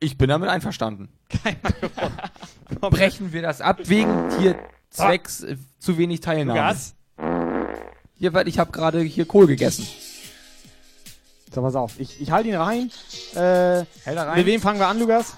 ich 0.00 0.18
bin 0.18 0.28
damit 0.28 0.48
einverstanden. 0.50 1.08
Brechen 2.80 3.32
wir 3.32 3.42
das 3.42 3.60
ab 3.60 3.78
wegen 3.84 4.38
hier 4.38 4.56
zwecks 4.90 5.42
äh, 5.42 5.56
zu 5.78 5.98
wenig 5.98 6.20
Teilnahme. 6.20 6.58
Lukas? 6.60 6.94
Hier, 8.18 8.32
weil 8.32 8.48
ich 8.48 8.58
habe 8.58 8.70
gerade 8.70 9.00
hier 9.00 9.26
Kohl 9.26 9.46
gegessen. 9.46 9.86
So, 11.52 11.62
pass 11.62 11.74
auf. 11.74 11.98
Ich, 11.98 12.20
ich 12.20 12.30
halte 12.30 12.48
ihn 12.50 12.54
rein. 12.56 12.90
Äh, 13.34 13.38
Hält 13.38 13.86
er 14.04 14.26
rein? 14.26 14.36
Mit 14.38 14.46
wem 14.46 14.60
fangen 14.60 14.78
wir 14.78 14.86
an, 14.88 14.98
Lukas? 14.98 15.34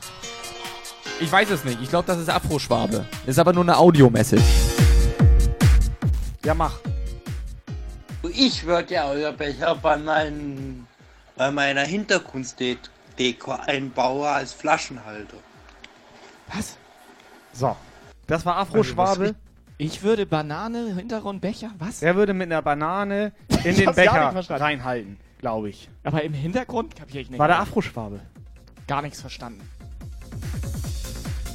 Ich 1.20 1.30
weiß 1.30 1.50
es 1.50 1.64
nicht. 1.64 1.80
Ich 1.80 1.88
glaube, 1.88 2.06
das 2.06 2.18
ist 2.18 2.28
Afro-Schwabe. 2.28 3.04
Ist 3.26 3.38
aber 3.38 3.52
nur 3.52 3.62
eine 3.62 3.76
Audio-Message. 3.76 4.42
Ja, 6.44 6.54
mach. 6.54 6.78
Ich 8.22 8.64
würde 8.64 8.94
ja 8.94 9.08
euer 9.08 9.32
Becher 9.32 9.74
bei, 9.76 9.96
meinen, 9.96 10.86
bei 11.36 11.50
meiner 11.50 11.82
Hintergrunddeko 11.82 13.52
einbauen 13.66 14.26
als 14.26 14.52
Flaschenhalter. 14.52 15.36
Was? 16.52 16.76
So. 17.52 17.76
Das 18.26 18.44
war 18.44 18.56
Afro-Schwabe. 18.56 19.34
Ich 19.78 20.02
würde 20.02 20.26
Banane, 20.26 20.94
Hintergrund, 20.96 21.40
Becher, 21.40 21.70
was? 21.78 22.02
Er 22.02 22.16
würde 22.16 22.34
mit 22.34 22.50
einer 22.50 22.62
Banane 22.62 23.32
in 23.62 23.76
den 23.76 23.94
Becher 23.94 24.34
reinhalten, 24.50 25.18
glaube 25.38 25.68
ich. 25.68 25.88
Aber 26.02 26.22
im 26.22 26.32
Hintergrund 26.34 26.96
kapiere 26.96 27.20
ich 27.20 27.30
nicht. 27.30 27.38
War 27.38 27.46
der 27.46 27.60
Afro-Schwabe. 27.60 28.20
Gar 28.88 29.02
nichts 29.02 29.20
verstanden. 29.20 29.60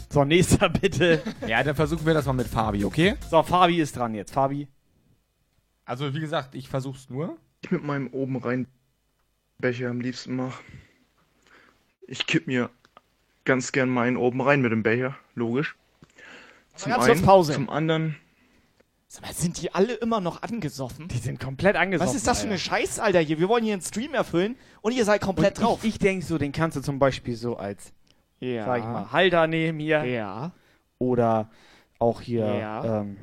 So, 0.10 0.24
nächster 0.24 0.70
bitte. 0.70 1.22
Ja, 1.48 1.64
dann 1.64 1.76
versuchen 1.76 2.06
wir 2.06 2.14
das 2.14 2.26
mal 2.26 2.34
mit 2.34 2.48
Fabi, 2.48 2.86
okay? 2.86 3.16
So, 3.30 3.44
Fabi 3.44 3.82
ist 3.82 3.98
dran 3.98 4.14
jetzt. 4.14 4.32
Fabi. 4.32 4.68
Also, 5.86 6.14
wie 6.14 6.20
gesagt, 6.20 6.56
ich 6.56 6.70
versuch's 6.70 7.10
nur. 7.10 7.38
Ich 7.62 7.72
mit 7.72 7.84
meinem 7.84 8.08
oben 8.08 8.38
rein 8.38 8.68
Becher 9.58 9.90
am 9.90 10.02
liebsten 10.02 10.36
mache. 10.36 10.62
Ich 12.08 12.28
kipp 12.28 12.48
mir 12.48 12.70
ganz 13.46 13.72
gern 13.72 13.90
meinen 13.90 14.18
oben 14.18 14.42
rein 14.42 14.62
mit 14.62 14.72
dem 14.72 14.84
Becher, 14.84 15.16
logisch. 15.36 15.76
Zum 16.76 16.92
ganz 16.92 17.06
einen, 17.06 17.22
Pause. 17.22 17.54
zum 17.54 17.70
anderen. 17.70 18.16
Sag 19.08 19.22
mal, 19.24 19.34
sind 19.34 19.62
die 19.62 19.74
alle 19.76 19.94
immer 19.94 20.20
noch 20.22 20.42
angesoffen? 20.42 21.08
Die 21.08 21.18
sind 21.20 21.40
komplett 21.40 21.76
angesoffen. 21.76 22.10
Was 22.10 22.16
ist 22.16 22.26
das 22.26 22.40
für 22.40 22.46
eine 22.48 22.54
Alter. 22.56 22.64
Scheiße, 22.64 23.04
Alter, 23.04 23.20
hier? 23.20 23.40
Wir 23.40 23.48
wollen 23.48 23.64
hier 23.64 23.74
einen 23.74 23.82
Stream 23.84 24.14
erfüllen 24.16 24.56
und 24.82 24.92
ihr 24.92 25.06
seid 25.06 25.22
komplett 25.22 25.60
Und 25.60 25.64
drauf. 25.66 25.84
Ich, 25.84 25.92
ich 25.94 26.00
denke 26.00 26.26
so, 26.26 26.38
den 26.40 26.52
kannst 26.52 26.78
du 26.78 26.82
zum 26.82 26.98
Beispiel 26.98 27.36
so 27.36 27.56
als 27.56 27.94
Ja. 28.40 28.66
sag 28.66 28.80
ich 28.80 28.86
mal, 28.86 29.12
Halter 29.12 29.46
nehmen 29.48 29.80
hier. 29.80 30.04
Ja. 30.04 30.52
Oder 30.98 31.52
auch 32.00 32.22
hier, 32.22 32.46
Ja. 32.46 33.02
ähm, 33.02 33.18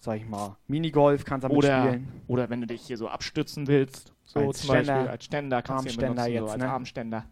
sag 0.00 0.16
ich 0.18 0.26
mal, 0.28 0.56
Minigolf 0.66 1.24
kannst 1.24 1.44
du 1.44 1.48
damit 1.48 1.64
Oder, 1.64 1.82
spielen. 1.82 2.08
oder 2.28 2.50
wenn 2.50 2.60
du 2.60 2.66
dich 2.66 2.82
hier 2.82 2.96
so 2.96 3.08
abstützen 3.08 3.66
willst, 3.66 4.12
so 4.24 4.40
Als 4.40 4.60
zum 4.60 4.68
Beispiel 4.68 4.84
Ständer. 4.84 5.10
als 5.10 5.24
Ständer 5.24 5.62
kannst 5.62 5.84
du 5.84 5.88
Armständer 5.88 6.14
benutzen, 6.14 6.32
jetzt, 6.32 6.40
so 6.44 6.50
als 6.50 6.62
ne? 6.62 6.70
Armständer. 6.70 7.24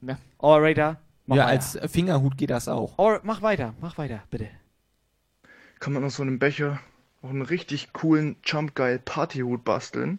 Ne? 0.00 0.18
Alrighter, 0.38 1.00
mach 1.26 1.36
ja, 1.36 1.44
weiter. 1.44 1.50
als 1.82 1.92
Fingerhut 1.92 2.36
geht 2.36 2.50
das 2.50 2.68
auch. 2.68 2.98
All, 2.98 3.20
mach 3.22 3.42
weiter, 3.42 3.74
mach 3.80 3.98
weiter, 3.98 4.22
bitte. 4.30 4.48
Kann 5.78 5.92
man 5.92 6.04
aus 6.04 6.16
so 6.16 6.22
einem 6.22 6.38
Becher 6.38 6.80
auch 7.22 7.30
einen 7.30 7.42
richtig 7.42 7.92
coolen 7.92 8.36
Jump 8.44 8.74
Guy 8.74 8.98
Partyhut 8.98 9.64
basteln, 9.64 10.18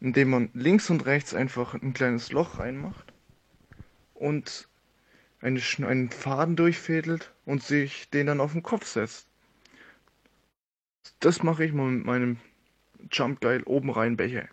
indem 0.00 0.30
man 0.30 0.50
links 0.54 0.90
und 0.90 1.06
rechts 1.06 1.34
einfach 1.34 1.74
ein 1.74 1.92
kleines 1.92 2.30
Loch 2.32 2.58
reinmacht 2.58 3.12
und 4.14 4.68
eine, 5.40 5.60
einen 5.86 6.10
Faden 6.10 6.56
durchfädelt 6.56 7.32
und 7.44 7.62
sich 7.62 8.10
den 8.10 8.26
dann 8.26 8.40
auf 8.40 8.52
den 8.52 8.62
Kopf 8.62 8.86
setzt. 8.86 9.25
Das 11.20 11.42
mache 11.42 11.64
ich 11.64 11.72
mal 11.72 11.86
mit 11.90 12.04
meinem 12.06 12.38
Jump 13.10 13.40
Guy 13.40 13.62
oben 13.64 13.90
rein 13.90 14.16
Becher. 14.16 14.44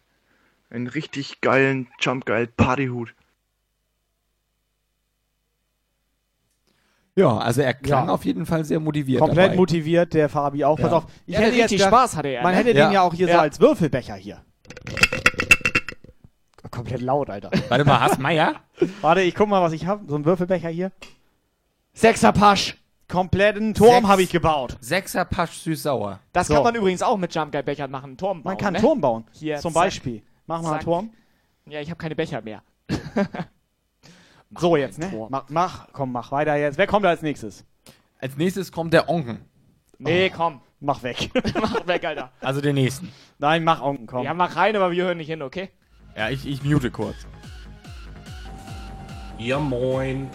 Einen 0.70 0.88
richtig 0.88 1.42
geilen 1.42 1.88
Jump 2.00 2.26
Guy 2.26 2.48
Partyhut. 2.48 3.14
Ja, 7.16 7.38
also 7.38 7.62
er 7.62 7.76
klang 7.76 8.08
Ja. 8.08 8.14
auf 8.14 8.26
jeden 8.26 8.46
Fall 8.48 8.66
sehr 8.66 8.80
motiviert. 8.80 9.20
Komplett 9.20 9.48
dabei. 9.50 9.56
motiviert, 9.56 10.14
der 10.16 10.30
Fabi 10.30 10.64
auch. 10.66 10.80
Pass 10.80 10.92
Ja. 10.92 10.98
auf, 10.98 11.06
ich 11.28 11.34
Ja, 11.36 11.42
hätte 11.42 11.52
richtig 11.58 11.80
jetzt 11.80 11.88
Spaß 11.88 12.16
hatte 12.18 12.30
er, 12.30 12.42
Man 12.42 12.54
ne? 12.54 12.58
hätte 12.58 12.72
Ja. 12.72 12.86
den 12.88 12.94
ja 12.94 13.02
auch 13.04 13.14
hier 13.14 13.28
so 13.28 13.38
als 13.38 13.60
Würfelbecher 13.60 14.16
hier. 14.16 14.44
Komplett 16.72 17.02
laut, 17.02 17.30
Alter. 17.30 17.52
Warte 17.70 17.86
mal, 17.86 18.00
hast 18.00 18.18
Meier? 18.20 18.56
Warte, 19.02 19.22
ich 19.22 19.36
guck 19.36 19.48
mal, 19.48 19.62
was 19.62 19.74
ich 19.74 19.86
habe. 19.86 20.06
So 20.08 20.16
ein 20.16 20.26
Würfelbecher 20.26 20.70
hier. 20.70 20.92
Sechser 21.94 22.32
Pasch. 22.32 22.78
Kompletten 23.14 23.76
Turm 23.76 24.08
habe 24.08 24.24
ich 24.24 24.32
gebaut. 24.32 24.76
Sechser 24.82 25.24
Pasch 25.24 25.60
süß-sauer. 25.60 26.20
Das 26.32 26.48
So. 26.48 26.56
kann 26.56 26.64
man 26.64 26.74
übrigens 26.74 27.04
auch 27.04 27.16
mit 27.16 27.36
Jump 27.36 27.52
Guy 27.52 27.62
Bechern 27.62 27.92
machen, 27.92 28.06
einen 28.06 28.18
Turm 28.18 28.42
bauen. 28.42 28.54
Man 28.54 28.58
kann 28.58 28.74
ne? 28.74 28.80
einen 28.80 28.88
Turm 28.88 29.02
bauen. 29.02 29.26
Hier, 29.34 29.60
Zum 29.60 29.72
zack, 29.72 29.84
Beispiel. 29.84 30.24
Mach 30.48 30.64
mal 30.64 30.74
einen. 30.74 30.84
Turm. 30.84 31.12
Ja, 31.68 31.80
ich 31.80 31.92
habe 31.92 32.00
keine 32.00 32.16
Becher 32.16 32.42
mehr. 32.42 32.64
So 34.56 34.76
jetzt, 34.76 35.00
ne? 35.00 35.10
Turm. 35.10 35.30
Mach, 35.32 35.46
mach, 35.50 35.88
komm, 35.94 36.12
mach 36.12 36.32
weiter 36.32 36.56
jetzt. 36.56 36.78
Wer 36.78 36.86
kommt 36.86 37.06
da 37.06 37.10
als 37.10 37.24
nächstes? 37.24 37.66
Als 38.20 38.38
nächstes 38.38 38.72
kommt 38.72 38.94
der 38.94 39.10
Onken. 39.10 39.46
Nee, 39.98 40.30
komm. 40.30 40.62
Mach 40.80 41.02
weg. 41.02 41.32
Mach 41.56 41.88
weg, 41.88 42.06
Alter. 42.06 42.32
Also 42.40 42.62
den 42.62 42.76
nächsten. 42.76 43.12
Nein, 43.40 43.64
mach 43.64 43.82
Onken, 43.82 44.06
komm. 44.06 44.26
Ja, 44.26 44.34
mach 44.36 44.56
rein, 44.56 44.76
aber 44.76 44.92
wir 44.92 45.06
hören 45.06 45.18
nicht 45.18 45.28
hin, 45.28 45.42
okay? 45.42 45.70
Ja, 46.16 46.30
ich, 46.30 46.46
ich 46.46 46.64
mute 46.64 46.92
kurz. 46.92 47.16
Ja, 49.40 49.60
moin. 49.60 50.30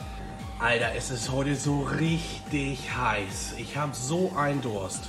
Alter, 0.60 0.92
es 0.96 1.12
ist 1.12 1.30
heute 1.30 1.54
so 1.54 1.82
richtig 1.82 2.80
heiß. 2.96 3.54
Ich 3.58 3.76
hab 3.76 3.94
so 3.94 4.32
einen 4.36 4.60
Durst. 4.60 5.02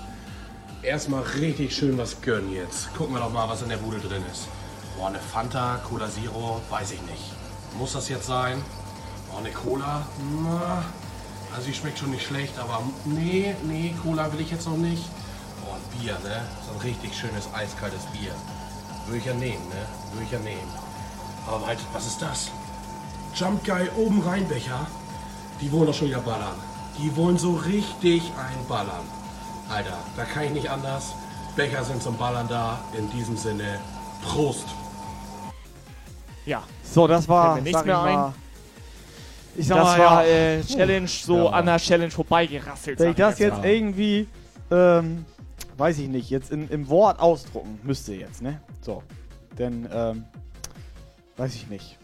Erstmal 0.84 1.24
richtig 1.24 1.76
schön 1.76 1.98
was 1.98 2.22
gönnen 2.22 2.54
jetzt. 2.54 2.94
Gucken 2.94 3.16
wir 3.16 3.20
doch 3.20 3.34
mal, 3.34 3.50
was 3.50 3.64
in 3.64 3.70
der 3.70 3.78
Bude 3.78 3.98
drin 3.98 4.24
ist. 4.32 4.48
Boah, 4.96 5.08
eine 5.08 5.18
Fanta, 5.18 5.82
Cola 5.90 6.08
Zero, 6.08 6.62
weiß 6.70 6.92
ich 6.92 7.02
nicht. 7.02 7.34
Muss 7.80 7.94
das 7.94 8.10
jetzt 8.10 8.28
sein? 8.28 8.62
Boah, 9.32 9.40
eine 9.40 9.50
Cola? 9.50 10.06
Na, 10.44 10.84
also 11.56 11.68
die 11.68 11.74
schmeckt 11.74 11.98
schon 11.98 12.12
nicht 12.12 12.28
schlecht, 12.28 12.54
aber 12.60 12.84
nee, 13.06 13.56
nee, 13.64 13.96
Cola 14.04 14.32
will 14.32 14.42
ich 14.42 14.52
jetzt 14.52 14.68
noch 14.68 14.78
nicht. 14.78 15.10
Boah, 15.66 15.78
ein 15.78 16.00
Bier, 16.00 16.14
ne? 16.20 16.46
So 16.64 16.74
ein 16.74 16.82
richtig 16.82 17.18
schönes, 17.18 17.52
eiskaltes 17.56 18.06
Bier. 18.14 18.36
Würde 19.08 19.18
ich 19.18 19.26
ja 19.26 19.34
nehmen, 19.34 19.68
ne? 19.70 19.88
Würde 20.14 20.26
ich 20.26 20.32
ja 20.32 20.40
nehmen. 20.42 20.72
Aber 21.48 21.66
halt, 21.66 21.80
was 21.92 22.06
ist 22.06 22.22
das? 22.22 22.52
Jump 23.34 23.66
Guy 23.66 23.90
oben 23.98 24.22
Rheinbecher. 24.22 24.86
Die 25.62 25.72
wollen 25.72 25.88
doch 25.88 25.94
schon 25.94 26.08
wieder 26.08 26.22
ballern. 26.22 26.56
Die 26.98 27.16
wollen 27.16 27.38
so 27.38 27.54
richtig 27.56 28.22
einballern. 28.38 29.06
Alter, 29.70 29.98
da 30.16 30.24
kann 30.26 30.44
ich 30.46 30.52
nicht 30.52 30.70
anders. 30.70 31.14
Becher 31.56 31.84
sind 31.84 32.02
zum 32.02 32.18
Ballern 32.18 32.48
da. 32.48 32.80
In 32.98 33.10
diesem 33.12 33.38
Sinne, 33.38 33.80
Prost. 34.24 34.66
Ja. 36.46 36.64
So, 36.84 37.08
das 37.08 37.28
war. 37.28 37.54
Fällt 37.54 37.66
mir 37.66 37.70
nichts 37.72 37.86
mehr 37.86 37.98
mal, 37.98 38.26
ein. 38.28 38.34
Ich 39.56 39.68
sag 39.68 39.78
das 39.78 39.98
mal, 39.98 40.00
war 40.00 40.26
ja. 40.26 40.32
äh, 40.32 40.64
Challenge 40.64 41.08
so 41.08 41.46
Ja. 41.46 41.50
an 41.52 41.66
der 41.66 41.78
Challenge 41.78 42.12
vorbeigerasselt. 42.12 43.00
Wenn 43.00 43.12
ich 43.12 43.16
das 43.18 43.40
jetzt 43.40 43.58
mal. 43.58 43.66
irgendwie, 43.68 44.28
ähm, 44.72 45.26
weiß 45.78 46.00
ich 46.00 46.08
nicht, 46.08 46.30
jetzt 46.30 46.52
in, 46.52 46.70
im 46.70 46.88
Wort 46.90 47.20
ausdrucken 47.20 47.80
müsste 47.84 48.14
jetzt, 48.16 48.42
ne? 48.42 48.62
So. 48.82 49.04
Denn, 49.58 49.88
ähm, 49.94 50.24
weiß 51.38 51.54
ich 51.56 51.68
nicht. 51.68 51.99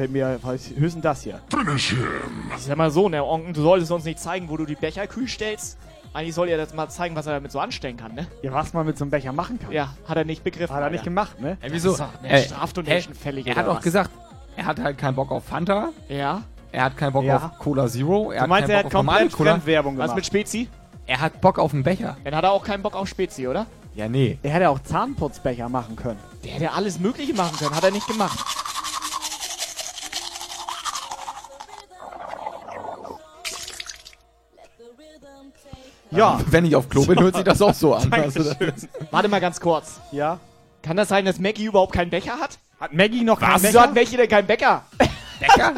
Fällt 0.00 0.12
mir 0.12 0.38
höchstens 0.78 1.02
das 1.02 1.20
hier. 1.24 1.40
Ich 2.56 2.62
sag 2.62 2.78
mal 2.78 2.90
so, 2.90 3.10
ne, 3.10 3.22
Onken, 3.22 3.52
du 3.52 3.60
solltest 3.60 3.92
uns 3.92 4.04
nicht 4.04 4.18
zeigen, 4.18 4.48
wo 4.48 4.56
du 4.56 4.64
die 4.64 4.74
Becher 4.74 5.06
kühl 5.06 5.28
stellst. 5.28 5.76
Eigentlich 6.14 6.34
soll 6.34 6.48
er 6.48 6.56
das 6.56 6.72
mal 6.72 6.88
zeigen, 6.88 7.14
was 7.16 7.26
er 7.26 7.34
damit 7.34 7.52
so 7.52 7.60
anstellen 7.60 7.98
kann, 7.98 8.14
ne? 8.14 8.26
Ja, 8.40 8.50
was 8.54 8.72
man 8.72 8.86
mit 8.86 8.96
so 8.96 9.04
einem 9.04 9.10
Becher 9.10 9.34
machen 9.34 9.58
kann. 9.58 9.70
Ja, 9.72 9.92
hat 10.08 10.16
er 10.16 10.24
nicht 10.24 10.42
begriffen. 10.42 10.70
Hat 10.74 10.80
er 10.80 10.84
Alter. 10.84 10.92
nicht 10.94 11.04
gemacht, 11.04 11.38
ne? 11.38 11.58
Ey, 11.60 11.70
wieso? 11.70 11.94
Strafdonation 11.96 13.12
hä? 13.12 13.20
fällig 13.20 13.46
Er 13.46 13.56
hat 13.56 13.68
auch 13.68 13.76
was? 13.76 13.82
gesagt, 13.82 14.10
er 14.56 14.64
hat 14.64 14.80
halt 14.80 14.96
keinen 14.96 15.16
Bock 15.16 15.30
auf 15.32 15.44
Fanta. 15.44 15.90
Ja. 16.08 16.44
Er 16.72 16.84
hat 16.84 16.96
keinen 16.96 17.12
Bock 17.12 17.24
Ja. 17.24 17.36
auf 17.36 17.58
Cola 17.58 17.86
Zero. 17.86 18.30
Er 18.30 18.36
Du 18.38 18.42
hat 18.44 18.48
meinst, 18.48 18.68
keinen 18.70 18.76
er 18.78 18.82
Bock 18.84 18.92
hat 18.92 18.96
auf 18.96 19.04
normale 19.04 19.18
komplett 19.24 19.36
Cola. 19.36 19.50
Fremdwerbung 19.52 19.98
Was 19.98 20.02
gemacht? 20.04 20.16
mit 20.16 20.24
Spezi? 20.26 20.68
Er 21.06 21.20
hat 21.20 21.42
Bock 21.42 21.58
auf 21.58 21.74
einen 21.74 21.82
Becher. 21.82 22.16
Dann 22.24 22.34
hat 22.34 22.44
er 22.44 22.52
auch 22.52 22.64
keinen 22.64 22.82
Bock 22.82 22.94
auf 22.96 23.06
Spezi, 23.06 23.46
oder? 23.46 23.66
Ja, 23.94 24.08
nee. 24.08 24.38
Er 24.42 24.52
hätte 24.52 24.70
auch 24.70 24.78
Zahnputzbecher 24.78 25.68
machen 25.68 25.94
können. 25.94 26.18
Der 26.42 26.52
hätte 26.52 26.72
alles 26.72 26.98
Mögliche 26.98 27.34
machen 27.34 27.54
können, 27.58 27.76
hat 27.76 27.84
er 27.84 27.90
nicht 27.90 28.06
gemacht. 28.06 28.38
Ja. 36.10 36.38
Wenn 36.46 36.64
ich 36.64 36.74
auf 36.76 36.88
Klo 36.88 37.04
bin, 37.04 37.18
hört 37.20 37.34
sich 37.36 37.44
das 37.44 37.60
auch 37.62 37.74
so 37.74 37.94
an. 37.94 38.12
Also, 38.12 38.44
Warte 39.10 39.28
mal 39.28 39.40
ganz 39.40 39.60
kurz. 39.60 40.00
Ja. 40.12 40.38
Kann 40.82 40.96
das 40.96 41.08
sein, 41.08 41.24
dass 41.24 41.38
Maggie 41.38 41.64
überhaupt 41.66 41.92
keinen 41.92 42.10
Becher 42.10 42.38
hat? 42.38 42.58
Hat 42.80 42.92
Maggie 42.94 43.22
noch 43.22 43.38
keinen 43.38 43.62
Wieso 43.62 43.80
hat? 43.80 43.94
Maggie 43.94 44.16
denn 44.16 44.28
keinen 44.28 44.46
Becher? 44.46 44.82
Becher? 45.38 45.74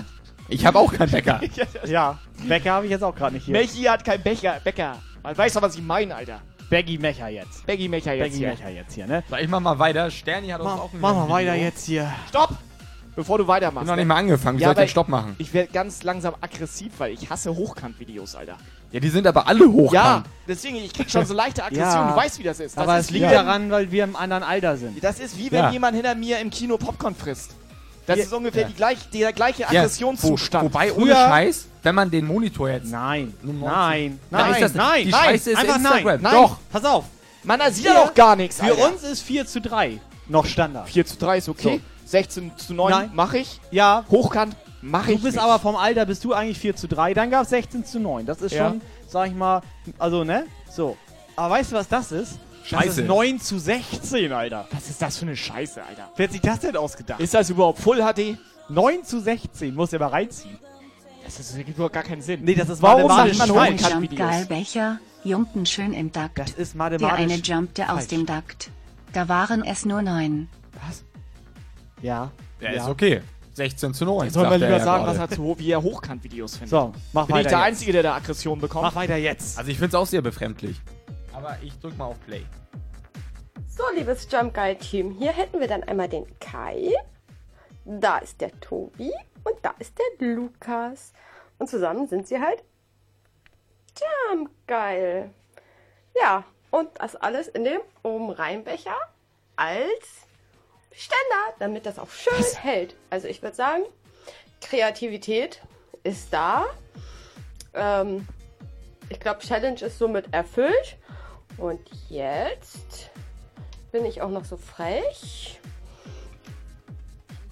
Ich 0.49 0.65
habe 0.67 0.79
auch 0.79 0.93
keinen 0.93 1.11
Becher. 1.11 1.41
Ja, 1.87 2.19
Becher 2.47 2.73
habe 2.73 2.85
ich 2.87 2.91
jetzt 2.93 3.03
auch 3.03 3.15
gerade 3.15 3.35
nicht 3.35 3.47
hier. 3.47 3.55
Maggie 3.59 3.89
hat 3.89 4.05
keinen 4.05 4.23
Becher. 4.23 4.61
Becker. 4.63 4.97
Man 5.23 5.37
weiß 5.37 5.55
doch, 5.55 5.63
was 5.63 5.75
ich 5.75 5.83
meine, 5.83 6.15
Alter. 6.15 6.41
Baggy 6.71 6.99
Mecher 6.99 7.29
jetzt. 7.29 7.67
Baggy 7.67 7.89
Mecher 7.89 8.15
jetzt 8.15 8.25
Baggy 8.29 8.37
hier. 8.39 8.49
Mecher 8.49 8.69
jetzt 8.71 8.95
hier, 8.95 9.07
ne? 9.07 9.23
So, 9.29 9.37
ich 9.37 9.49
mach 9.49 9.61
mal 9.61 9.79
weiter. 9.79 10.11
Sterni 10.11 10.49
hat 10.49 10.61
uns 10.61 10.71
Mach, 10.71 10.79
auch 10.79 10.93
ein 10.93 11.01
mach 11.01 11.15
mal 11.15 11.29
weiter 11.29 11.55
jetzt 11.55 11.85
hier. 11.87 12.11
Stopp! 12.29 12.51
Bevor 13.15 13.37
du 13.37 13.45
Ich 13.45 13.49
weitermachst. 13.49 13.81
bin 13.85 13.89
noch 13.89 13.97
ne? 13.97 14.03
nicht 14.03 14.09
mal 14.09 14.17
angefangen. 14.17 14.59
Wie 14.59 14.63
Ja, 14.63 14.69
soll 14.69 14.73
ich 14.75 14.79
denn 14.79 14.89
Stopp 14.89 15.09
machen? 15.09 15.35
Ich 15.39 15.53
werde 15.53 15.71
ganz 15.73 16.03
langsam 16.03 16.35
aggressiv, 16.41 16.93
weil 16.99 17.13
ich 17.13 17.29
hasse 17.29 17.55
Hochkant-Videos, 17.55 18.37
Alter. 18.37 18.57
Ja, 18.93 19.01
die 19.01 19.09
sind 19.09 19.27
aber 19.27 19.47
alle 19.49 19.67
hochkant. 19.71 19.93
Ja, 19.95 20.23
deswegen, 20.47 20.77
ich 20.77 20.93
krieg 20.93 21.11
schon 21.11 21.25
so 21.25 21.33
leichte 21.35 21.65
Aggression. 21.65 21.87
Ja. 21.89 22.11
Du 22.13 22.17
weißt, 22.17 22.39
wie 22.39 22.43
das 22.43 22.61
ist. 22.61 22.77
Das 22.77 22.83
Aber 22.83 22.99
ist 22.99 23.07
es 23.07 23.11
liegt 23.11 23.27
wie, 23.27 23.31
daran, 23.31 23.71
weil 23.71 23.91
wir 23.91 24.05
im 24.05 24.15
anderen 24.17 24.43
Alter 24.43 24.77
sind. 24.77 25.03
Das 25.03 25.19
ist 25.19 25.39
wie 25.39 25.51
wenn 25.51 25.61
Ja. 25.65 25.71
jemand 25.71 25.95
hinter 25.97 26.15
mir 26.15 26.39
im 26.41 26.51
Kino 26.51 26.77
Popcorn 26.77 27.15
frisst. 27.15 27.53
Das 28.07 28.19
Ja. 28.19 28.25
ist 28.25 28.33
ungefähr 28.33 28.63
Ja. 28.63 28.69
die 28.69 28.75
gleich, 28.75 28.99
der 29.11 29.33
gleiche 29.33 29.63
Ja, 29.63 29.69
Aggressionszustand. 29.69 30.65
Wo, 30.65 30.75
wobei, 30.75 30.93
ohne 30.93 31.13
Scheiß, 31.15 31.67
wenn 31.83 31.95
man 31.95 32.11
den 32.11 32.27
Monitor 32.27 32.69
jetzt... 32.69 32.91
Nein, 32.91 33.33
Nur 33.43 33.55
90. 33.55 33.71
nein, 33.73 34.19
nein, 34.31 34.53
ist 34.55 34.61
das- 34.63 34.75
nein, 34.75 35.05
die 35.05 35.11
nein, 35.11 35.25
Scheiße 35.25 35.51
ist 35.53 35.59
einfach 35.59 35.77
Instagram. 35.77 36.05
nein, 36.05 36.19
nein. 36.23 36.33
Doch. 36.35 36.57
Pass 36.71 36.85
auf. 36.85 37.05
Man, 37.45 37.59
da 37.61 37.71
sieht 37.71 37.85
ja 37.87 37.95
doch 37.95 38.13
gar 38.15 38.37
nichts, 38.37 38.57
Für 38.59 38.65
Alter. 38.65 38.93
uns 38.93 39.03
ist 39.05 39.23
4 39.23 39.47
zu 39.47 39.61
3 39.61 40.01
noch 40.29 40.45
Standard. 40.47 40.89
4 40.89 41.07
zu 41.07 41.17
3 41.17 41.39
ist 41.39 41.49
okay. 41.49 41.81
16 42.05 42.53
zu 42.57 42.75
9 42.75 42.91
Nein. 42.91 43.11
mache 43.15 43.39
ich. 43.39 43.59
Ja, 43.71 44.05
Hochkant 44.11 44.55
mache 44.83 45.13
ich 45.13 45.19
du 45.19 45.25
bist 45.25 45.37
nicht. 45.37 45.45
aber 45.45 45.59
vom 45.59 45.77
Alter, 45.77 46.05
bist 46.07 46.23
du 46.25 46.33
eigentlich 46.35 46.59
4 46.59 46.77
zu 46.77 46.89
3, 46.89 47.15
dann 47.15 47.31
gab 47.31 47.45
es 47.45 47.51
16 47.51 47.85
zu 47.85 47.99
9. 48.01 48.27
Das 48.27 48.43
ist 48.43 48.53
Ja. 48.53 48.69
schon, 48.69 48.81
sag 49.09 49.29
ich 49.29 49.35
mal, 49.35 49.63
also 49.99 50.25
ne, 50.25 50.45
so. 50.71 50.97
Aber 51.37 51.55
weißt 51.55 51.73
du, 51.73 51.77
was 51.77 51.89
das 51.89 52.13
ist? 52.13 52.39
Das 52.61 52.69
Scheiße. 52.69 53.01
ist 53.03 53.09
9 53.09 53.41
zu 53.41 53.59
16, 53.59 54.33
Alter. 54.33 54.69
Was 54.71 54.89
ist 54.91 55.01
das 55.03 55.17
für 55.17 55.25
eine 55.27 55.37
Scheiße, 55.37 55.83
Alter? 55.83 56.11
Wer 56.17 56.27
hat 56.27 56.33
sich 56.33 56.41
das 56.41 56.61
denn 56.61 56.77
ausgedacht? 56.77 57.21
Ist 57.21 57.35
das 57.35 57.51
überhaupt 57.51 57.79
Full 57.81 57.99
HD? 57.99 58.39
9 58.69 59.05
zu 59.05 59.21
16, 59.21 59.75
muss 59.75 59.91
ja 59.91 59.99
mal 59.99 60.07
reinziehen. 60.09 60.59
Das, 61.25 61.39
ist, 61.41 61.51
das 61.51 61.57
gibt 61.59 61.71
überhaupt 61.71 61.95
gar 61.95 62.03
keinen 62.03 62.23
Sinn. 62.23 62.41
Nee, 62.45 62.55
das 62.55 62.69
ist 62.69 62.83
Warum 62.83 63.03
mathematisch 63.09 63.37
sagt 63.39 63.55
man 63.55 63.79
Jump 63.79 64.03
Videos. 64.03 64.19
Geil 64.31 64.47
Becher, 64.47 64.99
jumpten 65.25 65.67
schön 65.67 65.93
im 65.93 66.13
Takt. 66.13 66.39
Das 66.39 66.51
ist 66.51 66.73
Der 66.75 66.79
mathematisch 66.79 67.19
eine 67.21 67.35
jumpte 67.37 67.89
aus 67.93 68.07
dem 68.09 68.27
Takt. 68.27 68.71
Da 69.13 69.29
waren 69.29 69.65
es 69.65 69.85
nur 69.85 70.03
neun. 70.03 70.49
Was? 70.87 71.05
Ja. 72.01 72.31
Ja, 72.61 72.71
ist 72.71 72.89
okay. 72.89 73.21
16 73.63 73.95
zu 73.95 74.05
9. 74.05 74.31
Soll 74.31 74.43
man 74.43 74.53
sagt 74.53 74.63
er 74.63 74.69
lieber 74.69 74.79
ja 74.79 74.85
sagen, 74.85 75.05
gerade. 75.05 75.19
was 75.19 75.31
er 75.31 75.37
zu, 75.37 75.59
wie 75.59 75.71
er 75.71 75.83
Hochkant-Videos 75.83 76.57
findet. 76.57 76.71
So, 76.71 76.93
mach 77.13 77.27
Bin 77.27 77.37
ich 77.37 77.41
weiter 77.41 77.49
der 77.51 77.59
jetzt. 77.59 77.67
Einzige, 77.67 77.93
der 77.93 78.03
da 78.03 78.15
Aggression 78.17 78.61
bekommt? 78.61 78.85
Mach 78.85 78.95
weiter 78.95 79.17
jetzt. 79.17 79.57
Also 79.59 79.71
ich 79.71 79.79
find's 79.79 79.95
auch 79.95 80.07
sehr 80.07 80.21
befremdlich. 80.23 80.81
Aber 81.33 81.57
ich 81.63 81.79
drück 81.79 81.97
mal 81.97 82.07
auf 82.07 82.21
Play. 82.27 82.45
So, 83.69 83.85
liebes 83.97 84.27
Jump 84.31 84.55
Guy 84.55 84.77
Team, 84.77 85.13
hier 85.13 85.33
hätten 85.33 85.61
wir 85.61 85.69
dann 85.69 85.83
einmal 85.85 86.09
den 86.09 86.27
Kai. 86.41 86.93
Da 87.85 88.19
ist 88.19 88.41
der 88.41 88.51
Tobi 88.61 89.11
und 89.45 89.55
da 89.63 89.75
ist 89.79 89.95
der 89.99 90.27
Lukas. 90.29 91.13
Und 91.59 91.71
zusammen 91.71 92.09
sind 92.09 92.27
sie 92.27 92.39
halt 92.41 92.63
Jump 94.31 94.51
geil. 94.67 95.31
Ja, 96.21 96.45
und 96.71 96.89
das 96.97 97.17
alles 97.17 97.49
in 97.49 97.65
dem 97.65 97.81
oben 98.03 98.31
Reinbecher 98.31 98.97
als 99.57 100.27
Ständer, 100.95 101.55
damit 101.59 101.87
das 101.87 101.99
auch 101.99 102.11
schön 102.11 102.45
hält. 102.61 102.95
Also 103.11 103.29
ich 103.29 103.43
würde 103.43 103.57
sagen, 103.57 103.83
Kreativität 104.61 105.63
ist 106.03 106.33
da. 106.33 106.67
Ähm, 107.75 108.27
ich 109.09 109.21
glaube, 109.21 109.41
Challenge 109.41 109.81
ist 109.81 109.99
somit 109.99 110.33
erfüllt. 110.33 110.97
Und 111.57 111.81
jetzt 112.09 113.11
bin 113.91 114.05
ich 114.05 114.23
auch 114.23 114.31
noch 114.31 114.45
so 114.45 114.57
frech. 114.57 115.61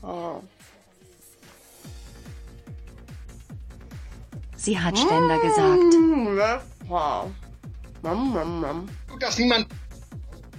Oh. 0.03 0.41
Sie 4.57 4.79
hat 4.79 4.99
Ständer 4.99 5.39
gesagt. 5.39 5.95
Wow. 6.87 7.31
Mam, 8.03 8.33
mam, 8.33 8.61
mam. 8.61 8.89
Dass 9.19 9.39
niemand. 9.39 9.67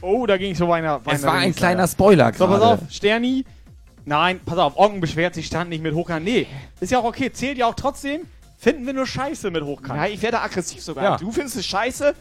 Oh, 0.01 0.25
da 0.25 0.37
ging 0.37 0.55
so 0.55 0.67
weiter. 0.67 1.01
Es 1.05 1.23
war 1.23 1.33
ein 1.33 1.53
kleiner 1.55 1.87
Spoiler 1.87 2.33
So, 2.33 2.47
pass 2.47 2.59
gerade. 2.59 2.73
auf, 2.83 2.91
Sterni. 2.91 3.45
Nein, 4.03 4.39
pass 4.43 4.57
auf, 4.57 4.77
Onken 4.77 4.99
beschwert 4.99 5.35
sich, 5.35 5.45
stand 5.45 5.69
nicht 5.69 5.83
mit 5.83 5.93
Hochkant. 5.93 6.25
Nee, 6.25 6.47
ist 6.79 6.91
ja 6.91 6.99
auch 6.99 7.03
okay, 7.03 7.31
zählt 7.31 7.57
ja 7.57 7.67
auch 7.67 7.75
trotzdem. 7.75 8.21
Finden 8.57 8.85
wir 8.85 8.93
nur 8.93 9.05
Scheiße 9.07 9.49
mit 9.51 9.63
Hochkant. 9.63 9.95
Ja, 9.99 10.05
ich 10.07 10.21
werde 10.21 10.39
aggressiv 10.41 10.81
sogar. 10.81 11.03
Ja. 11.03 11.17
Du 11.17 11.31
findest 11.31 11.55
es 11.57 11.65
scheiße, 11.65 12.13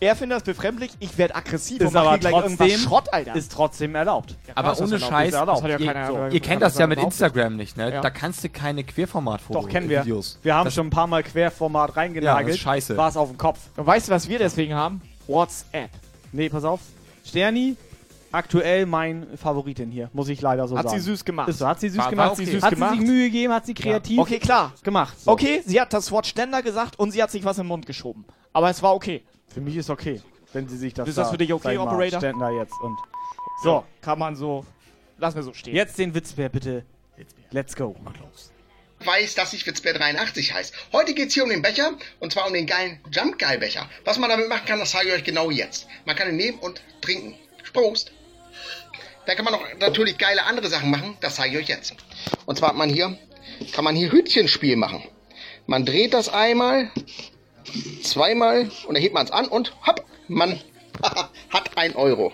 er 0.00 0.16
findet 0.16 0.38
es 0.38 0.44
befremdlich, 0.44 0.90
ich 0.98 1.16
werde 1.18 1.34
aggressiv 1.36 1.80
ist 1.80 1.88
und 1.88 1.96
aber 1.96 2.18
gleich 2.18 2.32
irgendwas 2.34 2.58
trotzdem, 2.68 2.78
Schrott, 2.80 3.12
Alter. 3.12 3.34
ist 3.36 3.52
trotzdem 3.52 3.94
erlaubt. 3.94 4.36
Aber 4.54 4.72
ist 4.72 4.80
das 4.80 4.90
ohne? 4.90 4.98
Scheiß. 5.00 5.30
Das 5.32 5.60
ja 5.62 5.68
ihr, 5.78 5.86
keiner- 5.86 6.06
so, 6.08 6.26
ihr 6.34 6.40
kennt 6.40 6.62
das 6.62 6.72
das 6.74 6.80
ja 6.80 6.86
mit. 6.88 6.98
Instagram 7.00 7.56
nicht, 7.56 7.76
ne? 7.76 7.92
Ja. 7.94 8.00
Da 8.00 8.10
kannst 8.10 8.42
du 8.44 8.48
keine 8.48 8.82
Querformat-Videos. 8.84 9.62
Doch, 9.64 9.68
kennen 9.68 9.88
wir. 9.88 10.04
Wir 10.42 10.54
haben 10.54 10.70
schon 10.70 10.88
ein 10.88 10.90
paar 10.90 11.06
Mal 11.06 11.22
Querformat 11.22 11.96
reingenagelt. 11.96 12.24
Ja, 12.24 12.42
das 12.46 12.56
ist 12.56 12.62
scheiße. 12.62 12.96
War 12.96 13.08
es 13.08 13.16
auf 13.16 13.28
dem 13.28 13.38
Kopf. 13.38 13.58
Und 13.76 13.86
weißt 13.86 14.08
du, 14.08 14.12
was 14.12 14.28
wir 14.28 14.38
deswegen 14.38 14.74
haben? 14.74 15.00
WhatsApp. 15.26 15.90
Nee, 16.32 16.48
pass 16.48 16.64
auf. 16.64 16.80
Sterni, 17.24 17.76
aktuell 18.32 18.86
mein 18.86 19.26
Favoritin 19.36 19.90
hier, 19.90 20.10
muss 20.12 20.28
ich 20.28 20.40
leider 20.42 20.68
so 20.68 20.76
Hat 20.76 20.88
sagen. 20.88 20.98
sie 21.00 21.04
süß 21.10 21.24
gemacht. 21.24 21.48
Ist 21.48 21.58
so, 21.58 21.66
hat 21.66 21.80
sie 21.80 21.88
süß 21.88 21.98
War- 21.98 22.04
war 22.04 22.10
gemacht. 22.10 22.30
okay. 22.32 22.44
süß 22.46 22.62
hat 22.62 22.70
gemacht. 22.74 22.92
sie 22.94 22.98
sich 23.00 23.06
Mühe 23.08 23.24
gegeben, 23.30 23.52
hat 23.52 23.66
sie 23.66 23.74
kreativ 23.74 24.18
Okay, 24.18 24.38
klar. 24.38 24.72
gemacht. 24.82 25.18
So. 25.20 25.30
Okay, 25.32 25.62
sie 25.64 25.80
hat 25.80 25.92
das 25.92 26.10
Wort 26.12 26.26
Ständer 26.26 26.62
gesagt 26.62 26.98
und 26.98 27.10
sie 27.12 27.22
hat 27.22 27.30
sich 27.30 27.44
was 27.44 27.58
im 27.58 27.66
Mund 27.66 27.86
geschoben. 27.86 28.24
Aber 28.52 28.70
es 28.70 28.82
war 28.82 28.94
okay. 28.94 29.22
Für 29.48 29.60
mich 29.60 29.76
ist 29.76 29.88
okay, 29.90 30.20
wenn 30.52 30.68
sie 30.68 30.76
sich 30.76 30.94
das 30.94 31.08
Ist 31.08 31.18
das 31.18 31.28
da, 31.28 31.32
für 31.32 31.38
dich 31.38 31.52
okay, 31.52 31.76
mal, 31.76 31.86
Operator? 31.86 32.18
Ständer 32.20 32.50
jetzt 32.50 32.74
und 32.82 32.96
So, 33.62 33.84
kann 34.00 34.18
man 34.18 34.36
so. 34.36 34.64
Lass 35.18 35.34
mir 35.34 35.42
so 35.44 35.52
stehen. 35.52 35.74
jetzt 35.74 35.96
den 35.98 36.12
Witzbär 36.14 36.48
bitte. 36.48 36.84
Let's 37.52 37.76
go. 37.76 37.94
Weiß, 39.06 39.34
dass 39.34 39.52
ich 39.52 39.66
Witzbär 39.66 39.94
83 39.94 40.52
heißt. 40.52 40.74
Heute 40.92 41.14
geht's 41.14 41.34
hier 41.34 41.44
um 41.44 41.50
den 41.50 41.62
Becher 41.62 41.92
und 42.20 42.32
zwar 42.32 42.46
um 42.46 42.52
den 42.52 42.66
geilen 42.66 43.00
Jump 43.10 43.38
Guy 43.38 43.58
Becher. 43.58 43.88
Was 44.04 44.18
man 44.18 44.30
damit 44.30 44.48
machen 44.48 44.66
kann, 44.66 44.78
das 44.78 44.90
zeige 44.90 45.08
ich 45.08 45.14
euch 45.14 45.24
genau 45.24 45.50
jetzt. 45.50 45.86
Man 46.04 46.16
kann 46.16 46.28
ihn 46.28 46.36
nehmen 46.36 46.58
und 46.58 46.80
trinken. 47.00 47.34
Prost! 47.72 48.12
Da 49.26 49.34
kann 49.34 49.44
man 49.44 49.54
noch 49.54 49.64
natürlich 49.78 50.18
geile 50.18 50.44
andere 50.44 50.68
Sachen 50.68 50.90
machen, 50.90 51.16
das 51.20 51.36
zeige 51.36 51.56
ich 51.56 51.64
euch 51.64 51.68
jetzt. 51.68 51.94
Und 52.46 52.58
zwar 52.58 52.70
hat 52.70 52.76
man 52.76 52.90
hier, 52.90 53.18
kann 53.72 53.84
man 53.84 53.96
hier 53.96 54.12
Hütchenspiel 54.12 54.76
machen. 54.76 55.02
Man 55.66 55.86
dreht 55.86 56.12
das 56.12 56.28
einmal, 56.28 56.90
zweimal 58.02 58.70
und 58.86 58.94
dann 58.94 59.02
hebt 59.02 59.14
man 59.14 59.24
es 59.24 59.32
an 59.32 59.48
und 59.48 59.74
hopp, 59.86 60.04
man 60.28 60.60
hat 61.50 61.76
ein 61.76 61.96
Euro. 61.96 62.32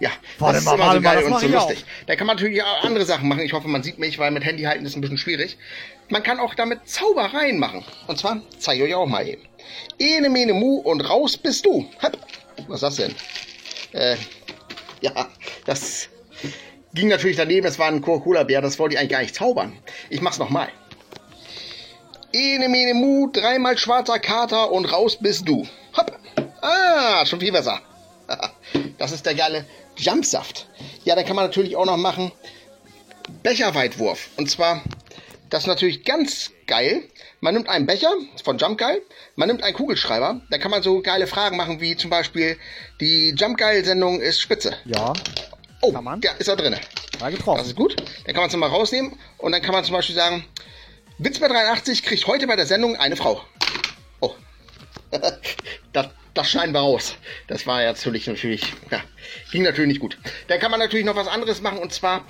Ja, 0.00 0.10
Warte 0.38 0.54
das 0.54 0.58
ist 0.58 0.64
mal, 0.66 0.74
immer 0.74 0.84
warte 0.84 0.96
so 0.96 1.00
mal, 1.02 1.14
geil 1.14 1.24
das 1.24 1.32
und 1.32 1.50
so 1.50 1.58
auch. 1.58 1.68
lustig. 1.68 1.84
Da 2.06 2.16
kann 2.16 2.26
man 2.26 2.36
natürlich 2.36 2.62
auch 2.62 2.84
andere 2.84 3.04
Sachen 3.04 3.28
machen. 3.28 3.40
Ich 3.40 3.52
hoffe, 3.52 3.68
man 3.68 3.82
sieht 3.82 3.98
mich, 3.98 4.18
weil 4.18 4.30
mit 4.30 4.44
Handy 4.44 4.64
halten 4.64 4.84
ist 4.84 4.96
ein 4.96 5.00
bisschen 5.00 5.18
schwierig. 5.18 5.56
Man 6.08 6.22
kann 6.22 6.40
auch 6.40 6.54
damit 6.54 6.88
Zaubereien 6.88 7.58
machen. 7.58 7.84
Und 8.06 8.18
zwar 8.18 8.40
zeige 8.58 8.84
ich 8.84 8.90
euch 8.90 8.94
auch 8.94 9.06
mal 9.06 9.26
eben. 9.26 9.42
Ene, 9.98 10.28
mene, 10.28 10.52
mu 10.52 10.76
und 10.78 11.00
raus 11.02 11.36
bist 11.36 11.64
du. 11.66 11.88
Hopp. 12.02 12.18
Was 12.68 12.82
ist 12.82 12.82
das 12.82 12.96
denn? 12.96 13.14
Äh, 13.92 14.16
ja, 15.00 15.28
das 15.66 16.08
ging 16.94 17.08
natürlich 17.08 17.36
daneben. 17.36 17.64
Das 17.64 17.78
war 17.78 17.88
ein 17.88 18.02
Coca-Cola-Bär. 18.02 18.60
Das 18.60 18.78
wollte 18.78 18.94
ich 18.94 18.98
eigentlich 19.00 19.10
gar 19.10 19.22
nicht 19.22 19.34
zaubern. 19.34 19.78
Ich 20.10 20.20
mach's 20.20 20.38
nochmal. 20.38 20.68
Ene, 22.32 22.68
mene, 22.68 22.94
mu, 22.94 23.28
dreimal 23.32 23.76
schwarzer 23.78 24.18
Kater 24.18 24.70
und 24.70 24.84
raus 24.92 25.18
bist 25.20 25.48
du. 25.48 25.66
Hopp. 25.96 26.16
Ah, 26.60 27.24
schon 27.26 27.40
viel 27.40 27.52
besser. 27.52 27.80
Das 29.00 29.12
ist 29.12 29.24
der 29.24 29.34
geile 29.34 29.64
Jumpsaft. 29.96 30.68
Ja, 31.04 31.14
dann 31.14 31.24
kann 31.24 31.34
man 31.34 31.46
natürlich 31.46 31.74
auch 31.74 31.86
noch 31.86 31.96
machen 31.96 32.32
Becherweitwurf. 33.42 34.28
Und 34.36 34.50
zwar, 34.50 34.82
das 35.48 35.62
ist 35.62 35.68
natürlich 35.68 36.04
ganz 36.04 36.50
geil. 36.66 37.04
Man 37.40 37.54
nimmt 37.54 37.70
einen 37.70 37.86
Becher 37.86 38.12
von 38.44 38.58
Jump 38.58 38.78
Guy, 38.78 39.00
man 39.36 39.48
nimmt 39.48 39.62
einen 39.62 39.74
Kugelschreiber, 39.74 40.42
da 40.50 40.58
kann 40.58 40.70
man 40.70 40.82
so 40.82 41.00
geile 41.00 41.26
Fragen 41.26 41.56
machen, 41.56 41.80
wie 41.80 41.96
zum 41.96 42.10
Beispiel, 42.10 42.58
die 43.00 43.34
Jump 43.38 43.56
Guy-Sendung 43.56 44.20
ist 44.20 44.38
spitze. 44.38 44.76
Ja. 44.84 45.14
Oh, 45.80 45.94
ja, 46.22 46.32
ist 46.32 46.48
da 46.48 46.56
drin. 46.56 46.76
War 47.20 47.30
getroffen. 47.30 47.56
Das 47.56 47.68
ist 47.68 47.76
gut. 47.76 47.96
Dann 48.26 48.34
kann 48.34 48.42
man 48.42 48.48
es 48.48 48.52
nochmal 48.52 48.68
rausnehmen 48.68 49.18
und 49.38 49.52
dann 49.52 49.62
kann 49.62 49.72
man 49.72 49.82
zum 49.82 49.94
Beispiel 49.94 50.14
sagen, 50.14 50.44
Witz 51.16 51.38
bei 51.38 51.48
83 51.48 52.02
kriegt 52.02 52.26
heute 52.26 52.46
bei 52.46 52.56
der 52.56 52.66
Sendung 52.66 52.96
eine 52.96 53.16
Frau. 53.16 53.40
Oh. 54.20 54.34
das, 55.94 56.10
das 56.34 56.50
schneiden 56.50 56.72
wir 56.72 56.80
raus. 56.80 57.14
Das 57.48 57.66
war 57.66 57.82
ja 57.82 57.92
natürlich, 57.92 58.26
natürlich, 58.26 58.72
ja, 58.90 59.02
ging 59.50 59.62
natürlich 59.62 59.88
nicht 59.88 60.00
gut. 60.00 60.18
Dann 60.48 60.60
kann 60.60 60.70
man 60.70 60.80
natürlich 60.80 61.04
noch 61.04 61.16
was 61.16 61.28
anderes 61.28 61.60
machen 61.60 61.78
und 61.78 61.92
zwar, 61.92 62.24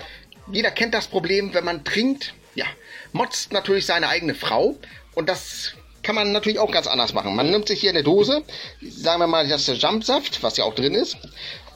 jeder 0.50 0.70
kennt 0.70 0.94
das 0.94 1.08
Problem, 1.08 1.54
wenn 1.54 1.64
man 1.64 1.84
trinkt, 1.84 2.34
ja, 2.54 2.66
motzt 3.12 3.52
natürlich 3.52 3.86
seine 3.86 4.08
eigene 4.08 4.34
Frau 4.34 4.76
und 5.14 5.28
das 5.28 5.74
kann 6.02 6.14
man 6.14 6.32
natürlich 6.32 6.58
auch 6.58 6.70
ganz 6.70 6.86
anders 6.86 7.12
machen. 7.12 7.36
Man 7.36 7.50
nimmt 7.50 7.68
sich 7.68 7.80
hier 7.80 7.90
eine 7.90 8.02
Dose, 8.02 8.42
sagen 8.80 9.20
wir 9.20 9.26
mal, 9.26 9.46
das 9.46 9.60
ist 9.60 9.68
der 9.68 9.76
Jumpsaft, 9.76 10.42
was 10.42 10.56
ja 10.56 10.64
auch 10.64 10.74
drin 10.74 10.94
ist. 10.94 11.18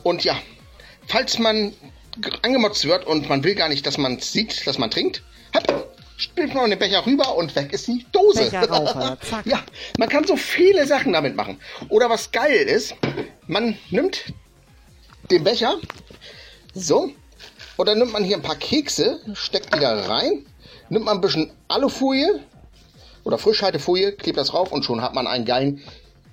Und 0.03 0.25
ja, 0.25 0.41
falls 1.07 1.39
man 1.39 1.75
angemotzt 2.43 2.87
wird 2.87 3.07
und 3.07 3.29
man 3.29 3.45
will 3.45 3.55
gar 3.55 3.69
nicht, 3.69 3.87
dass 3.87 3.99
man 3.99 4.19
sieht, 4.21 4.67
dass 4.67 4.79
man 4.79 4.91
trinkt, 4.91 5.23
hopp, 5.55 5.94
spült 6.16 6.55
man 6.55 6.70
den 6.70 6.78
Becher 6.78 7.05
rüber 7.05 7.36
und 7.36 7.55
weg 7.57 7.73
ist 7.73 7.86
die 7.86 8.05
Dose. 8.12 8.45
Becher 8.45 8.69
rauf, 8.69 9.19
zack. 9.28 9.47
ja, 9.47 9.62
man 9.99 10.09
kann 10.09 10.24
so 10.24 10.36
viele 10.36 10.86
Sachen 10.86 11.12
damit 11.12 11.36
machen. 11.36 11.61
Oder 11.89 12.09
was 12.11 12.31
geil 12.31 12.66
ist, 12.66 12.95
man 13.47 13.77
nimmt 13.91 14.32
den 15.31 15.45
Becher, 15.45 15.77
so, 16.74 17.11
und 17.77 17.89
dann 17.89 17.99
nimmt 17.99 18.12
man 18.12 18.24
hier 18.24 18.36
ein 18.36 18.43
paar 18.43 18.57
Kekse, 18.57 19.20
steckt 19.35 19.74
die 19.74 19.81
da 19.81 19.95
rein, 20.07 20.47
nimmt 20.89 21.07
man 21.07 21.16
ein 21.19 21.20
bisschen 21.20 21.53
Alufolie 21.69 22.41
oder 23.24 23.39
Frischhaltefolie, 23.39 24.12
klebt 24.12 24.39
das 24.39 24.49
drauf 24.49 24.70
und 24.70 24.85
schon 24.85 25.03
hat 25.03 25.15
man 25.15 25.27
einen 25.27 25.45
geilen, 25.45 25.82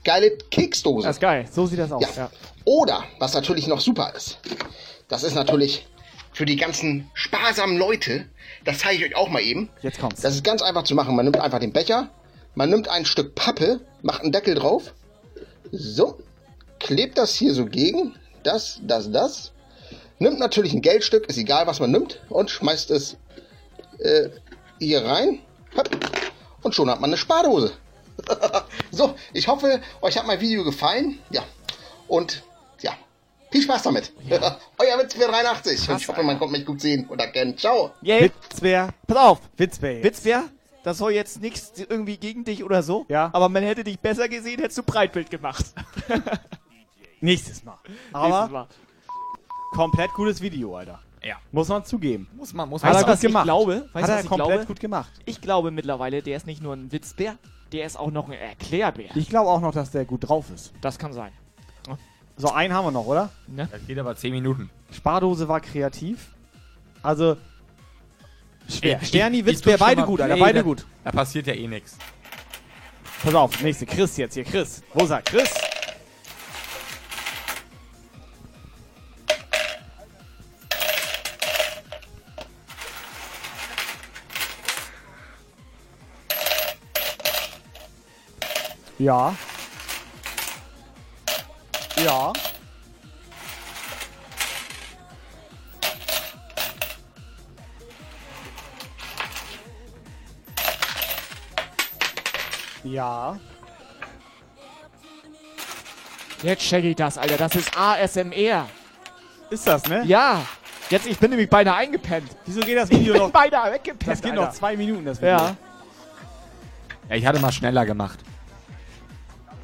geile 0.04 0.38
Keksdose. 0.52 1.08
Das 1.08 1.16
ist 1.18 1.22
geil. 1.22 1.48
So 1.52 1.66
sieht 1.66 1.80
das 1.80 1.92
aus. 1.92 2.04
Ja. 2.16 2.24
Ja. 2.24 2.32
Oder, 2.66 3.04
was 3.18 3.34
natürlich 3.34 3.68
noch 3.68 3.82
super 3.82 4.14
ist, 4.16 4.38
das 5.08 5.24
ist 5.24 5.34
natürlich 5.34 5.88
für 6.34 6.46
die 6.46 6.56
ganzen 6.56 7.10
sparsamen 7.14 7.78
Leute, 7.78 8.26
das 8.64 8.80
zeige 8.80 8.98
ich 8.98 9.12
euch 9.12 9.16
auch 9.16 9.30
mal 9.30 9.42
eben. 9.42 9.70
Jetzt 9.82 10.00
kommt's. 10.00 10.22
Das 10.22 10.36
ist 10.36 10.44
ganz 10.44 10.62
einfach 10.62 10.84
zu 10.84 10.96
machen. 10.96 11.16
Man 11.16 11.26
nimmt 11.26 11.40
einfach 11.40 11.60
den 11.60 11.74
Becher, 11.74 12.10
man 12.56 12.70
nimmt 12.70 12.88
ein 12.88 13.06
Stück 13.06 13.36
Pappe, 13.36 13.82
macht 14.02 14.22
einen 14.22 14.32
Deckel 14.32 14.56
drauf, 14.56 14.94
so, 15.72 16.20
klebt 16.80 17.18
das 17.18 17.34
hier 17.34 17.54
so 17.54 17.66
gegen, 17.66 18.16
das, 18.44 18.80
das, 18.84 19.12
das, 19.12 19.52
nimmt 20.20 20.40
natürlich 20.40 20.74
ein 20.74 20.82
Geldstück, 20.82 21.28
ist 21.28 21.38
egal 21.38 21.68
was 21.68 21.80
man 21.80 21.92
nimmt, 21.92 22.22
und 22.30 22.50
schmeißt 22.50 22.92
es 22.92 23.18
äh, 24.00 24.30
hier 24.80 25.06
rein, 25.06 25.40
hopp, 25.76 25.90
und 26.62 26.76
schon 26.76 26.90
hat 26.90 27.00
man 27.00 27.10
eine 27.10 27.18
Spardose. 27.18 27.72
so, 28.92 29.16
ich 29.34 29.48
hoffe, 29.48 29.82
euch 30.02 30.18
hat 30.18 30.28
mein 30.28 30.42
Video 30.42 30.64
gefallen. 30.64 31.20
Ja, 31.32 31.44
und 32.08 32.44
viel 33.52 33.62
Spaß 33.62 33.84
damit. 33.84 34.14
Euer 34.30 35.00
Witzbär 35.00 35.28
83. 35.28 35.90
Und 35.90 35.98
ich 36.02 36.08
hoffe, 36.08 36.24
man 36.24 36.40
konnte 36.40 36.58
mich 36.58 36.66
gut 36.66 36.82
sehen 36.82 37.06
und 37.08 37.20
erkennen. 37.20 37.58
Ciao. 37.58 37.92
Yay. 38.02 38.32
Witzbär. 38.50 38.90
Pass 39.08 39.18
auf. 39.18 39.40
Witzbär. 39.58 39.96
jetzt. 39.96 40.04
Witzbär, 40.06 40.44
das 40.84 40.98
soll 40.98 41.12
jetzt 41.12 41.42
nichts 41.42 41.74
irgendwie 41.78 42.18
gegen 42.18 42.44
dich 42.44 42.64
oder 42.64 42.82
so. 42.82 43.06
Ja. 43.10 43.30
Aber 43.34 43.50
man 43.50 43.64
hätte 43.64 43.84
dich 43.84 44.00
besser 44.00 44.28
gesehen, 44.30 44.60
hättest 44.60 44.78
du 44.80 44.84
Breitbild 44.84 45.30
gemacht. 45.30 45.66
Nächstes 47.20 47.64
Mal. 47.64 47.78
Nächstes 47.88 48.14
Aber 48.14 48.48
Mal. 48.48 48.68
komplett 49.74 50.12
gutes 50.14 50.42
Video, 50.42 50.76
Alter. 50.76 51.00
Ja. 51.24 51.36
Muss 51.52 51.68
man 51.68 51.86
zugeben. 51.86 52.28
Muss 52.34 52.52
man, 52.54 52.68
muss 52.68 52.84
Hat 52.84 52.96
Weißt 52.96 53.08
er 53.08 53.14
gut 53.14 53.22
gemacht. 53.22 53.44
ich 53.44 53.48
glaube? 53.48 53.90
Weißt 53.94 54.08
Hat 54.08 54.10
du, 54.10 54.24
er 54.24 54.28
komplett 54.28 54.48
glaube? 54.50 54.66
gut 54.66 54.80
gemacht. 54.80 55.12
Ich 55.26 55.40
glaube 55.40 55.70
mittlerweile, 55.70 56.24
der 56.24 56.36
ist 56.38 56.48
nicht 56.48 56.64
nur 56.64 56.74
ein 56.74 56.92
Witzbär, 56.92 57.36
der 57.72 57.86
ist 57.86 57.98
auch 58.00 58.10
noch 58.10 58.28
ein 58.28 58.34
Erklärbär. 58.34 59.12
Ich 59.16 59.30
glaube 59.30 59.50
auch 59.52 59.62
noch, 59.62 59.72
dass 59.72 59.92
der 59.92 60.06
gut 60.06 60.28
drauf 60.28 60.46
ist. 60.54 60.74
Das 60.82 60.98
kann 60.98 61.14
sein. 61.14 61.32
So, 62.42 62.52
einen 62.52 62.74
haben 62.74 62.86
wir 62.86 62.92
noch, 62.92 63.06
oder? 63.06 63.30
Ne? 63.46 63.68
Das 63.72 63.86
geht 63.86 64.00
aber 64.00 64.16
10 64.16 64.32
Minuten. 64.34 64.72
Spardose 64.92 65.48
war 65.48 65.60
kreativ. 65.62 66.30
Also, 67.04 67.38
schwer. 68.68 69.00
Ich- 69.00 69.10
Sterni, 69.10 69.46
Witzbär, 69.46 69.78
beide 69.78 70.02
gut, 70.04 70.22
Alter, 70.22 70.38
beide 70.38 70.60
da- 70.60 70.64
gut. 70.64 70.88
Da 71.04 71.12
passiert 71.12 71.46
ja 71.46 71.54
eh 71.54 71.68
nichts. 71.68 71.98
Pass 73.24 73.36
auf, 73.36 73.62
nächste. 73.62 73.86
Chris 73.86 74.18
jetzt 74.18 74.34
hier. 74.34 74.44
Chris. 74.44 74.82
Wo 74.96 75.04
ist 75.04 75.12
er? 75.12 75.22
Chris. 75.22 75.52
Ja. 88.98 89.36
Ja. 92.04 92.34
Ja. 102.84 103.38
Jetzt 106.42 106.64
check 106.64 106.84
ich 106.84 106.96
das, 106.96 107.18
Alter. 107.18 107.38
Das 107.38 107.56
ist 107.56 107.78
ASMR. 107.78 108.68
Ist 109.50 109.68
das, 109.68 109.86
ne? 109.88 110.04
Ja. 110.06 110.42
Jetzt, 110.90 111.06
ich 111.06 111.18
bin 111.18 111.30
nämlich 111.30 111.50
beinahe 111.50 111.76
eingepennt. 111.76 112.30
Wieso 112.46 112.62
geht 112.62 112.78
das 112.78 112.90
Video 112.90 113.14
ich 113.14 113.20
bin 113.20 113.22
noch? 113.28 113.32
beinahe 113.32 113.72
weggepennt, 113.74 114.12
Das 114.12 114.22
geht 114.22 114.32
Alter. 114.32 114.46
noch 114.46 114.52
zwei 114.52 114.76
Minuten, 114.76 115.06
das 115.06 115.18
Video. 115.20 115.30
Ja. 115.30 115.56
Ja, 117.10 117.16
ich 117.16 117.26
hatte 117.26 117.40
mal 117.40 117.52
schneller 117.52 117.86
gemacht. 117.86 118.20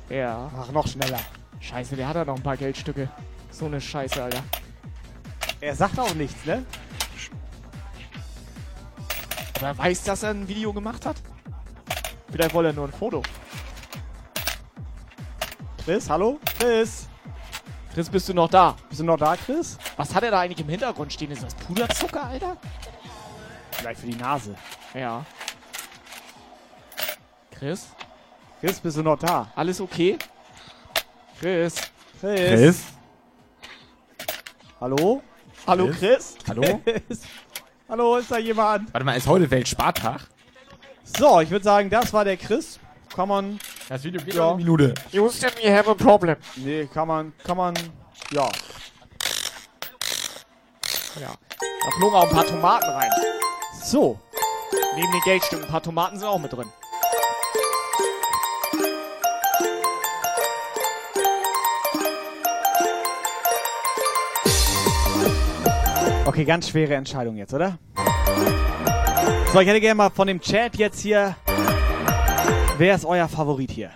Ja. 0.10 0.50
Ach, 0.58 0.72
noch 0.72 0.88
schneller. 0.88 1.20
Scheiße, 1.60 1.96
der 1.96 2.08
hat 2.08 2.16
ja 2.16 2.26
noch 2.26 2.36
ein 2.36 2.44
paar 2.44 2.58
Geldstücke. 2.58 3.10
So 3.52 3.66
eine 3.66 3.82
Scheiße, 3.82 4.24
Alter. 4.24 4.44
Er 5.60 5.76
sagt 5.76 6.00
auch 6.00 6.14
nichts, 6.14 6.46
ne? 6.46 6.66
Aber 9.56 9.68
er 9.68 9.78
weiß, 9.78 10.04
dass 10.04 10.24
er 10.24 10.32
ein 10.32 10.48
Video 10.48 10.72
gemacht 10.72 11.06
hat? 11.06 11.18
Vielleicht 12.32 12.54
wollte 12.54 12.70
er 12.70 12.74
nur 12.74 12.86
ein 12.86 12.92
Foto. 12.92 13.24
Chris, 15.84 16.10
hallo? 16.10 16.40
Chris? 16.60 17.08
Chris, 17.94 18.10
bist 18.10 18.30
du 18.30 18.34
noch 18.34 18.50
da? 18.50 18.76
Bist 18.90 19.02
du 19.02 19.06
noch 19.06 19.18
da, 19.18 19.36
Chris? 19.36 19.78
Was 19.96 20.14
hat 20.14 20.22
er 20.24 20.32
da 20.32 20.42
eigentlich 20.42 20.60
im 20.60 20.70
Hintergrund 20.70 21.12
stehen? 21.12 21.32
Ist 21.32 21.42
das 21.42 21.56
Puderzucker, 21.56 22.26
Alter? 22.26 22.58
Vielleicht 23.72 24.02
für 24.02 24.08
die 24.08 24.16
Nase. 24.16 24.56
Ja. 24.94 25.26
Chris? 27.52 27.88
Chris, 28.60 28.80
bist 28.80 28.98
du 28.98 29.02
noch 29.02 29.18
da? 29.18 29.52
Alles 29.56 29.82
okay? 29.82 30.18
Chris? 31.40 31.76
Chris? 32.20 32.40
Chris? 32.50 32.84
Hallo? 34.80 35.22
Hallo, 35.66 35.90
Chris? 35.92 36.36
Hallo? 36.48 36.82
Chris? 36.84 37.22
Hallo, 37.90 38.18
ist 38.18 38.32
da 38.32 38.38
jemand? 38.38 38.94
Warte 38.94 39.06
mal, 39.06 39.16
ist 39.18 39.28
heute 39.28 39.50
Weltspartag? 39.50 40.22
So, 41.04 41.40
ich 41.42 41.50
würde 41.50 41.64
sagen, 41.64 41.90
das 41.90 42.12
war 42.12 42.26
der 42.26 42.38
Chris. 42.38 42.80
Kann 43.16 43.30
man. 43.30 43.60
Das 43.88 44.04
Video 44.04 44.22
geht 44.22 44.34
Ja. 44.36 44.50
eine 44.50 44.58
Minute. 44.58 44.94
Houston, 45.12 45.50
we 45.64 45.74
have 45.76 45.90
a 45.90 45.94
problem. 45.94 46.36
Nee, 46.58 46.88
kann 46.94 47.08
man, 47.08 47.34
kann 47.44 47.58
man. 47.58 47.74
Ja. 48.32 48.50
Ja. 51.20 51.34
Da 51.60 51.92
flogen 51.98 52.16
auch 52.16 52.24
ein 52.24 52.30
paar 52.36 52.46
Tomaten 52.46 52.90
rein. 52.90 53.10
So. 53.84 54.20
Neben 54.96 55.12
den 55.12 55.22
Geldstücken 55.22 55.66
ein 55.66 55.72
paar 55.72 55.82
Tomaten 55.82 56.18
sind 56.20 56.28
auch 56.28 56.40
mit 56.40 56.52
drin. 56.52 56.68
Okay, 66.28 66.44
ganz 66.44 66.68
schwere 66.68 66.94
Entscheidung 66.94 67.38
jetzt, 67.38 67.54
oder? 67.54 67.80
So, 69.54 69.62
ich 69.62 69.68
hätte 69.68 69.80
gerne 69.80 69.96
mal 69.96 70.10
von 70.10 70.28
dem 70.28 70.42
Chat 70.42 70.76
jetzt 70.76 71.00
hier. 71.00 71.38
Wer 72.78 72.96
ist 72.96 73.06
euer 73.06 73.30
Favorit 73.30 73.72
hier? 73.72 73.92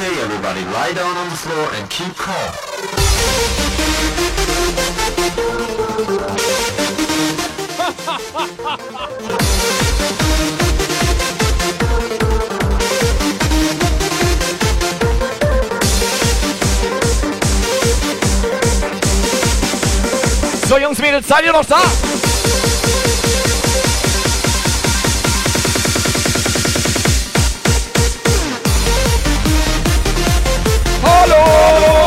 Okay, 0.00 0.20
everybody, 0.22 0.64
lie 0.66 0.92
down 0.92 1.16
on 1.16 1.28
the 1.28 1.34
floor 1.34 1.74
and 1.74 1.90
keep 1.90 2.14
calm. 2.14 2.52
So, 20.68 20.78
Jungs, 20.78 21.00
Mädels, 21.00 21.26
seid 21.26 21.44
ihr 21.44 21.52
noch 21.52 21.64
da? 21.64 21.82
Aber 31.38 31.97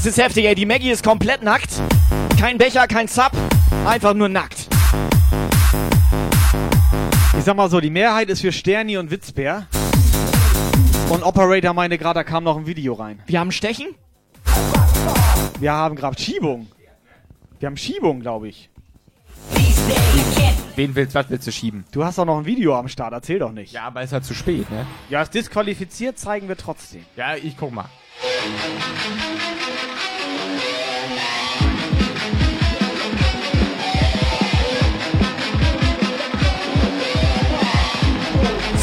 es 0.00 0.06
ist 0.06 0.18
heftig, 0.18 0.46
ey. 0.46 0.54
Die 0.54 0.64
Maggie 0.64 0.90
ist 0.90 1.04
komplett 1.04 1.42
nackt. 1.42 1.68
Kein 2.38 2.56
Becher, 2.56 2.86
kein 2.86 3.06
Zap. 3.06 3.32
Einfach 3.84 4.14
nur 4.14 4.30
nackt. 4.30 4.66
Ich 7.36 7.44
sag 7.44 7.54
mal 7.54 7.68
so, 7.68 7.80
die 7.80 7.90
Mehrheit 7.90 8.30
ist 8.30 8.40
für 8.40 8.50
Sterni 8.50 8.96
und 8.96 9.10
Witzbär. 9.10 9.66
Und 11.10 11.22
Operator 11.22 11.74
meinte 11.74 11.98
gerade, 11.98 12.20
da 12.20 12.24
kam 12.24 12.44
noch 12.44 12.56
ein 12.56 12.66
Video 12.66 12.94
rein. 12.94 13.22
Wir 13.26 13.40
haben 13.40 13.52
Stechen? 13.52 13.88
Wir 15.58 15.72
haben 15.72 15.96
gerade 15.96 16.18
Schiebung. 16.18 16.68
Wir 17.58 17.66
haben 17.66 17.76
Schiebung, 17.76 18.20
glaube 18.20 18.48
ich. 18.48 18.70
Wen 20.76 20.94
willst, 20.94 21.14
was 21.14 21.28
willst 21.28 21.46
du 21.46 21.52
schieben? 21.52 21.84
Du 21.92 22.04
hast 22.04 22.16
doch 22.16 22.24
noch 22.24 22.38
ein 22.38 22.46
Video 22.46 22.74
am 22.74 22.88
Start, 22.88 23.12
erzähl 23.12 23.38
doch 23.38 23.52
nicht. 23.52 23.72
Ja, 23.72 23.82
aber 23.82 24.02
ist 24.02 24.14
halt 24.14 24.24
zu 24.24 24.32
spät, 24.32 24.70
ne? 24.70 24.86
Ja, 25.10 25.20
ist 25.20 25.34
disqualifiziert, 25.34 26.18
zeigen 26.18 26.48
wir 26.48 26.56
trotzdem. 26.56 27.04
Ja, 27.16 27.36
ich 27.36 27.54
guck 27.58 27.72
mal. 27.72 27.86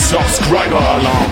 Subscriber 0.10 0.80
Alarm. 0.80 1.32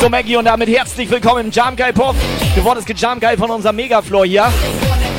So, 0.00 0.08
Maggie, 0.08 0.36
und 0.36 0.44
damit 0.44 0.68
herzlich 0.68 1.10
willkommen 1.10 1.46
im 1.46 1.50
Jam 1.50 1.74
Guy 1.74 1.92
Puff. 1.92 2.14
Ist 2.78 3.00
Jam 3.00 3.18
Guy 3.18 3.36
von 3.36 3.50
unserem 3.50 3.74
Megafloor 3.74 4.24
hier. 4.24 4.52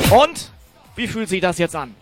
Und 0.08 0.50
wie 0.96 1.06
fühlt 1.06 1.28
sich 1.28 1.42
das 1.42 1.58
jetzt 1.58 1.76
an? 1.76 1.94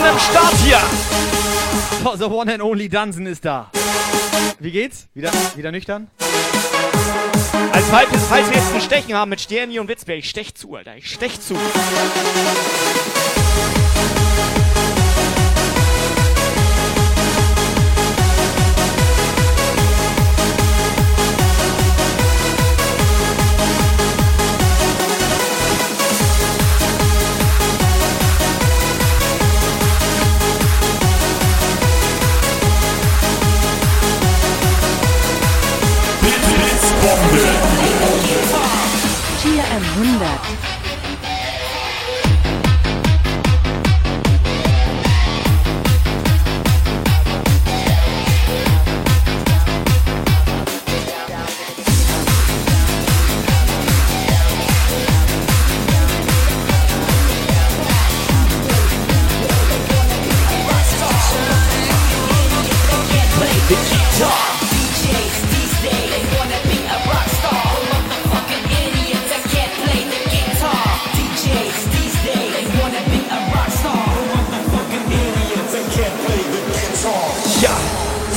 Tanzen 0.00 0.14
im 0.14 0.18
Start 0.18 0.54
hier! 0.64 0.80
The 2.18 2.24
one 2.24 2.52
and 2.52 2.62
only 2.62 2.88
Dunsen 2.88 3.26
ist 3.26 3.44
da. 3.44 3.70
Wie 4.58 4.70
geht's? 4.70 5.08
Wieder, 5.14 5.30
wieder 5.56 5.70
nüchtern? 5.72 6.08
Als 7.72 7.86
falls, 7.90 8.08
falls 8.28 8.48
wir 8.48 8.56
jetzt 8.56 8.74
ein 8.74 8.80
Stechen 8.80 9.14
haben 9.14 9.28
mit 9.28 9.40
Sterni 9.40 9.78
und 9.78 9.88
Witzbär, 9.88 10.16
ich 10.16 10.30
stech 10.30 10.54
zu, 10.54 10.74
Alter. 10.74 10.96
Ich 10.96 11.10
stech 11.10 11.38
zu. 11.40 11.54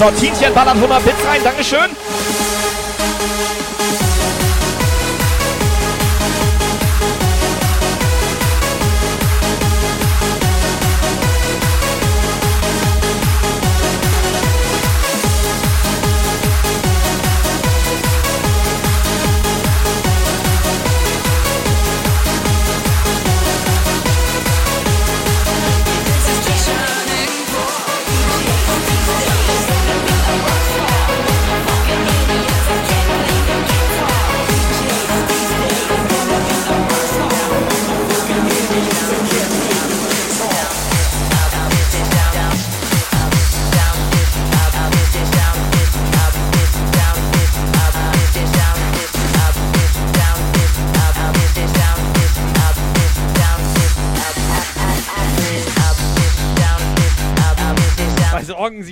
So, 0.03 0.11
Tienchen 0.11 0.53
ballert 0.53 0.75
100 0.75 1.05
Bits 1.05 1.25
rein. 1.25 1.41
Dankeschön. 1.45 1.95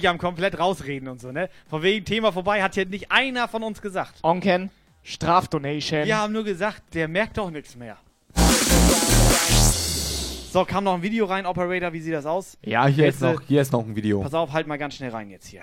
Sich 0.01 0.09
am 0.09 0.17
komplett 0.17 0.59
rausreden 0.59 1.07
und 1.07 1.21
so, 1.21 1.31
ne? 1.31 1.49
Von 1.69 1.83
wegen 1.83 2.03
Thema 2.05 2.31
vorbei 2.31 2.61
hat 2.61 2.73
hier 2.73 2.85
nicht 2.85 3.11
einer 3.11 3.47
von 3.47 3.63
uns 3.63 3.81
gesagt. 3.81 4.19
Onken, 4.23 4.69
Strafdonation. 5.03 6.05
Wir 6.05 6.17
haben 6.17 6.33
nur 6.33 6.43
gesagt, 6.43 6.93
der 6.93 7.07
merkt 7.07 7.37
doch 7.37 7.51
nichts 7.51 7.75
mehr. 7.75 7.97
So, 10.51 10.65
kam 10.65 10.83
noch 10.83 10.95
ein 10.95 11.01
Video 11.01 11.25
rein, 11.25 11.45
Operator, 11.45 11.93
wie 11.93 12.01
sieht 12.01 12.13
das 12.13 12.25
aus? 12.25 12.57
Ja, 12.65 12.85
hier 12.85 13.07
ist, 13.07 13.21
noch, 13.21 13.41
hier 13.47 13.61
ist 13.61 13.71
noch 13.71 13.85
ein 13.85 13.95
Video. 13.95 14.21
Pass 14.21 14.33
auf, 14.33 14.51
halt 14.51 14.67
mal 14.67 14.77
ganz 14.77 14.95
schnell 14.95 15.11
rein 15.11 15.29
jetzt 15.29 15.47
hier. 15.47 15.61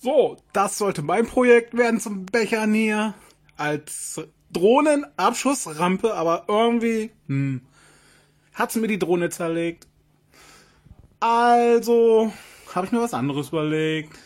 So, 0.00 0.38
das 0.52 0.78
sollte 0.78 1.02
mein 1.02 1.26
Projekt 1.26 1.76
werden 1.76 2.00
zum 2.00 2.26
Bechern 2.26 2.74
hier. 2.74 3.14
Als 3.56 4.20
Drohnenabschussrampe, 4.52 6.14
aber 6.14 6.46
irgendwie, 6.48 7.12
hm, 7.28 7.60
hat's 8.54 8.74
mir 8.74 8.88
die 8.88 8.98
Drohne 8.98 9.30
zerlegt. 9.30 9.86
Also, 11.22 12.32
habe 12.74 12.86
ich 12.86 12.92
mir 12.92 13.00
was 13.00 13.14
anderes 13.14 13.50
überlegt. 13.50 14.18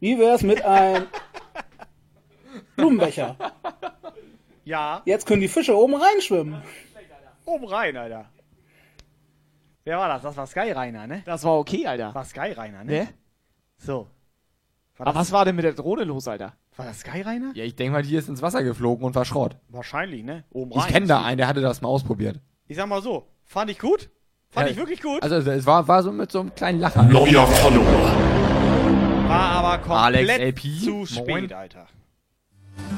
Wie 0.00 0.18
wär's 0.18 0.42
mit 0.42 0.62
einem 0.62 1.06
Blumenbecher? 2.76 3.36
Ja. 4.64 5.00
Jetzt 5.06 5.26
können 5.26 5.40
die 5.40 5.48
Fische 5.48 5.74
oben 5.74 5.94
reinschwimmen. 5.94 6.62
Oben 7.46 7.64
rein, 7.66 7.96
Alter. 7.96 8.28
Wer 9.84 9.96
war 9.96 10.08
das? 10.08 10.20
Das 10.20 10.36
war 10.36 10.46
Sky 10.46 10.72
Rainer, 10.72 11.06
ne? 11.06 11.22
Das 11.24 11.42
war 11.42 11.58
okay, 11.58 11.86
Alter. 11.86 12.14
War 12.14 12.26
Sky 12.26 12.52
Rainer, 12.52 12.84
ne? 12.84 12.92
Ne? 12.92 13.08
So. 13.78 14.08
Aber 14.98 15.14
was 15.14 15.32
war 15.32 15.46
denn 15.46 15.56
mit 15.56 15.64
der 15.64 15.72
Drohne 15.72 16.04
los, 16.04 16.28
Alter? 16.28 16.52
War 16.76 16.84
das 16.84 17.00
Sky 17.00 17.22
Rainer? 17.22 17.52
Ja, 17.54 17.64
ich 17.64 17.76
denke 17.76 17.92
mal, 17.92 18.02
die 18.02 18.14
ist 18.14 18.28
ins 18.28 18.42
Wasser 18.42 18.62
geflogen 18.62 19.06
und 19.06 19.14
war 19.14 19.24
Schrott. 19.24 19.56
Wahrscheinlich, 19.68 20.22
ne? 20.22 20.44
Oben 20.50 20.72
Ich 20.72 20.76
rein. 20.84 20.92
kenne 20.92 21.06
da 21.06 21.22
einen, 21.24 21.38
der 21.38 21.48
hatte 21.48 21.62
das 21.62 21.80
mal 21.80 21.88
ausprobiert. 21.88 22.40
Ich 22.66 22.76
sag 22.76 22.86
mal 22.88 23.00
so, 23.00 23.26
fand 23.44 23.70
ich 23.70 23.78
gut. 23.78 24.10
Fand 24.50 24.66
Ja, 24.66 24.72
ich 24.72 24.78
wirklich 24.78 25.02
gut. 25.02 25.22
Also 25.22 25.36
es 25.50 25.66
war, 25.66 25.86
war 25.88 26.02
so 26.02 26.10
mit 26.10 26.32
so 26.32 26.40
einem 26.40 26.54
kleinen 26.54 26.80
Lacher. 26.80 27.02
Neuer 27.02 27.46
Follower. 27.46 28.12
War 29.28 29.50
aber 29.50 29.78
komplett 29.78 30.30
Alex 30.30 30.38
LP, 30.38 30.60
zu 30.80 30.90
moin. 30.90 31.06
spät, 31.44 31.52
Alter. 31.52 31.86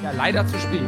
Ja, 0.03 0.13
leider 0.13 0.47
zu 0.47 0.59
spät. 0.59 0.81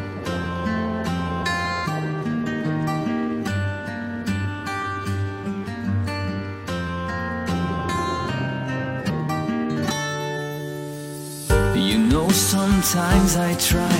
You 11.74 11.98
know, 11.98 12.28
sometimes 12.30 13.36
I 13.36 13.55
try 13.55 13.98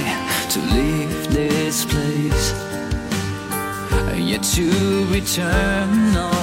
to 0.51 0.59
leave 0.75 1.29
this 1.29 1.85
place, 1.85 2.53
yet 4.17 4.43
to 4.55 4.67
return 5.11 6.17
on 6.17 6.42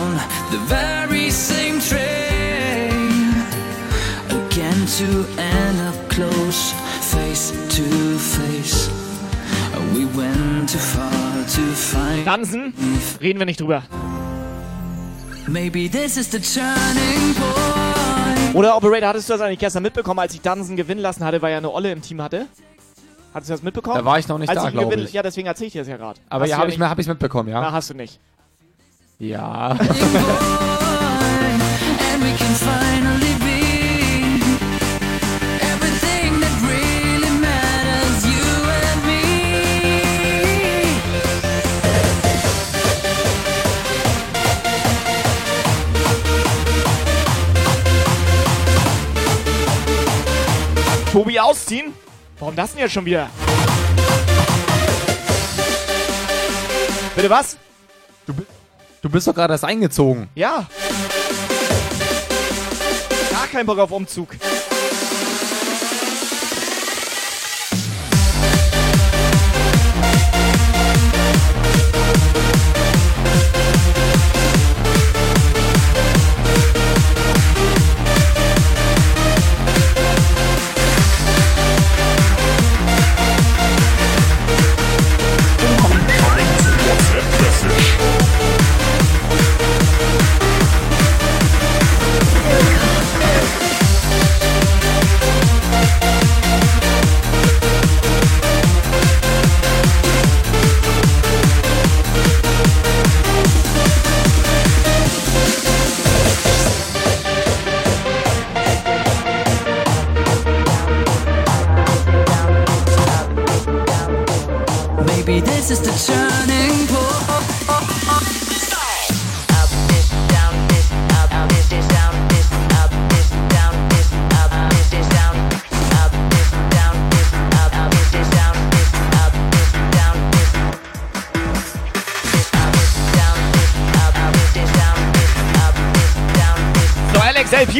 the 0.51 0.57
very 0.67 1.29
same 1.31 1.79
train 1.79 3.33
again 4.29 4.85
to 4.97 5.25
end 5.41 5.79
up 5.87 5.95
close, 6.09 6.73
face 7.01 7.51
to 7.75 7.83
face. 8.17 8.89
We 9.93 10.05
went 10.17 10.69
too 10.69 10.77
far 10.79 11.09
to 11.45 11.61
find. 11.75 12.25
Dansen, 12.25 12.73
reden 13.21 13.39
wir 13.39 13.45
nicht 13.45 13.59
drüber. 13.61 13.83
Maybe 15.47 15.89
this 15.89 16.15
is 16.17 16.29
the 16.31 16.39
turning 16.39 17.33
point. 17.35 18.55
Oder 18.55 18.75
Operator, 18.75 19.09
hattest 19.09 19.29
du 19.29 19.33
das 19.33 19.41
eigentlich 19.41 19.59
gestern 19.59 19.83
mitbekommen, 19.83 20.19
als 20.19 20.33
ich 20.33 20.41
Dansen 20.41 20.75
gewinnen 20.75 21.01
lassen 21.01 21.23
hatte, 21.23 21.41
weil 21.41 21.51
er 21.53 21.57
eine 21.57 21.71
Olle 21.71 21.91
im 21.91 22.01
Team 22.01 22.21
hatte? 22.21 22.47
Hattest 23.33 23.49
du 23.49 23.53
das 23.53 23.63
mitbekommen? 23.63 23.97
Da 23.97 24.05
war 24.05 24.17
ich 24.19 24.27
noch 24.27 24.37
nicht 24.39 24.49
als 24.49 24.59
da, 24.61 24.67
ihn 24.69 24.73
glaub 24.73 24.91
gewinn- 24.91 25.05
ich. 25.05 25.13
Ja, 25.13 25.21
deswegen 25.23 25.47
erzähle 25.47 25.67
ich 25.67 25.73
dir 25.73 25.81
das 25.81 25.87
ja 25.87 25.97
gerade. 25.97 26.19
Aber 26.29 26.43
Hast 26.43 26.49
ja, 26.49 26.57
habe 26.57 26.67
ich, 26.67 26.73
nicht- 26.73 26.79
mir- 26.79 26.89
hab 26.89 26.99
ich 26.99 27.07
mitbekommen, 27.07 27.49
ja. 27.49 27.61
Na, 27.61 27.71
hast 27.71 27.89
du 27.91 27.93
nicht. 27.93 28.19
Ja. 29.21 29.71
And 29.71 29.79
we 32.23 32.31
can 32.37 32.55
finally 32.55 33.35
be 33.43 34.39
everything 35.59 36.39
that 36.39 36.61
really 36.63 37.29
matters, 37.41 38.25
you 38.25 38.45
and 38.71 39.05
me. 39.05 39.21
Tobi 51.11 51.39
ausziehen? 51.41 51.93
Warum 52.39 52.55
das 52.55 52.71
denn 52.71 52.79
jetzt 52.79 52.93
schon 52.93 53.03
wieder? 53.03 53.29
Bitte 57.17 57.29
was? 57.29 57.57
Du 58.25 58.33
bist 58.33 58.58
doch 59.27 59.35
gerade 59.35 59.53
erst 59.53 59.65
eingezogen. 59.65 60.29
Ja. 60.35 60.67
Gar 63.31 63.47
kein 63.47 63.65
Bock 63.65 63.79
auf 63.79 63.91
Umzug. 63.91 64.29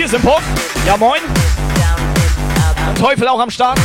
Ist 0.10 0.16
im 0.16 0.22
Puff. 0.24 0.42
Ja, 0.88 0.98
moin. 0.98 1.22
Und 2.88 2.98
Teufel 2.98 3.28
auch 3.28 3.40
am 3.40 3.52
Start. 3.52 3.78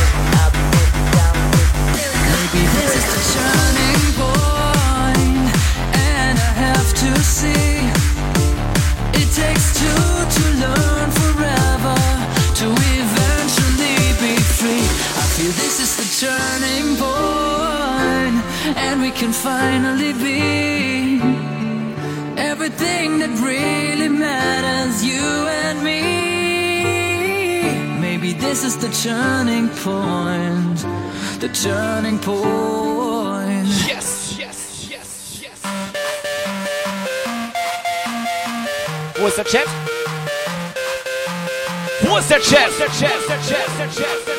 This 15.37 15.79
is 15.79 15.95
the 15.95 16.25
turning 16.25 16.97
point, 16.97 18.43
and 18.75 18.99
we 18.99 19.11
can 19.11 19.31
finally 19.31 20.11
be 20.13 20.64
this 28.55 28.63
is 28.63 28.77
the 28.77 28.89
turning 29.03 29.67
point, 29.83 30.77
the 31.41 31.49
turning 31.49 32.17
point. 32.17 33.67
Yes, 33.85 34.37
yes, 34.39 34.87
yes, 34.89 35.41
yes. 35.43 35.61
Wo 39.19 39.27
ist 39.27 39.37
der 39.37 39.43
Chat? 39.43 39.67
Wo 42.03 42.17
ist 42.17 42.29
der 42.29 42.39
Chat? 42.39 42.69
Der 42.79 42.87
Chat, 42.87 43.27
der 43.27 43.41
Chat, 43.41 43.69
der 43.77 43.89
Chat, 43.91 44.27
der. 44.27 44.34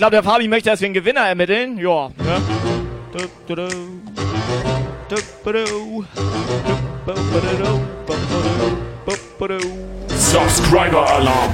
Glaube, 0.00 0.12
der 0.12 0.22
Fabi 0.22 0.48
möchte, 0.48 0.70
dass 0.70 0.80
wir 0.80 0.86
einen 0.86 0.94
Gewinner 0.94 1.28
ermitteln. 1.28 1.76
Ja. 1.76 2.08
ne? 2.08 2.40
Subscriber 10.08 11.06
Alarm. 11.06 11.52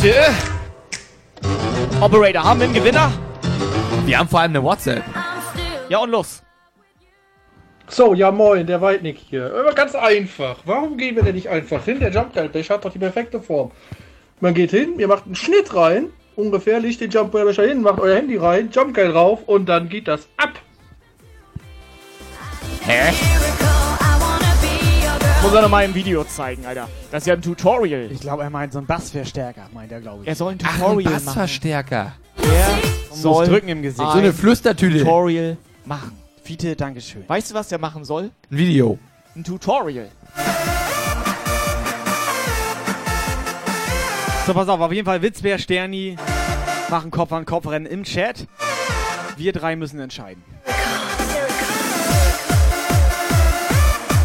Bitte? 0.00 0.14
Operator, 2.00 2.42
haben 2.42 2.60
wir 2.60 2.64
einen 2.64 2.74
Gewinner? 2.74 3.12
Wir 4.06 4.18
haben 4.18 4.28
vor 4.28 4.40
allem 4.40 4.52
eine 4.52 4.62
WhatsApp. 4.62 5.04
Ja, 5.90 5.98
und 5.98 6.10
los. 6.10 6.42
So, 7.88 8.14
ja 8.14 8.30
moin, 8.30 8.66
der 8.66 8.80
Weidnick 8.80 9.18
hier. 9.18 9.54
Aber 9.54 9.74
ganz 9.74 9.94
einfach. 9.94 10.56
Warum 10.64 10.96
gehen 10.96 11.16
wir 11.16 11.22
denn 11.22 11.34
nicht 11.34 11.50
einfach 11.50 11.84
hin? 11.84 12.00
Der 12.00 12.10
Jumpgeil-Becher 12.10 12.74
hat 12.74 12.84
doch 12.86 12.92
die 12.92 12.98
perfekte 12.98 13.42
Form. 13.42 13.72
Man 14.40 14.54
geht 14.54 14.70
hin, 14.70 14.98
ihr 14.98 15.08
macht 15.08 15.26
einen 15.26 15.34
Schnitt 15.34 15.74
rein, 15.74 16.08
ungefähr, 16.36 16.78
legt 16.80 17.00
den 17.00 17.10
Jumpgeil-Becher 17.10 17.64
hin, 17.64 17.82
macht 17.82 17.98
euer 17.98 18.16
Handy 18.16 18.36
rein, 18.36 18.70
Jumpgeil 18.70 19.10
rauf 19.10 19.40
und 19.46 19.66
dann 19.66 19.88
geht 19.88 20.06
das 20.06 20.28
ab. 20.36 20.52
Hä? 22.82 23.12
Muss 25.42 25.52
er 25.54 25.62
noch 25.62 25.68
mal 25.68 25.84
im 25.84 25.94
Video 25.94 26.24
zeigen, 26.24 26.64
Alter. 26.66 26.88
Das 27.10 27.22
ist 27.22 27.26
ja 27.26 27.34
ein 27.34 27.42
Tutorial. 27.42 28.10
Ich 28.10 28.20
glaube, 28.20 28.42
er 28.42 28.50
meint 28.50 28.72
so 28.72 28.78
einen 28.78 28.86
Bassverstärker, 28.86 29.68
meint 29.72 29.92
er, 29.92 30.00
glaube 30.00 30.22
ich. 30.22 30.28
Er 30.28 30.34
soll 30.34 30.52
ein 30.52 30.58
Ach, 30.64 30.74
ein 30.74 30.80
Tutorial 30.80 31.12
machen. 31.12 31.24
Bassverstärker. 31.24 32.12
Er 32.38 32.78
soll 33.12 33.40
muss 33.40 33.48
drücken 33.48 33.68
im 33.68 33.82
Gesicht. 33.82 33.98
So 33.98 34.18
eine 34.18 34.32
Flüstertüte. 34.32 34.98
Tutorial 34.98 35.56
machen. 35.84 36.12
Fiete, 36.42 36.76
Dankeschön. 36.76 37.24
Weißt 37.28 37.50
du, 37.50 37.54
was 37.54 37.68
der 37.68 37.78
machen 37.78 38.04
soll? 38.04 38.30
Ein 38.50 38.58
Video. 38.58 38.98
Ein 39.34 39.44
Tutorial. 39.44 40.08
So, 44.46 44.54
pass 44.54 44.68
auf, 44.68 44.80
auf 44.80 44.92
jeden 44.92 45.04
Fall 45.04 45.22
Witzbär, 45.22 45.58
Sterni 45.58 46.16
machen 46.88 47.10
Kopf 47.10 47.32
an 47.32 47.44
Kopf 47.46 47.66
Rennen 47.66 47.84
im 47.84 48.04
Chat. 48.04 48.46
Wir 49.36 49.52
drei 49.52 49.74
müssen 49.74 49.98
entscheiden. 49.98 50.40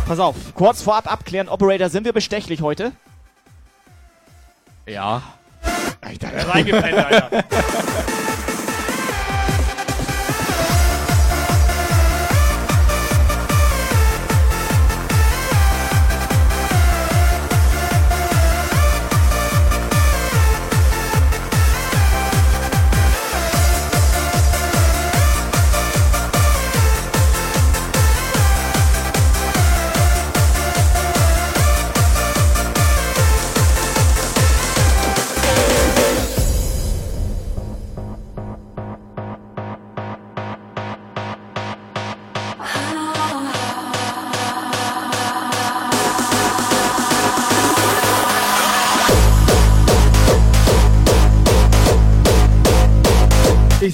Pass 0.05 0.19
auf. 0.19 0.35
Kurz 0.53 0.83
vorab 0.83 1.11
abklären, 1.11 1.49
Operator, 1.49 1.89
sind 1.89 2.05
wir 2.05 2.13
bestechlich 2.13 2.61
heute? 2.61 2.91
Ja. 4.85 5.23
Alter, 6.01 6.47
reingepennt, 6.47 6.97
Alter. 6.99 7.43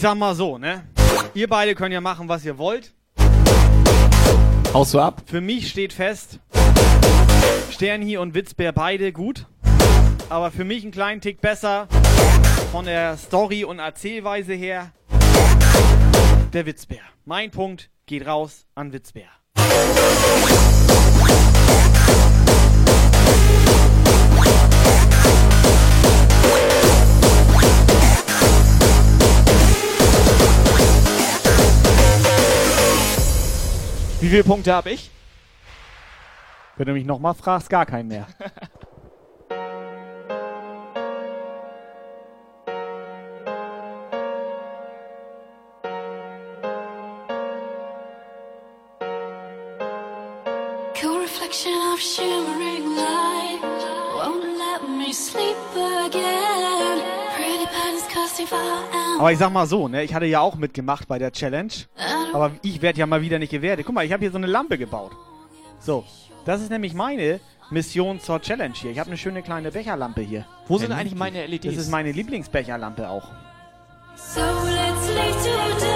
sag 0.08 0.18
mal 0.18 0.36
so, 0.36 0.58
ne? 0.58 0.88
Ihr 1.34 1.50
beide 1.50 1.76
könnt 1.76 1.92
ja 1.92 2.00
machen, 2.00 2.30
was 2.30 2.46
ihr 2.46 2.58
wollt. 2.58 2.94
Haust 4.74 4.94
du 4.94 5.02
ab? 5.02 5.22
Für 5.26 5.42
mich 5.42 5.70
steht 5.70 5.92
fest, 5.92 6.40
Sternhi 7.70 8.16
und 8.16 8.34
Witzbär 8.34 8.72
beide 8.72 9.12
gut. 9.12 9.48
Aber 10.30 10.50
für 10.50 10.64
mich 10.64 10.84
einen 10.84 10.94
kleinen 10.94 11.20
Tick 11.20 11.42
besser 11.42 11.90
von 12.72 12.86
der 12.86 13.18
Story 13.18 13.66
und 13.66 13.80
Erzählweise 13.80 14.54
her 14.54 14.94
der 16.54 16.66
Witzbär. 16.66 17.02
Mein 17.26 17.52
Punkt 17.52 17.90
geht 18.06 18.26
raus 18.26 18.66
an 18.76 18.94
Witzbär. 18.94 19.28
Wie 34.20 34.30
viele 34.30 34.44
Punkte 34.44 34.74
habe 34.74 34.90
ich? 34.90 35.12
Wenn 36.76 36.88
du 36.88 36.94
mich 36.94 37.06
nochmal 37.06 37.36
fragst, 37.36 37.70
gar 37.70 37.86
keinen 37.86 38.08
mehr. 38.08 38.26
Cool 51.00 51.22
reflection 51.22 51.74
of 51.94 52.00
shimmering 52.00 52.96
light 52.96 53.62
won't 54.16 54.58
let 54.58 54.90
me 54.90 55.14
sleep 55.14 55.56
again. 55.76 56.77
Aber 59.20 59.32
ich 59.32 59.40
sag 59.40 59.52
mal 59.52 59.68
so, 59.68 59.88
ne? 59.88 60.04
Ich 60.04 60.14
hatte 60.14 60.26
ja 60.26 60.42
auch 60.42 60.56
mitgemacht 60.56 61.08
bei 61.08 61.18
der 61.20 61.32
Challenge. 61.32 61.74
Aber 62.34 62.52
ich 62.62 62.82
werde 62.82 63.00
ja 63.00 63.06
mal 63.06 63.22
wieder 63.22 63.40
nicht 63.40 63.52
gewertet. 63.52 63.86
Guck 63.86 63.96
mal, 63.96 64.06
ich 64.06 64.12
habe 64.12 64.22
hier 64.22 64.32
so 64.32 64.38
eine 64.38 64.48
Lampe 64.48 64.78
gebaut. 64.78 65.12
So, 65.80 66.04
das 66.46 66.62
ist 66.62 66.70
nämlich 66.70 66.94
meine. 66.94 67.40
Mission 67.70 68.20
zur 68.22 68.42
Challenge 68.42 68.74
hier. 68.76 68.92
Ich 68.92 69.00
habe 69.00 69.10
eine 69.10 69.18
schöne 69.18 69.42
kleine 69.42 69.72
Becherlampe 69.72 70.22
hier. 70.22 70.46
Wo 70.68 70.78
sind 70.78 70.94
eigentlich 70.94 71.16
meine 71.16 71.46
LEDs? 71.46 71.66
Das 71.66 71.76
ist 71.76 71.92
meine 71.92 72.14
Lieblingsbecherlampe 72.14 73.10
auch. 73.10 73.28
So 74.16 74.40
let's 74.40 75.08
leave 75.10 75.36
today. 75.44 75.88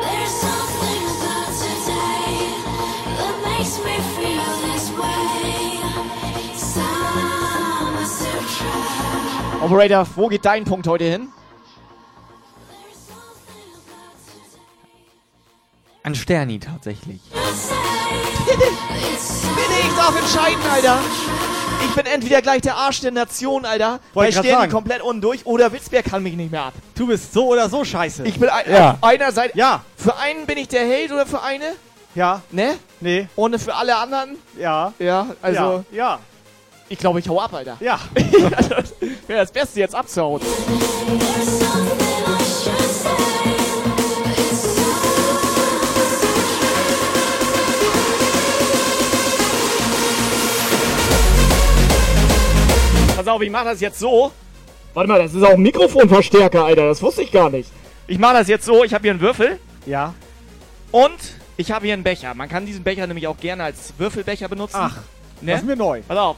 There's 0.00 0.40
something 0.40 1.04
about 1.20 1.52
today 1.60 2.48
that 3.18 3.36
makes 3.44 3.78
me 3.84 4.00
feel 4.16 4.35
Operator, 9.66 10.06
wo 10.14 10.28
geht 10.28 10.44
dein 10.44 10.62
Punkt 10.62 10.86
heute 10.86 11.02
hin? 11.02 11.26
An 16.04 16.14
Sterni 16.14 16.60
tatsächlich. 16.60 17.20
Bin 17.32 17.40
ich 19.80 19.96
darf 19.96 20.16
entscheiden, 20.16 20.62
Alter. 20.72 21.00
Ich 21.84 21.94
bin 21.96 22.06
entweder 22.06 22.42
gleich 22.42 22.62
der 22.62 22.76
Arsch 22.76 23.00
der 23.00 23.10
Nation, 23.10 23.64
Alter. 23.64 23.98
Wollte 24.14 24.30
ich 24.30 24.36
Sterni 24.38 24.50
sagen. 24.60 24.70
komplett 24.72 25.02
undurch 25.02 25.44
oder 25.46 25.72
Witzberg 25.72 26.04
kann 26.04 26.22
mich 26.22 26.36
nicht 26.36 26.52
mehr 26.52 26.66
ab. 26.66 26.74
Du 26.94 27.08
bist 27.08 27.32
so 27.32 27.48
oder 27.48 27.68
so 27.68 27.84
scheiße. 27.84 28.22
Ich 28.24 28.38
bin 28.38 28.48
ein, 28.48 28.70
Ja. 28.70 28.90
auf 28.92 29.02
einer 29.02 29.32
Seite. 29.32 29.58
Ja. 29.58 29.82
Für 29.96 30.16
einen 30.16 30.46
bin 30.46 30.58
ich 30.58 30.68
der 30.68 30.86
Held 30.86 31.10
oder 31.10 31.26
für 31.26 31.42
eine? 31.42 31.72
Ja. 32.14 32.40
Ne? 32.52 32.76
Nee. 33.00 33.26
Und 33.34 33.58
für 33.60 33.74
alle 33.74 33.96
anderen? 33.96 34.38
Ja. 34.56 34.92
Ja, 35.00 35.26
also. 35.42 35.84
Ja. 35.90 35.96
ja. 35.96 36.18
Ich 36.88 36.98
glaube, 36.98 37.18
ich 37.18 37.28
hau 37.28 37.40
ab, 37.40 37.52
Alter. 37.52 37.76
Ja. 37.80 37.98
Wäre 39.26 39.40
das 39.40 39.50
Beste 39.50 39.80
jetzt 39.80 39.94
abzuhauen. 39.94 40.40
Pass 53.16 53.26
auf, 53.26 53.42
ich 53.42 53.50
mach 53.50 53.64
das 53.64 53.80
jetzt 53.80 53.98
so. 53.98 54.30
Warte 54.94 55.08
mal, 55.08 55.18
das 55.18 55.34
ist 55.34 55.42
auch 55.42 55.54
ein 55.54 55.62
Mikrofonverstärker, 55.62 56.64
Alter. 56.64 56.86
Das 56.86 57.02
wusste 57.02 57.22
ich 57.22 57.32
gar 57.32 57.50
nicht. 57.50 57.68
Ich 58.06 58.20
mache 58.20 58.34
das 58.34 58.46
jetzt 58.46 58.64
so. 58.64 58.84
Ich 58.84 58.94
habe 58.94 59.02
hier 59.02 59.10
einen 59.10 59.20
Würfel. 59.20 59.58
Ja. 59.86 60.14
Und 60.92 61.18
ich 61.56 61.72
habe 61.72 61.86
hier 61.86 61.94
einen 61.94 62.04
Becher. 62.04 62.32
Man 62.34 62.48
kann 62.48 62.64
diesen 62.64 62.84
Becher 62.84 63.08
nämlich 63.08 63.26
auch 63.26 63.38
gerne 63.38 63.64
als 63.64 63.92
Würfelbecher 63.98 64.48
benutzen. 64.48 64.76
Ach, 64.78 64.98
das 65.42 65.62
ist 65.62 65.66
mir 65.66 65.74
neu. 65.74 66.02
Pass 66.06 66.16
auf. 66.16 66.36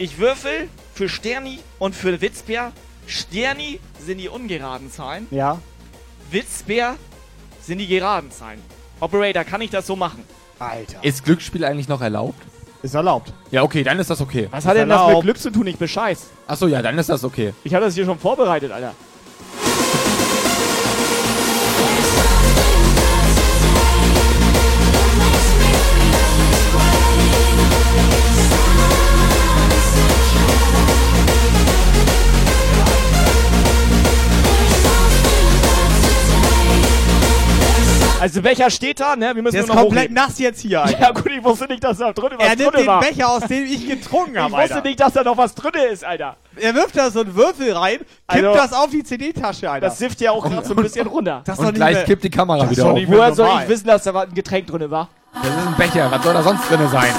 Ich 0.00 0.18
würfel 0.18 0.70
für 0.94 1.10
Sterni 1.10 1.58
und 1.78 1.94
für 1.94 2.22
Witzbär. 2.22 2.72
Sterni 3.06 3.80
sind 3.98 4.16
die 4.16 4.30
ungeraden 4.30 4.90
Zahlen. 4.90 5.26
Ja. 5.30 5.58
Witzbär 6.30 6.96
sind 7.60 7.76
die 7.76 7.86
geraden 7.86 8.30
Zahlen. 8.30 8.62
Operator, 9.00 9.44
kann 9.44 9.60
ich 9.60 9.68
das 9.68 9.86
so 9.86 9.96
machen? 9.96 10.24
Alter. 10.58 11.04
Ist 11.04 11.22
Glücksspiel 11.26 11.66
eigentlich 11.66 11.86
noch 11.86 12.00
erlaubt? 12.00 12.40
Ist 12.82 12.94
erlaubt. 12.94 13.34
Ja, 13.50 13.62
okay, 13.62 13.82
dann 13.82 13.98
ist 13.98 14.08
das 14.08 14.22
okay. 14.22 14.48
Was 14.50 14.64
hat 14.64 14.78
denn 14.78 14.88
das 14.88 15.06
mit 15.06 15.20
Glück 15.20 15.38
zu 15.38 15.50
tun? 15.50 15.66
Ich 15.66 15.76
bescheiß. 15.76 16.28
Achso, 16.46 16.66
ja, 16.66 16.80
dann 16.80 16.98
ist 16.98 17.10
das 17.10 17.22
okay. 17.22 17.52
Ich 17.62 17.74
habe 17.74 17.84
das 17.84 17.94
hier 17.94 18.06
schon 18.06 18.18
vorbereitet, 18.18 18.72
Alter. 18.72 18.94
Also 38.20 38.42
Becher 38.42 38.68
steht 38.70 39.00
da, 39.00 39.16
ne? 39.16 39.34
Wir 39.34 39.42
müssen 39.42 39.54
Der 39.54 39.64
ist 39.64 39.70
komplett 39.70 39.92
hochheben. 40.10 40.14
nass 40.14 40.38
jetzt 40.38 40.60
hier, 40.60 40.82
Alter. 40.82 41.00
Ja 41.00 41.10
gut, 41.10 41.26
ich 41.26 41.42
wusste 41.42 41.66
nicht, 41.66 41.82
dass 41.82 41.96
da 41.98 42.12
drin 42.12 42.32
was 42.36 42.46
Er 42.48 42.56
nimmt 42.56 42.74
drin 42.74 42.80
den 42.82 42.86
war. 42.86 43.00
Becher, 43.00 43.28
aus 43.30 43.42
dem 43.44 43.64
ich 43.64 43.88
getrunken 43.88 44.32
Ich 44.34 44.38
habe, 44.40 44.52
wusste 44.52 44.74
Alter. 44.74 44.88
nicht, 44.88 45.00
dass 45.00 45.12
da 45.14 45.22
noch 45.24 45.36
was 45.38 45.54
drin 45.54 45.72
ist, 45.90 46.04
Alter. 46.04 46.36
Er 46.56 46.74
wirft 46.74 46.96
da 46.96 47.10
so 47.10 47.20
einen 47.22 47.34
Würfel 47.34 47.72
rein, 47.72 47.98
kippt 47.98 48.06
Also, 48.28 48.54
das 48.54 48.72
auf 48.74 48.90
die 48.90 49.02
CD-Tasche, 49.02 49.70
Alter. 49.70 49.86
Das 49.86 49.98
sifft 49.98 50.20
ja 50.20 50.32
auch 50.32 50.44
gerade 50.44 50.66
so 50.66 50.74
ein 50.74 50.82
bisschen 50.82 51.06
runter. 51.06 51.40
Das 51.46 51.58
Und 51.58 51.72
gleich 51.74 51.94
mehr- 51.94 52.04
kippt 52.04 52.22
die 52.24 52.30
Kamera 52.30 52.68
wieder 52.70 52.86
auf. 52.86 52.98
Woher 53.06 53.34
soll 53.34 53.48
ich 53.62 53.68
wissen, 53.68 53.86
dass 53.86 54.02
da 54.04 54.20
ein 54.20 54.34
Getränk 54.34 54.66
drin 54.66 54.90
war? 54.90 55.08
Das 55.32 55.46
ist 55.46 55.66
ein 55.66 55.74
Becher. 55.76 56.10
Was 56.10 56.22
soll 56.22 56.34
da 56.34 56.42
sonst 56.42 56.68
drin 56.70 56.88
sein? 56.90 57.14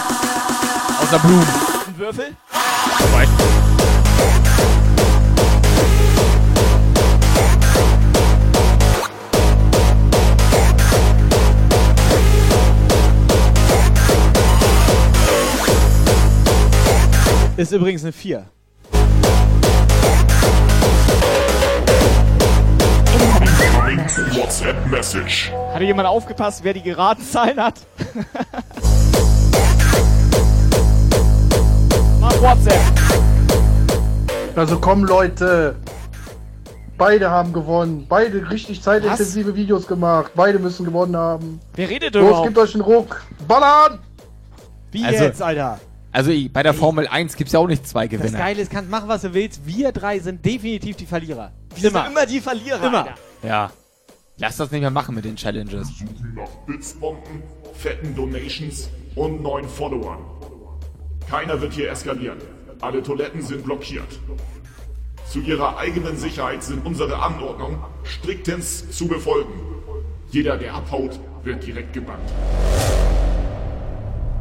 Außer 1.01 1.17
Blumen. 1.19 1.47
Ein 1.87 1.97
Würfel? 1.97 2.35
Ist 17.61 17.71
übrigens 17.71 18.01
eine 18.03 18.11
4. 18.11 18.47
WhatsApp 24.33 24.75
Message. 24.89 25.51
Hatte 25.71 25.83
jemand 25.83 26.07
aufgepasst, 26.07 26.63
wer 26.63 26.73
die 26.73 26.81
geraden 26.81 27.23
Zahlen 27.23 27.59
hat? 27.59 27.75
Mach 32.19 32.41
WhatsApp. 32.41 32.79
Also 34.55 34.79
komm 34.79 35.03
Leute. 35.03 35.75
Beide 36.97 37.29
haben 37.29 37.53
gewonnen. 37.53 38.07
Beide 38.09 38.49
richtig 38.49 38.81
zeitintensive 38.81 39.55
Videos 39.55 39.85
gemacht. 39.85 40.31
Beide 40.35 40.57
müssen 40.57 40.83
gewonnen 40.83 41.15
haben. 41.15 41.59
Wer 41.75 41.89
redet 41.89 42.15
Los, 42.15 42.23
überhaupt? 42.23 42.47
gebt 42.47 42.57
euch 42.57 42.73
einen 42.73 42.81
Ruck. 42.83 43.21
Ballern! 43.47 43.99
Wie 44.91 45.05
Also- 45.05 45.23
jetzt, 45.25 45.43
Alter? 45.43 45.79
Also 46.11 46.31
ich- 46.31 46.51
bei 46.51 46.61
der 46.63 46.73
Formel 46.73 47.07
1 47.07 47.35
gibt 47.37 47.47
es 47.47 47.53
ja 47.53 47.59
auch 47.59 47.67
nicht 47.67 47.87
zwei 47.87 48.07
Das 48.07 48.19
Gewinner. 48.19 48.37
Geile 48.37 48.61
ist, 48.61 48.71
kannst 48.71 48.89
machen, 48.91 49.07
was 49.07 49.21
du 49.21 49.33
willst. 49.33 49.65
Wir 49.65 49.91
drei 49.91 50.19
sind 50.19 50.45
definitiv 50.45 50.95
die 50.97 51.05
Verlierer. 51.05 51.51
Wir 51.75 51.89
sind 51.91 52.05
immer 52.07 52.25
die 52.25 52.41
Verlierer, 52.41 52.83
Immer. 52.85 52.99
Alter. 53.05 53.15
Ja. 53.43 53.71
Lass 54.37 54.57
das 54.57 54.71
nicht 54.71 54.81
mehr 54.81 54.91
machen 54.91 55.15
mit 55.15 55.23
den 55.25 55.35
Challenges. 55.35 55.87
Suchen 55.87 56.33
nach 56.35 56.49
Blitzbomben, 56.65 57.43
fetten 57.73 58.15
Donations 58.15 58.89
und 59.15 59.41
neuen 59.41 59.67
Followern. 59.69 60.19
Keiner 61.29 61.61
wird 61.61 61.73
hier 61.73 61.89
eskalieren. 61.91 62.39
Alle 62.81 63.03
Toiletten 63.03 63.41
sind 63.41 63.63
blockiert. 63.63 64.19
Zu 65.29 65.39
ihrer 65.41 65.77
eigenen 65.77 66.17
Sicherheit 66.17 66.63
sind 66.63 66.85
unsere 66.85 67.21
Anordnungen 67.21 67.77
striktens 68.03 68.89
zu 68.91 69.07
befolgen. 69.07 69.53
Jeder, 70.31 70.57
der 70.57 70.73
abhaut, 70.73 71.19
wird 71.43 71.65
direkt 71.65 71.93
gebannt. 71.93 72.29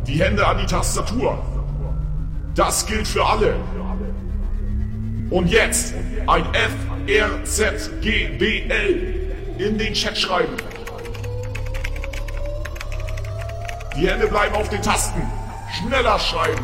Die 0.07 0.15
Hände 0.21 0.47
an 0.47 0.59
die 0.59 0.67
Tastatur. 0.67 1.39
Das 2.61 2.85
gilt 2.85 3.09
für 3.09 3.25
alle. 3.25 3.57
Und 5.31 5.47
jetzt 5.47 5.95
ein 6.27 6.45
FRZGBL 7.47 8.37
in 9.57 9.79
den 9.79 9.95
Chat 9.95 10.19
schreiben. 10.19 10.55
Die 13.97 14.07
Hände 14.07 14.27
bleiben 14.27 14.55
auf 14.57 14.69
den 14.69 14.83
Tasten. 14.83 15.23
Schneller 15.79 16.19
schreiben. 16.19 16.63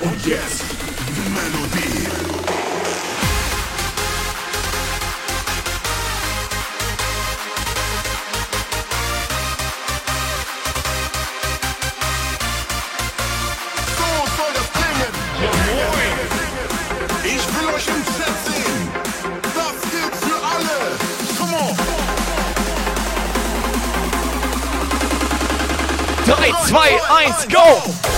Und 0.00 0.24
jetzt 0.24 0.62
Melodie. 1.34 2.57
3, 26.50 26.54
2, 26.66 26.98
1, 27.08 27.48
go! 27.50 28.17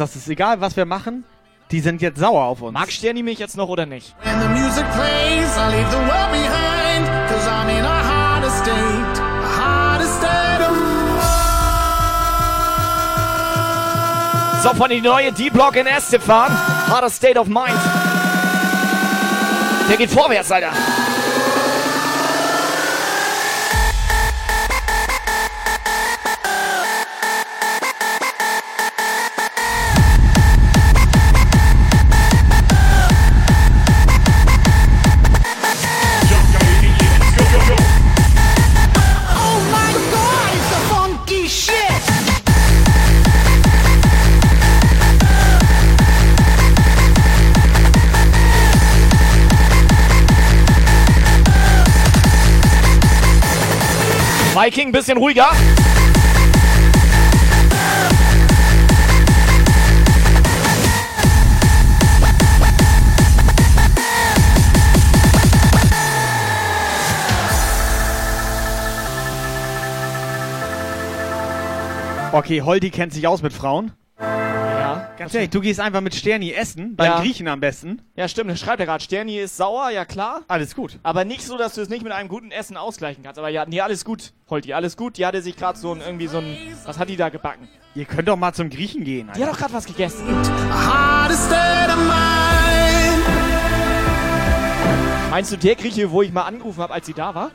I 0.00 0.06
feel 0.06 0.12
Du 0.12 0.12
wusstest, 0.12 0.14
dass 0.14 0.16
es 0.16 0.28
egal, 0.28 0.60
was 0.60 0.76
wir 0.76 0.84
machen, 0.86 1.24
die 1.70 1.80
sind 1.80 2.00
jetzt 2.02 2.18
sauer 2.18 2.44
auf 2.44 2.62
uns. 2.62 2.72
Mag 2.72 2.90
Sterni 2.90 3.22
mich 3.22 3.38
jetzt 3.38 3.56
noch 3.56 3.68
oder 3.68 3.86
nicht? 3.86 4.14
when 4.22 4.40
the 4.40 4.48
music 4.48 4.84
plays, 4.92 5.56
I 5.56 5.70
leave 5.70 5.90
the 5.90 5.98
world 5.98 6.30
behind. 6.30 7.06
Cause 7.28 7.48
I'm 7.48 7.68
in 7.68 7.84
a 7.84 8.02
harder 8.02 8.50
state, 8.50 9.18
a 9.18 9.46
harder 9.58 10.06
state 10.06 10.62
of 10.62 10.76
So, 14.62 14.74
von 14.74 14.90
die 14.90 15.00
neue 15.00 15.32
D-Block 15.32 15.76
in 15.76 15.86
Estefan. 15.86 16.50
Harder 16.88 17.10
State 17.10 17.38
of 17.38 17.48
Mind. 17.48 17.78
Der 19.88 19.96
geht 19.96 20.10
vorwärts, 20.10 20.52
Alter. 20.52 20.70
Viking, 54.62 54.92
bisschen 54.92 55.18
ruhiger. 55.18 55.50
Okay, 72.30 72.62
Holdi 72.62 72.90
kennt 72.90 73.12
sich 73.12 73.26
aus 73.26 73.42
mit 73.42 73.52
Frauen. 73.52 73.90
Ganz 75.18 75.34
ehrlich, 75.34 75.50
du 75.50 75.60
gehst 75.60 75.78
einfach 75.78 76.00
mit 76.00 76.14
Sterni 76.14 76.52
essen, 76.52 76.96
beim 76.96 77.06
Ja. 77.06 77.20
Griechen 77.20 77.46
am 77.46 77.60
besten. 77.60 78.00
Ja, 78.16 78.26
stimmt. 78.28 78.50
Das 78.50 78.58
schreibt 78.58 78.80
er 78.80 78.86
gerade. 78.86 79.04
Sterni 79.04 79.38
ist 79.38 79.56
sauer, 79.56 79.90
ja 79.90 80.04
klar. 80.04 80.40
Alles 80.48 80.74
gut. 80.74 80.98
Aber 81.02 81.24
nicht 81.24 81.42
so, 81.42 81.58
dass 81.58 81.74
du 81.74 81.82
es 81.82 81.88
nicht 81.90 82.02
mit 82.02 82.12
einem 82.12 82.28
guten 82.28 82.50
Essen 82.50 82.76
ausgleichen 82.78 83.22
kannst. 83.22 83.38
Aber 83.38 83.50
ja, 83.50 83.64
nee, 83.66 83.80
alles 83.80 84.04
gut. 84.04 84.32
Holti, 84.48 84.72
alles 84.72 84.96
gut. 84.96 85.18
Die 85.18 85.26
hatte 85.26 85.42
sich 85.42 85.56
gerade 85.56 85.78
so 85.78 85.92
ein, 85.92 86.00
irgendwie 86.00 86.26
so 86.28 86.38
ein, 86.38 86.56
was 86.86 86.98
hat 86.98 87.08
die 87.10 87.16
da 87.16 87.28
gebacken? 87.28 87.68
Ihr 87.94 88.06
könnt 88.06 88.26
doch 88.26 88.36
mal 88.36 88.54
zum 88.54 88.70
Griechen 88.70 89.04
gehen, 89.04 89.30
Die 89.36 89.42
hat 89.44 89.50
doch 89.52 89.58
gerade 89.58 89.74
was 89.74 89.84
gegessen. 89.84 90.24
Meinst 95.30 95.52
du 95.52 95.56
der 95.56 95.74
Grieche, 95.76 96.10
wo 96.10 96.22
ich 96.22 96.32
mal 96.32 96.42
angerufen 96.42 96.80
habe, 96.82 96.92
als 96.94 97.06
sie 97.06 97.14
da 97.14 97.34
war? 97.34 97.50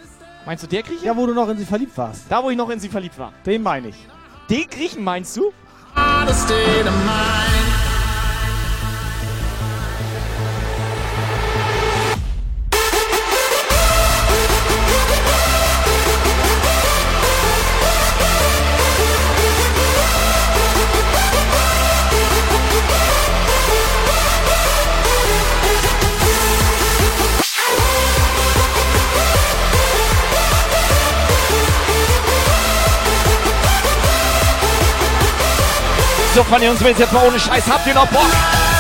Meinst 0.46 0.64
du 0.64 0.68
der 0.68 0.84
Grieche? 0.84 1.06
Ja, 1.06 1.18
wo 1.18 1.26
du 1.26 1.34
noch 1.34 1.50
in 1.50 1.58
sie 1.58 1.66
verliebt 1.66 1.98
warst. 1.98 2.24
Da, 2.30 2.44
wo 2.44 2.50
ich 2.50 2.58
noch 2.58 2.70
in 2.70 2.80
sie 2.80 2.90
verliebt 2.90 3.18
war. 3.18 3.34
Den 3.46 3.62
meine 3.64 3.90
ich. 3.90 3.96
Den 4.50 4.68
Griechen 4.70 5.04
meinst 5.04 5.36
du? 5.36 5.52
State 6.48 6.86
of 6.88 6.94
mind. 7.06 7.57
So, 36.48 36.54
von 36.54 36.62
ihr 36.62 36.72
uns 36.72 36.82
jetzt 37.00 37.12
mal 37.12 37.28
ohne 37.28 37.40
Scheiß. 37.40 37.66
Habt 37.68 37.86
ihr 37.88 37.94
noch 37.94 38.08
Bock? 38.08 38.77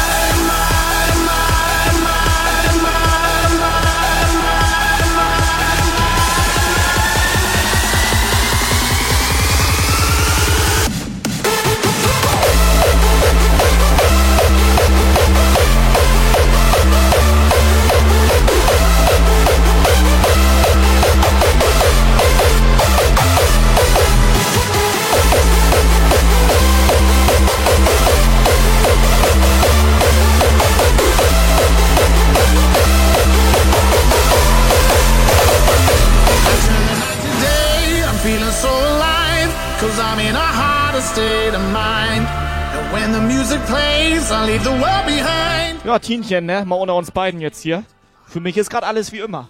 Ja, 45.85 45.99
Tienchen, 45.99 46.45
ne? 46.45 46.65
Mal 46.65 46.75
unter 46.75 46.95
uns 46.95 47.11
beiden 47.11 47.39
jetzt 47.39 47.61
hier. 47.61 47.85
Für 48.25 48.41
mich 48.41 48.57
ist 48.57 48.69
gerade 48.69 48.85
alles 48.85 49.13
wie 49.13 49.19
immer. 49.19 49.47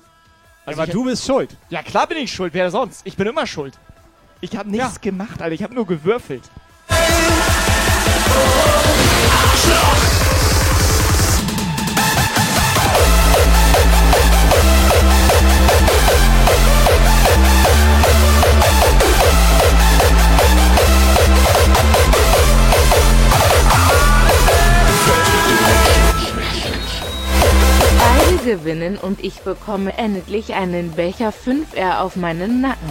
Also 0.67 0.81
aber 0.81 0.91
du 0.91 1.05
bist 1.05 1.25
schuld. 1.25 1.49
Ja, 1.69 1.81
klar 1.81 2.05
bin 2.05 2.19
ich 2.19 2.31
schuld. 2.31 2.53
Wer 2.53 2.69
sonst? 2.69 3.01
Ich 3.03 3.17
bin 3.17 3.25
immer 3.25 3.47
schuld. 3.47 3.73
Ich 4.39 4.55
habe 4.55 4.69
nichts 4.69 5.01
gemacht, 5.01 5.41
Alter. 5.41 5.55
Ich 5.55 5.63
habe 5.63 5.73
nur 5.73 5.87
gewürfelt. 5.87 6.43
Beide 6.87 7.07
gewinnen 28.47 28.97
und 28.97 29.21
ich 29.21 29.41
bekomme 29.41 29.97
endlich 29.97 30.53
einen 30.53 30.93
Becher 30.93 31.31
5R 31.31 31.99
auf 31.99 32.15
meinen 32.15 32.61
Nacken. 32.61 32.89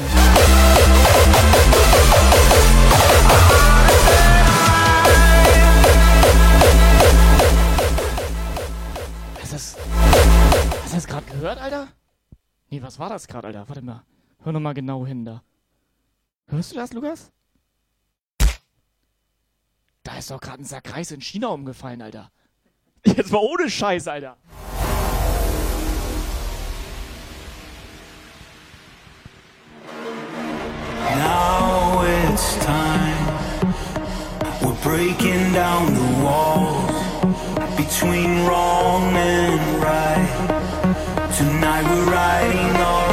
Hast 9.40 9.50
du 9.50 9.56
das, 9.56 9.76
hast 10.82 10.92
du 10.92 10.96
das 10.96 11.06
gerade 11.06 11.24
gehört, 11.24 11.58
Alter? 11.58 11.88
Nee, 12.68 12.82
was 12.82 12.98
war 12.98 13.08
das 13.08 13.26
gerade, 13.26 13.46
Alter? 13.46 13.66
Warte 13.66 13.80
mal. 13.80 14.04
Hör 14.42 14.52
noch 14.52 14.60
mal 14.60 14.74
genau 14.74 15.06
hin 15.06 15.24
da. 15.24 15.42
Hörst 16.48 16.72
du 16.72 16.76
das, 16.76 16.92
Lukas? 16.92 17.32
Da 20.02 20.18
ist 20.18 20.30
doch 20.30 20.40
gerade 20.42 20.62
ein 20.62 20.66
Sack 20.66 20.92
Reis 20.92 21.12
in 21.12 21.22
China 21.22 21.48
umgefallen, 21.48 22.02
Alter. 22.02 22.30
Jetzt 23.06 23.32
mal 23.32 23.38
ohne 23.38 23.70
Scheiß, 23.70 24.06
Alter. 24.06 24.36
Now 31.14 32.02
it's 32.02 32.56
time. 32.64 33.26
We're 34.62 34.82
breaking 34.82 35.52
down 35.52 35.94
the 35.94 36.08
walls 36.24 36.96
between 37.76 38.44
wrong 38.46 39.14
and 39.14 39.82
right. 39.82 40.28
Tonight 41.36 41.84
we're 41.84 42.10
riding 42.10 42.76
our 42.76 43.05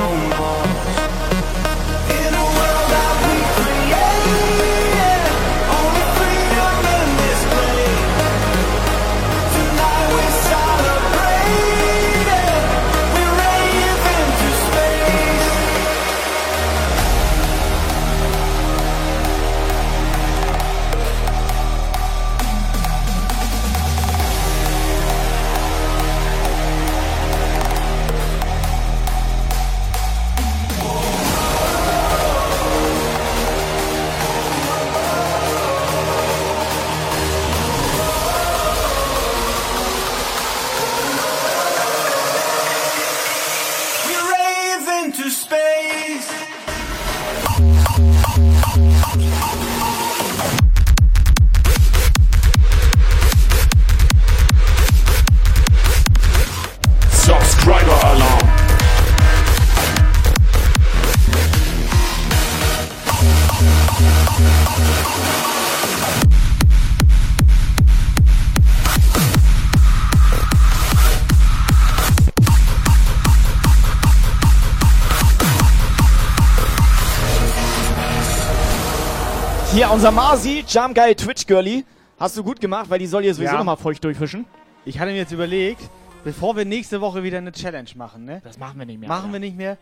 unser 79.94 80.12
Marzi, 80.12 80.66
Jump 80.68 80.96
Guy 80.96 81.14
Twitch 81.14 81.46
Girlie. 81.46 81.84
Hast 82.20 82.36
du 82.36 82.44
gut 82.44 82.60
gemacht, 82.60 82.90
weil 82.90 82.98
die 82.98 83.06
soll 83.06 83.22
hier 83.22 83.36
sowieso 83.36 83.52
Ja. 83.54 83.58
nochmal 83.60 83.78
feucht 83.78 84.04
durchfischen. 84.04 84.46
Ich 84.86 84.98
hatte 85.00 85.12
mir 85.12 85.18
jetzt 85.18 85.32
überlegt, 85.32 85.82
bevor 86.24 86.56
wir 86.56 86.66
nächste 86.66 87.00
Woche 87.00 87.22
wieder 87.22 87.38
eine 87.38 87.52
Challenge 87.52 87.90
machen, 87.96 88.26
ne? 88.26 88.42
Das 88.44 88.58
machen 88.58 88.80
wir 88.80 88.88
nicht 88.88 89.00
mehr. 89.00 89.08
Machen 89.08 89.32
wir 89.32 89.40
nicht 89.40 89.56
mehr. 89.56 89.78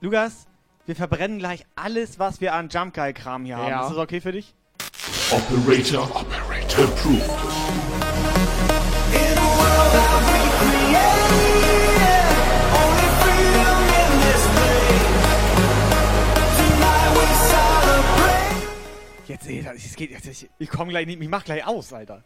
Lukas, 0.00 0.46
wir 0.86 0.94
verbrennen 0.94 1.38
gleich 1.40 1.66
alles, 1.74 2.20
was 2.20 2.40
wir 2.40 2.54
an 2.54 2.68
Jump 2.68 2.94
Guy 2.94 3.12
Kram 3.12 3.44
hier 3.44 3.56
haben. 3.56 3.68
Ja. 3.68 3.82
Ist 3.82 3.90
das 3.90 3.98
okay 3.98 4.20
für 4.20 4.30
dich? 4.32 4.54
Operator, 5.32 6.04
Operator 6.14 6.84
approved. 6.84 7.55
Ey, 19.46 19.62
das, 19.62 19.94
geht, 19.96 20.10
jetzt, 20.10 20.26
ich, 20.26 20.48
ich 20.58 20.68
komme 20.68 20.90
gleich 20.90 21.06
nicht, 21.06 21.20
ich 21.20 21.28
mach 21.28 21.44
gleich 21.44 21.66
aus, 21.66 21.92
Alter. 21.92 22.22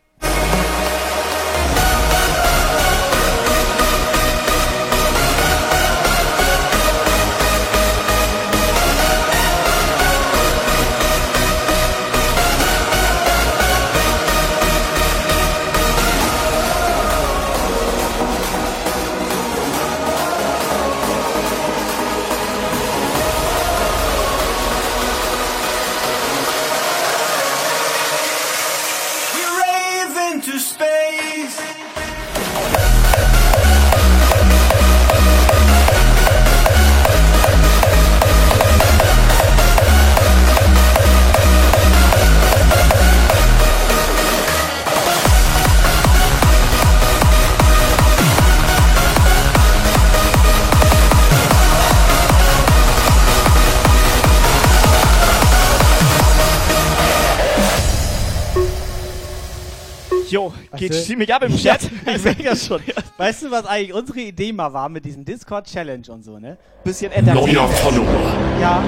Geht 60.80 60.90
Weißt 60.90 61.00
du? 61.02 61.06
ziemlich 61.06 61.32
ab 61.32 61.42
im 61.44 61.56
Chat. 61.56 61.88
Ich 62.06 62.24
merke 62.24 62.42
das 62.42 62.66
schon. 62.66 62.80
Weißt 63.16 63.42
du, 63.42 63.50
was 63.50 63.66
eigentlich 63.66 63.92
unsere 63.94 64.20
Idee 64.20 64.52
mal 64.52 64.72
war 64.72 64.88
mit 64.88 65.04
diesem 65.04 65.24
Discord-Challenge 65.24 66.10
und 66.10 66.22
so, 66.24 66.38
ne? 66.38 66.58
Bisschen 66.82 67.12
Neuer 67.24 67.68
Follower. 67.68 68.32
Ja, 68.60 68.82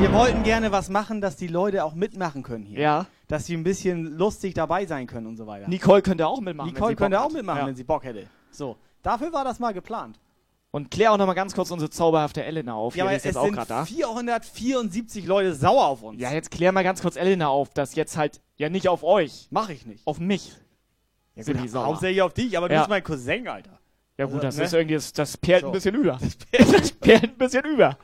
wir 0.00 0.12
wollten 0.12 0.42
gerne 0.42 0.72
was 0.72 0.88
machen, 0.88 1.20
dass 1.20 1.36
die 1.36 1.46
Leute 1.48 1.84
auch 1.84 1.94
mitmachen 1.94 2.42
können 2.42 2.64
hier. 2.64 2.80
Ja. 2.80 3.06
Dass 3.28 3.46
sie 3.46 3.54
ein 3.54 3.62
bisschen 3.64 4.16
lustig 4.16 4.54
dabei 4.54 4.86
sein 4.86 5.06
können 5.06 5.26
und 5.26 5.36
so 5.36 5.46
weiter. 5.46 5.68
Nicole 5.68 6.02
könnte 6.02 6.26
auch 6.26 6.40
mitmachen. 6.40 6.68
wenn 6.70 6.74
Nicole 6.74 6.96
könnte 6.96 7.18
hat. 7.18 7.26
auch 7.26 7.32
mitmachen, 7.32 7.60
Ja. 7.60 7.66
wenn 7.66 7.76
sie 7.76 7.84
Bock 7.84 8.04
hätte. 8.04 8.26
So, 8.50 8.76
dafür 9.02 9.32
war 9.32 9.44
das 9.44 9.58
mal 9.58 9.72
geplant. 9.72 10.18
Und 10.70 10.90
klär 10.90 11.12
auch 11.12 11.16
noch 11.16 11.26
mal 11.26 11.32
ganz 11.34 11.54
kurz 11.54 11.70
unsere 11.70 11.90
zauberhafte 11.90 12.44
Elena 12.44 12.74
auf. 12.74 12.94
Ja, 12.94 12.96
Hier, 12.96 13.02
aber 13.04 13.10
die 13.12 13.16
es 13.16 13.22
ist 13.22 13.26
jetzt 13.26 13.36
auch 13.38 13.44
sind 13.44 13.54
gerade 13.54 13.68
da. 13.68 13.84
474 13.86 15.26
Leute 15.26 15.54
sauer 15.54 15.86
auf 15.86 16.02
uns. 16.02 16.20
Ja, 16.20 16.32
jetzt 16.32 16.50
klär 16.50 16.72
mal 16.72 16.84
ganz 16.84 17.00
kurz 17.02 17.16
Elena 17.16 17.48
auf, 17.48 17.70
dass 17.70 17.94
jetzt 17.94 18.16
halt, 18.16 18.40
ja 18.56 18.68
nicht 18.68 18.88
auf 18.88 19.02
euch. 19.02 19.46
Mach 19.50 19.68
ich 19.70 19.86
nicht. 19.86 20.06
Auf 20.06 20.18
mich. 20.18 20.52
Ja, 21.36 21.42
sind 21.44 21.54
gut, 21.56 21.64
die 21.64 21.68
sauer. 21.68 21.86
hauptsächlich 21.86 22.22
auf 22.22 22.32
dich, 22.34 22.56
aber 22.58 22.68
du 22.68 22.74
Ja. 22.74 22.80
bist 22.80 22.90
mein 22.90 23.04
Cousin, 23.04 23.46
Alter. 23.46 23.78
Ja 24.18 24.24
gut, 24.24 24.36
Also, 24.36 24.46
das 24.46 24.56
ne? 24.56 24.64
ist 24.64 24.72
irgendwie, 24.72 24.94
das, 24.94 25.12
das 25.12 25.36
perlt 25.36 25.60
So. 25.62 25.66
ein 25.68 25.72
bisschen 25.72 25.94
über. 25.94 26.18
Das 26.72 26.90
perlt 26.92 27.24
ein 27.24 27.36
bisschen 27.38 27.64
über. 27.66 27.98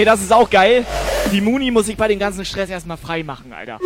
Okay, 0.00 0.06
das 0.06 0.22
ist 0.22 0.32
auch 0.32 0.48
geil. 0.48 0.86
Die 1.30 1.42
Muni 1.42 1.70
muss 1.70 1.84
sich 1.84 1.94
bei 1.94 2.08
dem 2.08 2.18
ganzen 2.18 2.42
Stress 2.42 2.70
erstmal 2.70 2.96
frei 2.96 3.22
machen, 3.22 3.52
Alter. 3.52 3.78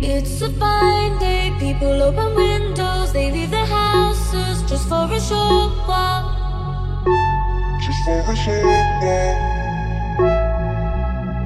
It's 0.00 0.40
a 0.40 0.48
fine 0.58 1.18
day, 1.20 1.52
people 1.58 2.02
open 2.02 2.34
windows, 2.34 3.12
they 3.12 3.30
leave 3.30 3.50
their 3.50 3.66
houses 3.66 4.62
just 4.66 4.88
for 4.88 5.12
a 5.12 5.20
short 5.20 5.74
while. 5.86 6.24
Just 7.84 8.02
for 8.06 8.24
a 8.26 8.34
short 8.34 8.64
while. 9.02 9.36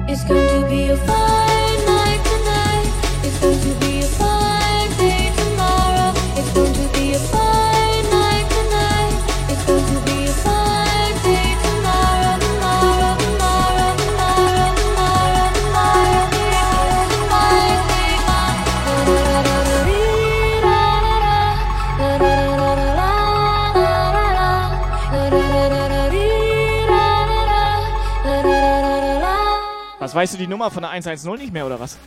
It's 0.07 0.23
going 0.23 0.47
to 0.47 0.65
be 0.69 0.91
a 0.91 0.95
fine 0.95 1.86
weißt 30.17 30.33
du 30.33 30.37
die 30.39 30.47
Nummer 30.47 30.71
von 30.71 30.81
der 30.81 30.89
110 30.89 31.31
nicht 31.35 31.53
mehr 31.53 31.63
oder 31.63 31.79
was? 31.79 31.99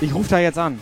Ich 0.00 0.12
rufe 0.12 0.28
da 0.28 0.40
jetzt 0.40 0.58
an. 0.58 0.80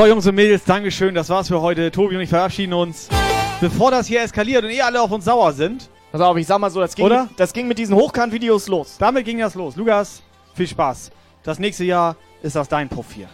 So, 0.00 0.06
Jungs 0.06 0.26
und 0.26 0.34
Mädels, 0.34 0.64
Dankeschön. 0.64 1.14
Das 1.14 1.28
war's 1.28 1.48
für 1.48 1.60
heute. 1.60 1.90
Tobi 1.90 2.16
und 2.16 2.22
ich 2.22 2.30
verabschieden 2.30 2.72
uns. 2.72 3.10
Bevor 3.60 3.90
das 3.90 4.06
hier 4.06 4.22
eskaliert 4.22 4.64
und 4.64 4.70
ihr 4.70 4.86
alle 4.86 4.98
auf 5.02 5.10
uns 5.10 5.26
sauer 5.26 5.52
sind. 5.52 5.90
Pass 6.10 6.22
auf, 6.22 6.38
ich 6.38 6.46
sag 6.46 6.58
mal 6.58 6.70
so, 6.70 6.80
das 6.80 6.94
ging, 6.94 7.04
Oder? 7.04 7.28
das 7.36 7.52
ging 7.52 7.68
mit 7.68 7.76
diesen 7.76 7.94
Hochkant-Videos 7.94 8.68
los. 8.68 8.96
Damit 8.98 9.26
ging 9.26 9.40
das 9.40 9.54
los. 9.54 9.76
Lukas, 9.76 10.22
viel 10.54 10.66
Spaß. 10.66 11.10
Das 11.42 11.58
nächste 11.58 11.84
Jahr 11.84 12.16
ist 12.40 12.56
das 12.56 12.66
dein 12.66 12.88
Puff 12.88 13.12
hier. 13.12 13.28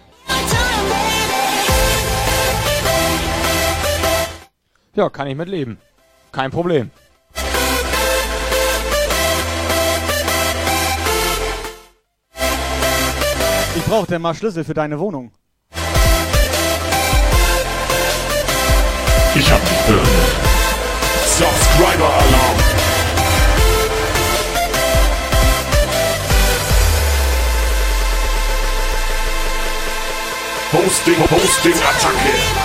Ja, 4.97 5.09
kann 5.09 5.29
ich 5.29 5.37
mit 5.37 5.49
leben. 5.49 5.79
Kein 6.33 6.51
Problem. 6.51 6.91
Ich 13.77 13.85
brauche 13.85 14.09
denn 14.09 14.21
mal 14.21 14.35
Schlüssel 14.35 14.65
für 14.65 14.75
deine 14.75 14.99
Wohnung. 14.99 15.31
Ich 19.39 19.53
hab 19.53 19.61
dich 19.69 19.79
beendet. 19.87 20.07
Subscriber 21.27 22.07
Alarm. 22.07 22.57
Hosting, 30.73 31.17
Hosting, 31.31 31.75
Attacke. 31.75 32.56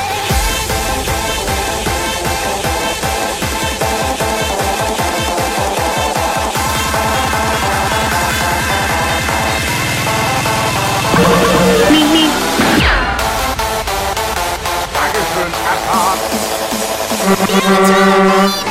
Thank 17.34 18.66
you. 18.66 18.71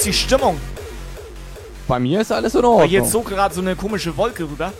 ist 0.00 0.06
die 0.06 0.12
Stimmung? 0.14 0.58
Bei 1.86 1.98
mir 1.98 2.22
ist 2.22 2.32
alles 2.32 2.54
in 2.54 2.64
Ordnung. 2.64 2.80
Weil 2.80 2.90
jetzt 2.90 3.10
so 3.10 3.20
gerade 3.20 3.54
so 3.54 3.60
eine 3.60 3.76
komische 3.76 4.16
Wolke 4.16 4.44
rüber. 4.44 4.72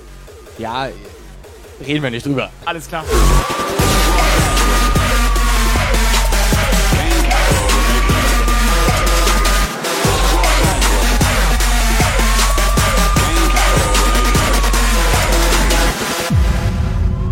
Ja, 0.58 0.88
reden 1.86 2.02
wir 2.02 2.10
nicht 2.10 2.24
drüber. 2.24 2.50
Alles 2.64 2.88
klar. 2.88 3.04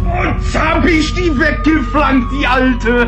Und 0.04 0.60
hab 0.60 0.84
ich 0.84 1.14
die 1.14 1.38
weggeflankt, 1.38 2.32
die 2.32 2.46
alte. 2.46 3.06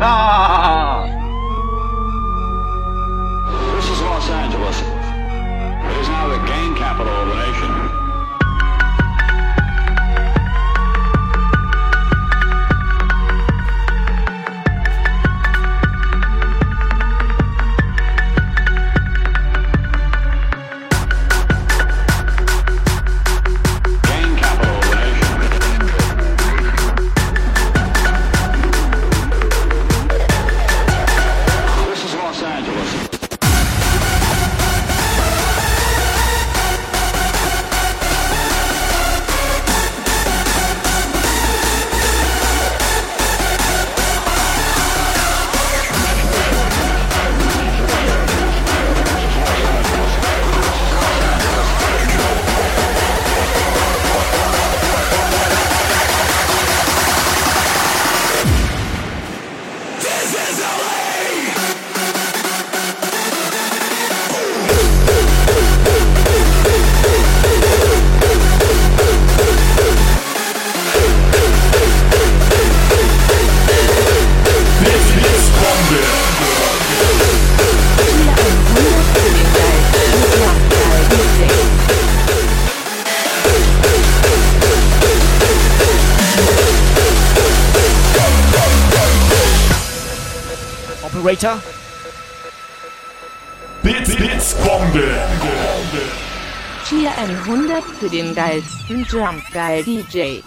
Jump 99.11 99.43
Guy 99.51 99.83
DJ. 99.83 100.39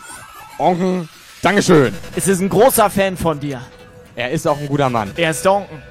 Onken, 0.57 1.07
Dankeschön. 1.43 1.93
Es 2.17 2.27
ist 2.29 2.41
ein 2.41 2.49
großer 2.49 2.89
Fan 2.89 3.15
von 3.15 3.39
dir. 3.39 3.61
Er 4.17 4.31
ist 4.31 4.47
auch 4.49 4.59
ein 4.59 4.67
guter 4.67 4.89
Mann. 4.89 5.11
Er 5.17 5.33
ist 5.33 5.45
Donken. 5.45 5.83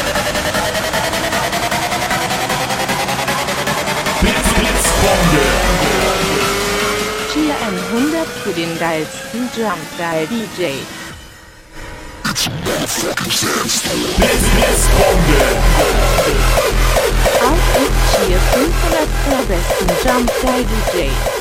Thank 0.00 0.32
you. 0.32 0.37
Bombe. 5.02 5.44
Cheer 7.32 7.54
100 7.92 8.26
für 8.42 8.52
den 8.52 8.78
geilsten 8.78 9.48
Jump 9.56 9.98
Geil 9.98 10.26
DJ. 10.26 10.64
Bombe. 14.98 15.38
Auch 17.44 17.66
ich 17.82 17.94
Cheer 18.12 18.40
500 18.52 19.08
für 19.24 19.42
besten 19.46 19.88
Jump 20.04 20.30
Geil 20.42 20.64
DJ. 20.64 21.37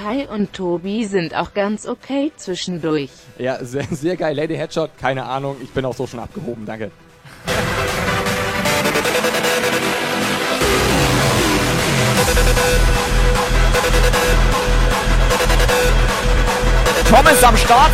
Kai 0.00 0.26
und 0.28 0.54
Tobi 0.54 1.04
sind 1.04 1.34
auch 1.34 1.52
ganz 1.52 1.86
okay 1.86 2.32
zwischendurch. 2.36 3.10
Ja, 3.40 3.56
sehr, 3.64 3.84
sehr 3.90 4.16
geil. 4.16 4.36
Lady 4.36 4.54
Headshot, 4.54 4.90
keine 5.00 5.24
Ahnung. 5.24 5.56
Ich 5.62 5.70
bin 5.70 5.84
auch 5.86 5.94
so 5.94 6.06
schon 6.06 6.20
abgehoben, 6.20 6.66
danke. 6.66 6.90
Tom 17.08 17.26
ist 17.26 17.42
am 17.42 17.56
Start. 17.56 17.90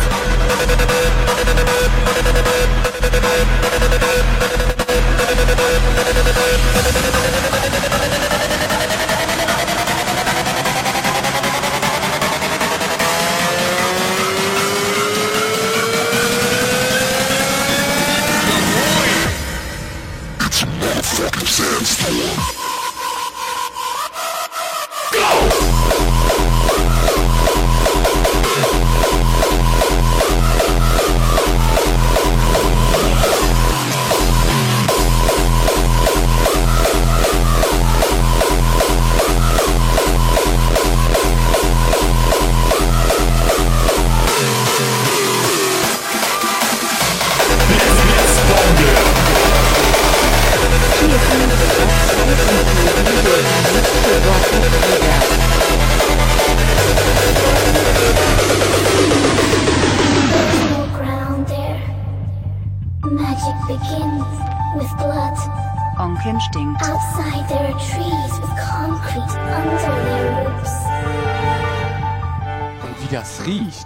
Eyes. 73.47 73.85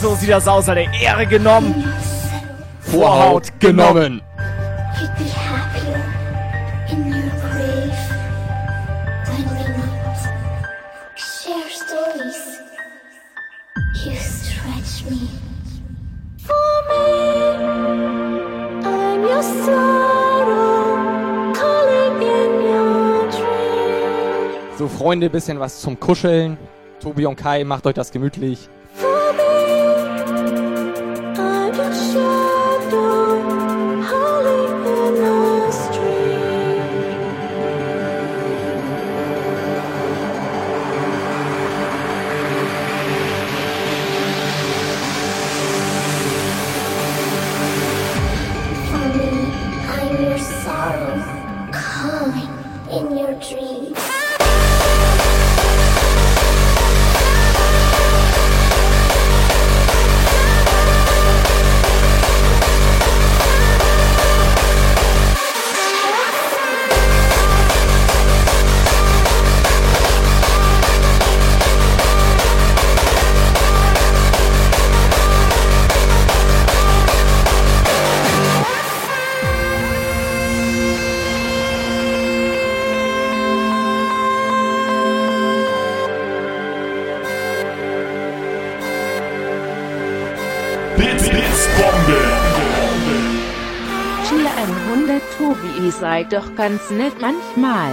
So 0.00 0.14
sieht 0.14 0.30
das 0.30 0.48
aus, 0.48 0.66
hat 0.66 0.78
er 0.78 0.92
Ehre 0.94 1.26
genommen. 1.26 1.84
Vorhaut 2.80 3.52
genommen. 3.60 4.22
Freunde, 25.10 25.28
bisschen 25.28 25.58
was 25.58 25.80
zum 25.80 25.98
Kuscheln. 25.98 26.56
Tobi 27.00 27.26
und 27.26 27.34
Kai, 27.34 27.64
macht 27.64 27.84
euch 27.84 27.94
das 27.94 28.12
gemütlich. 28.12 28.68
doch 96.32 96.54
ganz 96.54 96.90
nett 96.90 97.14
manchmal. 97.20 97.90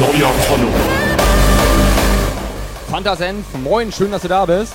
Neuer 0.00 0.32
Follower. 0.32 0.72
Fantasenf, 2.90 3.44
moin, 3.62 3.92
schön, 3.92 4.10
dass 4.10 4.22
du 4.22 4.28
da 4.28 4.44
bist. 4.44 4.74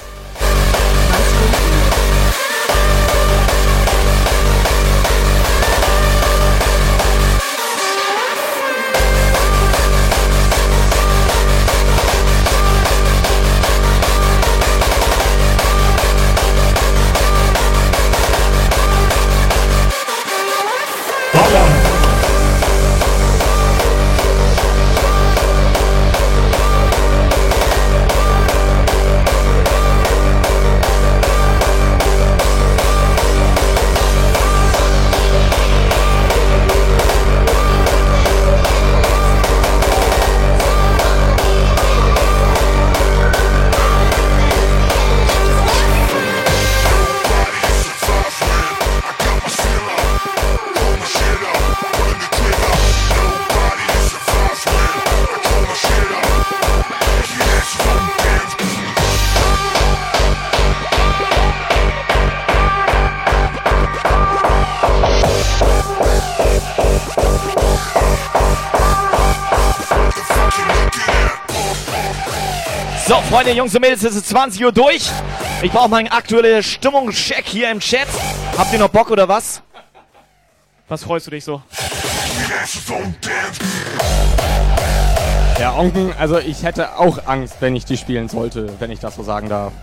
den 73.52 73.58
Jungs 73.58 73.76
und 73.76 73.82
Mädels, 73.82 74.02
es 74.04 74.16
ist 74.16 74.30
20 74.30 74.64
Uhr 74.64 74.72
durch. 74.72 75.10
Ich 75.62 75.72
brauche 75.72 75.90
meinen 75.90 76.08
aktuellen 76.08 76.64
Stimmungscheck 76.64 77.44
hier 77.46 77.70
im 77.70 77.82
Chat. 77.82 78.08
Habt 78.58 78.72
ihr 78.72 78.80
noch 78.80 78.88
Bock 78.88 79.12
oder 79.12 79.28
was? 79.28 79.62
Was 80.88 81.04
freust 81.04 81.28
du 81.28 81.32
dich 81.32 81.44
so? 81.44 81.62
Ja, 85.60 85.76
Onken, 85.76 86.14
also 86.18 86.40
ich 86.40 86.64
hätte 86.64 86.98
auch 86.98 87.28
Angst, 87.28 87.58
wenn 87.60 87.76
ich 87.76 87.84
die 87.84 87.98
spielen 87.98 88.30
sollte, 88.30 88.74
wenn 88.80 88.90
ich 88.90 89.00
das 89.00 89.16
so 89.16 89.24
sagen 89.24 89.50
darf. 89.50 89.74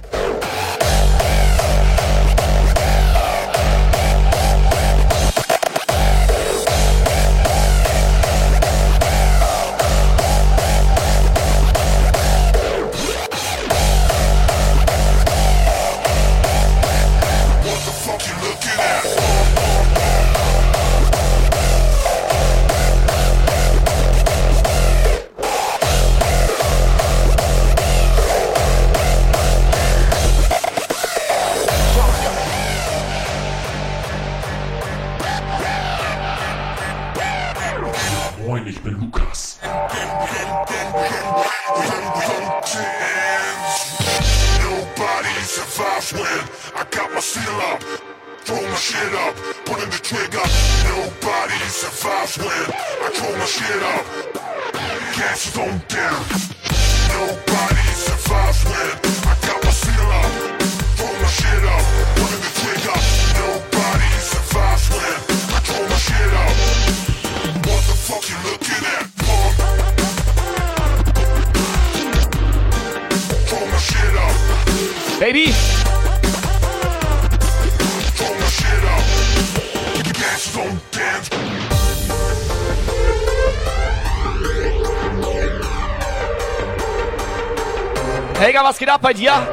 Helga, 88.49 88.65
was 88.65 88.79
geht 88.79 88.89
ab 88.89 89.03
bei 89.03 89.13
dir? 89.13 89.47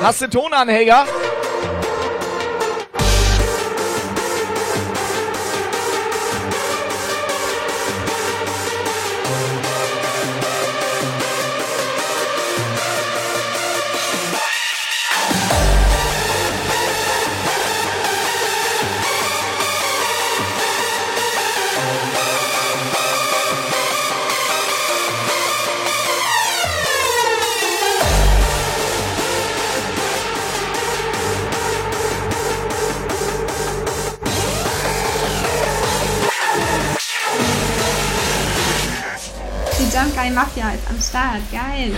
Hast 0.00 0.20
du 0.20 0.28
den 0.28 0.30
Ton 0.30 0.52
an, 0.52 0.68
Helga? 0.68 1.04
Start, 41.06 41.40
geil. 41.52 41.94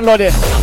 Lore. 0.00 0.61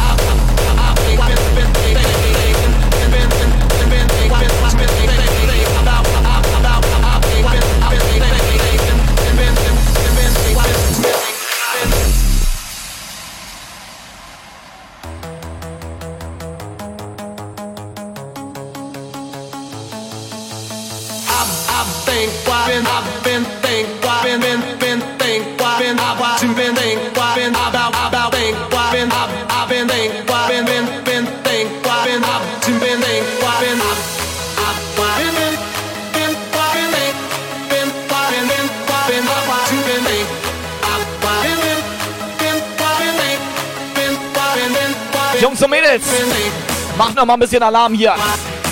mal 47.29 47.35
ein 47.35 47.39
bisschen 47.41 47.61
Alarm 47.61 47.93
hier. 47.93 48.15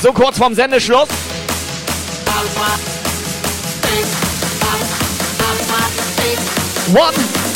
So 0.01 0.11
kurz 0.11 0.37
vorm 0.39 0.55
Sendeschluss. 0.55 1.09
One 6.93 7.13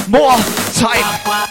more 0.10 0.36
time. 0.78 1.51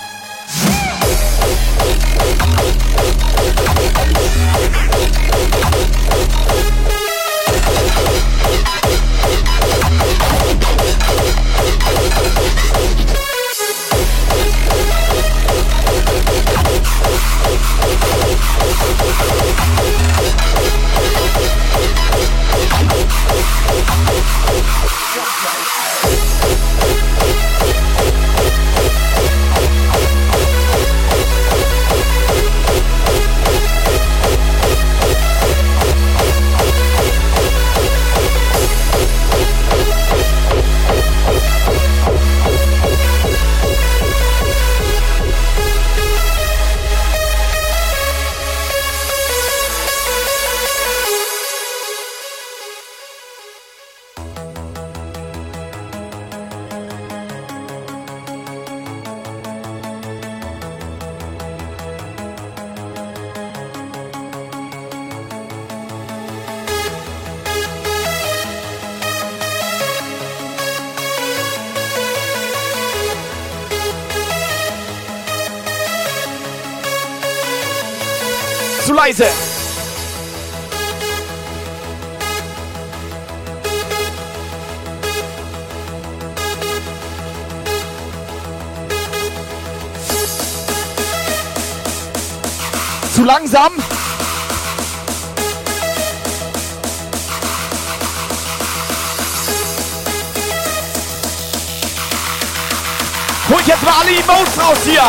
Holt 103.51 103.66
jetzt 103.66 103.82
mal 103.82 103.94
alle 104.01 104.10
Emotes 104.10 104.59
raus 104.59 104.78
hier. 104.85 105.02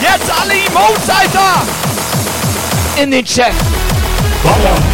Jetzt 0.00 0.30
alle 0.40 0.54
Emotes, 0.54 1.08
Alter. 1.08 1.62
In 3.00 3.10
den 3.10 3.24
Chat. 3.24 3.52
Ballern. 4.42 4.93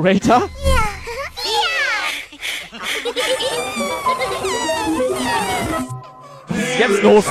Operator? 0.00 0.48
Ja. 0.64 0.80
ja. 6.48 6.88
Jetzt 6.88 7.02
los. 7.02 7.26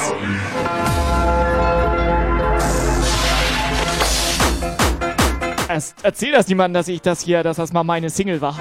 Erzähl 6.03 6.31
das 6.31 6.47
niemandem, 6.47 6.75
dass 6.75 6.87
ich 6.87 7.01
das 7.01 7.21
hier, 7.21 7.41
dass 7.41 7.57
das 7.57 7.73
mal 7.73 7.83
meine 7.83 8.11
Single 8.11 8.39
war. 8.39 8.55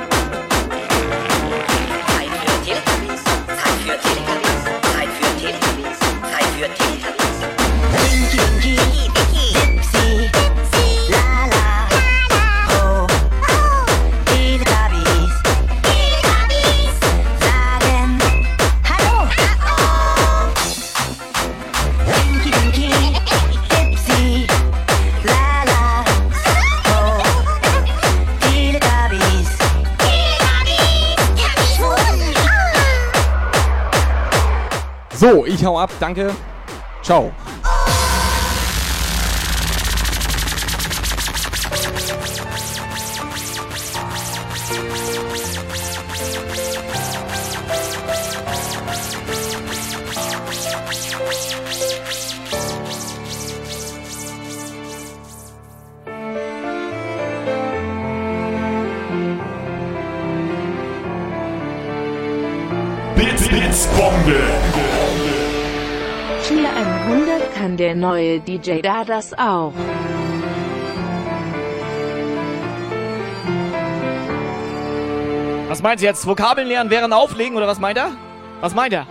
So, 35.18 35.44
ich 35.44 35.64
hau 35.64 35.76
ab, 35.76 35.90
danke. 35.98 36.30
Ciao. 37.02 37.32
Der 67.88 67.94
neue 67.94 68.38
DJ 68.38 68.82
da 68.82 69.02
das 69.02 69.32
auch. 69.38 69.72
Was 75.68 75.82
meint 75.82 76.02
ihr 76.02 76.08
jetzt? 76.08 76.26
Vokabeln 76.26 76.68
lernen 76.68 76.90
während 76.90 77.14
Auflegen 77.14 77.56
oder 77.56 77.66
was 77.66 77.80
meint 77.80 77.96
er? 77.96 78.10
Was 78.60 78.74
meint 78.74 78.92
er? 78.92 79.06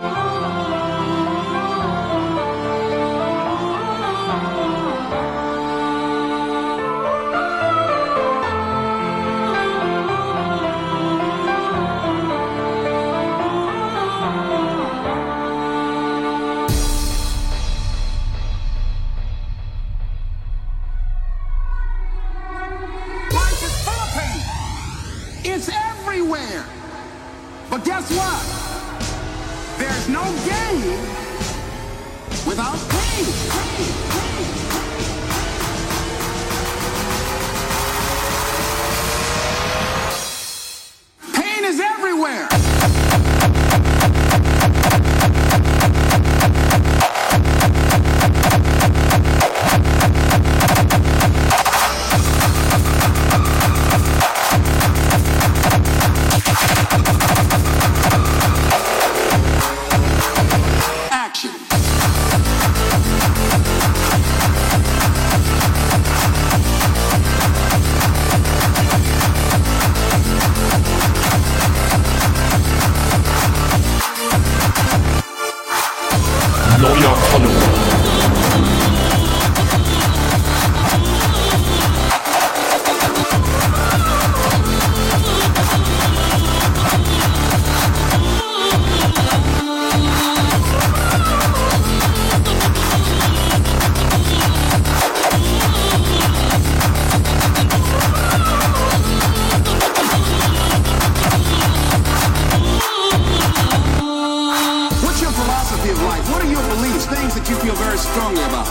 Life? 106.08 106.24
What 106.30 106.42
are 106.42 106.50
your 106.50 106.64
beliefs? 106.74 107.04
Things 107.06 107.34
that 107.36 107.44
you 107.48 107.56
feel 107.56 107.76
very 107.76 107.98
strongly 107.98 108.42
about? 108.48 108.68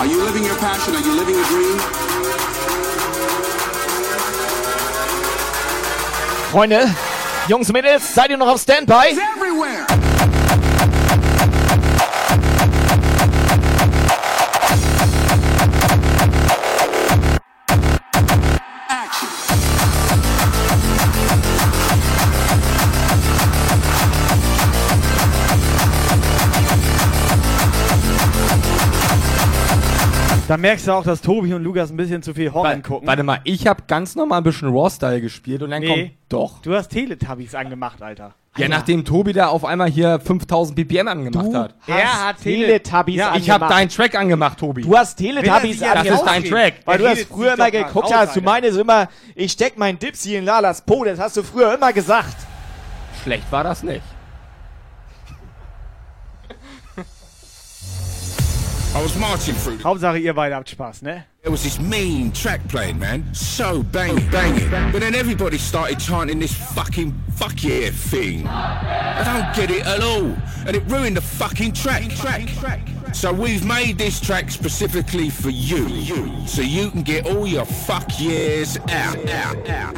Are 0.00 0.06
you 0.06 0.18
living 0.24 0.44
your 0.44 0.58
passion? 0.58 0.94
Are 0.96 1.04
you 1.08 1.14
living 1.14 1.36
a 1.36 1.44
dream? 1.52 1.78
Freunde, 6.50 6.94
Jungs 7.48 7.68
und 7.68 7.74
Mädels, 7.74 8.14
seid 8.14 8.30
ihr 8.30 8.36
noch 8.36 8.48
auf 8.48 8.60
Standby? 8.60 9.14
Da 30.48 30.56
merkst 30.56 30.86
du 30.86 30.92
auch, 30.92 31.02
dass 31.02 31.20
Tobi 31.22 31.54
und 31.54 31.64
Lukas 31.64 31.90
ein 31.90 31.96
bisschen 31.96 32.22
zu 32.22 32.32
viel 32.32 32.52
Horror 32.52 32.76
gucken. 32.76 33.08
Warte 33.08 33.24
mal, 33.24 33.40
ich 33.42 33.66
habe 33.66 33.82
ganz 33.88 34.14
normal 34.14 34.38
ein 34.38 34.44
bisschen 34.44 34.68
Raw-Style 34.68 35.20
gespielt 35.20 35.62
und 35.62 35.70
dann 35.70 35.82
Nee. 35.82 35.88
kommt 35.88 36.10
doch. 36.28 36.62
Du 36.62 36.72
hast 36.72 36.88
Teletubbies 36.88 37.54
angemacht, 37.56 38.00
Alter. 38.00 38.34
Ja, 38.56 38.68
nachdem 38.68 39.04
Tobi 39.04 39.32
da 39.32 39.48
auf 39.48 39.64
einmal 39.64 39.90
hier 39.90 40.18
5000 40.20 40.76
BPM 40.76 41.08
angemacht 41.08 41.52
hat. 41.52 41.74
Er 41.88 42.28
hat 42.28 42.40
Teletubbies 42.40 43.16
Ja, 43.16 43.34
ich 43.36 43.50
habe 43.50 43.66
deinen 43.66 43.88
Track 43.88 44.14
angemacht, 44.14 44.58
Tobi. 44.58 44.82
Du 44.82 44.96
hast 44.96 45.16
Teletubbies 45.16 45.80
Das 45.80 46.06
ist 46.06 46.22
dein 46.22 46.44
Track. 46.44 46.74
Weil 46.84 46.98
du 46.98 47.04
das 47.04 47.22
früher 47.24 47.54
immer 47.54 47.70
geguckt 47.70 48.14
hast. 48.14 48.36
Du 48.36 48.40
meinst 48.40 48.78
immer, 48.78 49.08
ich 49.34 49.50
steck 49.52 49.76
mein 49.76 49.98
Dipsy 49.98 50.36
in 50.36 50.44
Lalas 50.44 50.80
Po. 50.80 51.04
Das 51.04 51.18
hast 51.18 51.36
du 51.36 51.42
früher 51.42 51.74
immer 51.74 51.92
gesagt. 51.92 52.36
Schlecht 53.22 53.50
war 53.50 53.64
das 53.64 53.82
nicht. 53.82 54.02
I 58.96 59.02
was 59.02 59.14
marching 59.18 59.54
through. 59.54 59.76
Hauptsache 59.84 60.20
ihr 60.20 60.32
beide 60.32 60.54
habt 60.54 60.70
Spaß, 60.70 61.02
ne? 61.02 61.26
There 61.42 61.52
was 61.52 61.62
this 61.62 61.78
mean 61.78 62.32
track 62.32 62.66
playing, 62.66 62.98
man. 62.98 63.26
So 63.34 63.82
banging, 63.82 64.26
banging. 64.30 64.70
But 64.90 65.02
then 65.02 65.14
everybody 65.14 65.58
started 65.58 66.00
chanting 66.00 66.38
this 66.38 66.54
fucking 66.54 67.12
fuck 67.34 67.62
yeah 67.62 67.90
thing. 67.90 68.46
I 68.46 69.22
don't 69.22 69.54
get 69.54 69.70
it 69.70 69.86
at 69.86 70.02
all. 70.02 70.34
And 70.66 70.74
it 70.74 70.82
ruined 70.86 71.18
the 71.18 71.20
fucking 71.20 71.74
track. 71.74 72.08
track. 72.08 72.48
So 73.12 73.34
we've 73.34 73.66
made 73.66 73.98
this 73.98 74.18
track 74.18 74.50
specifically 74.50 75.28
for 75.28 75.50
you. 75.50 76.46
So 76.46 76.62
you 76.62 76.90
can 76.90 77.02
get 77.02 77.26
all 77.26 77.46
your 77.46 77.66
fuck 77.66 78.18
yeahs 78.18 78.78
out, 78.88 79.28
out, 79.28 79.68
out. 79.68 79.94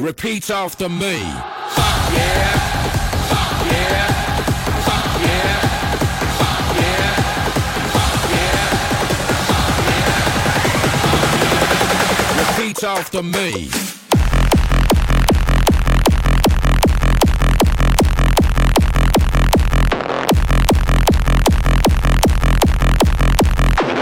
Repeat 0.00 0.50
after 0.50 0.88
me. 0.88 1.20
Fuck 1.20 2.12
yeah. 2.14 2.58
Fuck 3.30 3.72
yeah. 3.72 4.06
Fuck 4.82 5.22
yeah. 5.22 5.49
Repeat 12.80 12.84
after 12.84 13.22
me. 13.22 13.68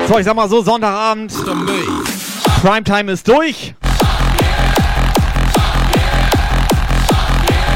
So, 0.07 0.19
ich 0.19 0.25
sag 0.25 0.35
mal 0.35 0.49
so, 0.49 0.63
Sonntagabend. 0.63 1.33
Primetime 2.61 3.13
ist 3.13 3.27
durch. 3.29 3.75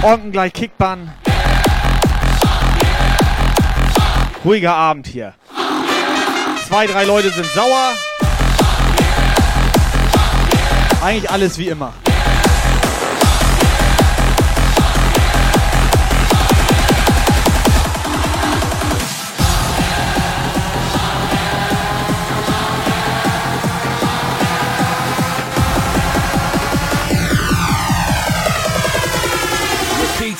Unten 0.02 0.32
gleich 0.32 0.52
Kickbann. 0.52 1.12
Ruhiger 4.44 4.74
Abend 4.74 5.06
hier. 5.06 5.34
Zwei, 6.66 6.86
drei 6.86 7.04
Leute 7.04 7.30
sind 7.30 7.46
sauer. 7.54 7.92
Eigentlich 11.02 11.30
alles 11.30 11.58
wie 11.58 11.66
immer. 11.66 11.92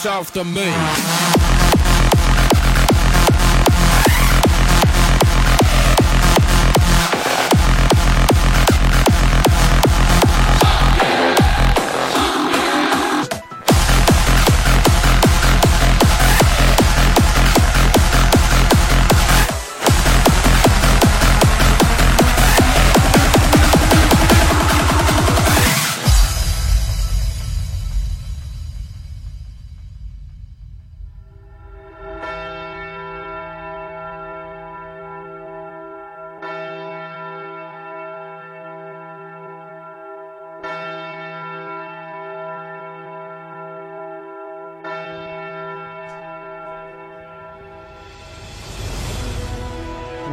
After 0.05 0.43
me. 0.43 1.52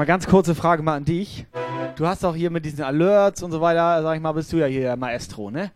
Ganz 0.10 0.26
kurze 0.26 0.56
Frage 0.56 0.82
mal 0.82 0.96
an 0.96 1.06
dich. 1.06 1.46
Du 1.96 2.08
hast 2.08 2.26
auch 2.26 2.34
hier 2.34 2.50
mit 2.50 2.66
diesen 2.66 2.84
Alerts 2.84 3.44
und 3.44 3.52
so 3.52 3.62
weiter, 3.62 4.02
sag 4.02 4.16
ich 4.16 4.22
mal, 4.24 4.32
bist 4.32 4.52
du 4.52 4.58
ja 4.58 4.66
hier 4.66 4.96
Maestro, 4.96 5.52
ne? 5.52 5.72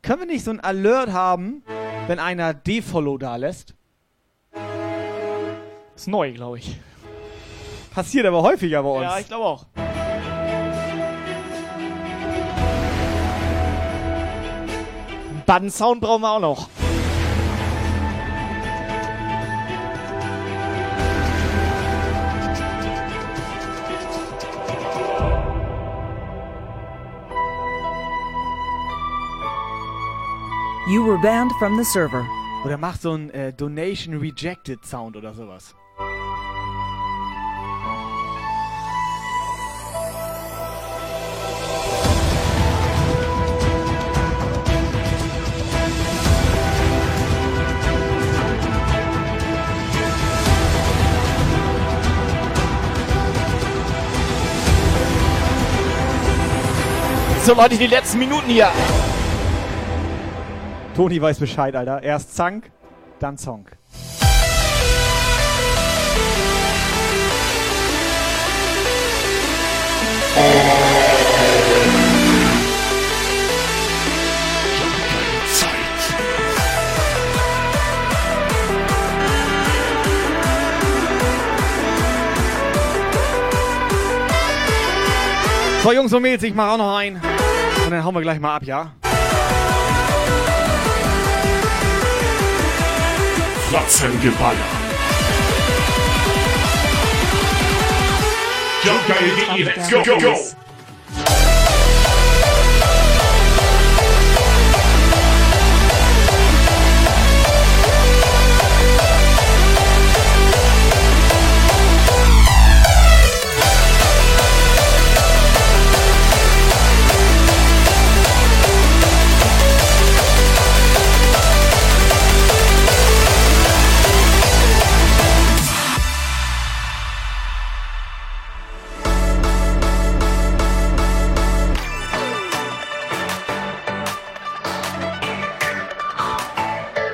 Können 0.00 0.20
wir 0.20 0.26
nicht 0.26 0.42
so 0.42 0.52
ein 0.52 0.60
Alert 0.60 1.12
haben, 1.12 1.62
wenn 2.06 2.18
einer 2.18 2.54
Defollow 2.54 3.18
da 3.18 3.36
lässt? 3.36 3.74
Ist 5.94 6.08
neu, 6.08 6.32
glaube 6.32 6.60
ich. 6.60 6.80
Passiert 7.90 8.24
aber 8.24 8.40
häufiger 8.40 8.82
bei 8.82 8.88
uns. 8.88 9.02
Ja, 9.02 9.18
ich 9.18 9.28
glaube 9.28 9.44
auch. 9.44 9.66
Button-Sound 15.44 16.00
brauchen 16.00 16.22
wir 16.22 16.30
auch 16.30 16.40
noch. 16.40 16.68
You 30.88 31.04
were 31.04 31.18
banned 31.18 31.52
from 31.58 31.76
the 31.76 31.84
server. 31.84 32.26
Oder 32.64 32.78
macht 32.78 33.02
so 33.02 33.12
ein 33.12 33.28
äh, 33.28 33.52
Donation 33.52 34.16
Rejected 34.16 34.86
Sound 34.86 35.18
oder 35.18 35.34
sowas. 35.34 35.74
So 57.44 57.52
Leute, 57.52 57.76
die 57.76 57.86
letzten 57.86 58.18
Minuten 58.20 58.48
hier. 58.48 58.72
Toni 60.98 61.22
weiß 61.22 61.38
Bescheid, 61.38 61.76
Alter. 61.76 62.02
Erst 62.02 62.34
Zank, 62.34 62.72
dann 63.20 63.38
Song. 63.38 63.66
So, 85.80 85.92
Jungs 85.92 86.12
und 86.12 86.22
Mädels, 86.22 86.42
ich 86.42 86.52
mach 86.52 86.72
auch 86.72 86.78
noch 86.78 86.96
ein. 86.96 87.22
Und 87.84 87.90
dann 87.92 88.02
hauen 88.02 88.16
wir 88.16 88.20
gleich 88.20 88.40
mal 88.40 88.56
ab, 88.56 88.64
ja? 88.64 88.94
Flatzengeballer. 93.68 94.64
Jumpgeil.de, 98.82 99.64
let's 99.64 99.90
go, 99.90 100.04
go, 100.04 100.18
go! 100.18 100.67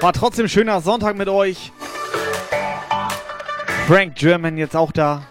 War 0.04 0.12
trotzdem 0.12 0.48
schöner 0.48 0.82
Sonntag 0.82 1.16
mit 1.16 1.30
euch. 1.30 1.72
Frank 3.86 4.16
German 4.16 4.58
jetzt 4.58 4.76
auch 4.76 4.92
da. 4.92 5.22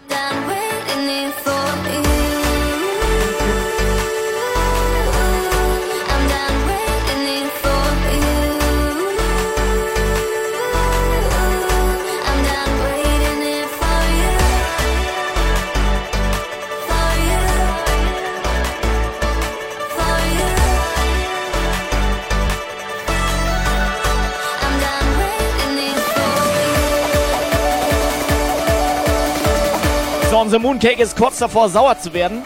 So, 30.44 30.46
unser 30.46 30.58
Mooncake 30.58 31.02
ist 31.02 31.16
kurz 31.16 31.38
davor, 31.38 31.70
sauer 31.70 31.98
zu 31.98 32.12
werden. 32.12 32.42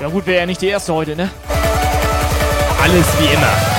Ja 0.00 0.08
gut, 0.08 0.26
wäre 0.26 0.40
ja 0.40 0.46
nicht 0.46 0.60
die 0.60 0.66
erste 0.66 0.92
heute, 0.92 1.14
ne? 1.14 1.30
Alles 2.82 3.06
wie 3.20 3.32
immer. 3.32 3.71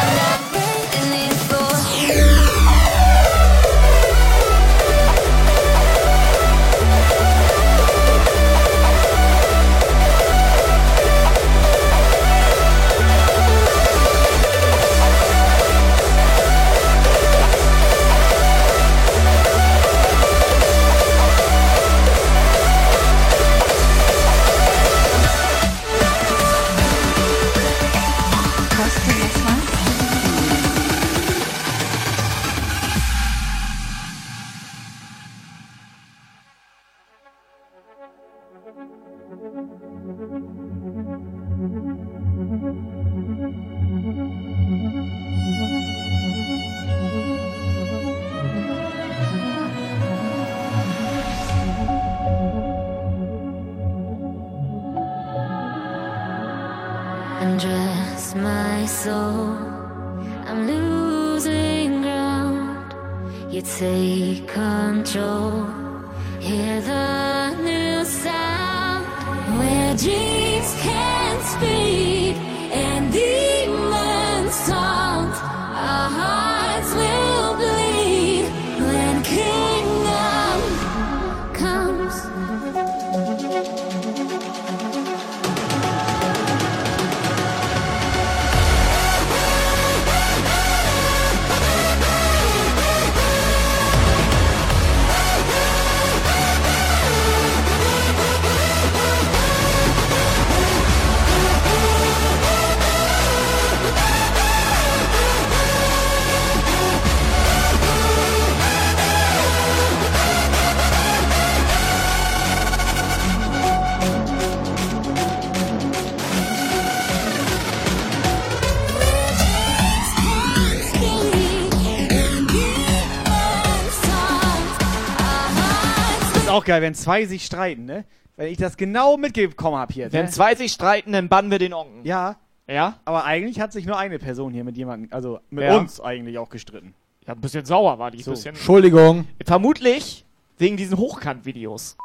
Auch 126.63 126.65
geil, 126.65 126.81
wenn 126.81 126.95
zwei 126.95 127.25
sich 127.25 127.45
streiten, 127.45 127.85
ne? 127.85 128.05
Wenn 128.35 128.47
ich 128.47 128.57
das 128.57 128.77
genau 128.77 129.17
mitbekommen 129.17 129.77
habe 129.77 129.93
hier. 129.93 130.11
Wenn 130.11 130.25
ne? 130.25 130.31
zwei 130.31 130.55
sich 130.55 130.71
streiten, 130.71 131.11
dann 131.11 131.29
bannen 131.29 131.51
wir 131.51 131.59
den 131.59 131.73
Onken. 131.73 132.03
Ja. 132.03 132.37
Ja? 132.67 132.99
Aber 133.05 133.25
eigentlich 133.25 133.59
hat 133.59 133.71
sich 133.73 133.85
nur 133.85 133.97
eine 133.97 134.17
Person 134.17 134.53
hier 134.53 134.63
mit 134.63 134.75
jemandem, 134.75 135.09
also 135.11 135.39
mit 135.51 135.65
Ja. 135.65 135.77
uns 135.77 135.99
eigentlich 135.99 136.37
auch 136.39 136.49
gestritten. 136.49 136.95
Ja, 137.27 137.33
ein 137.33 137.41
bisschen 137.41 137.65
sauer 137.65 137.99
war 137.99 138.09
die. 138.09 138.23
So. 138.23 138.31
Bisschen, 138.31 138.55
Entschuldigung. 138.55 139.27
Vermutlich 139.45 140.25
wegen 140.57 140.77
diesen 140.77 140.97
Hochkant-Videos. 140.97 141.95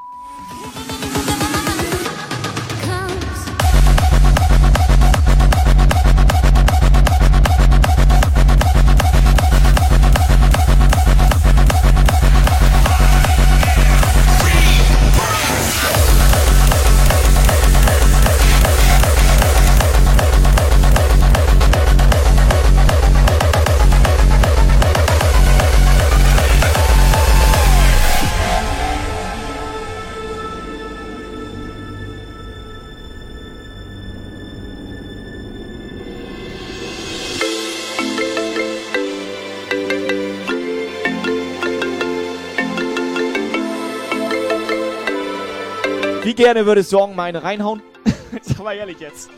Gerne 46.38 46.64
würdest 46.64 46.92
du 46.92 47.00
Onken 47.00 47.16
mal 47.16 47.24
eine 47.24 47.42
reinhauen? 47.42 47.82
Sag 48.42 48.62
mal 48.62 48.74
ehrlich 48.74 49.00
jetzt. 49.00 49.28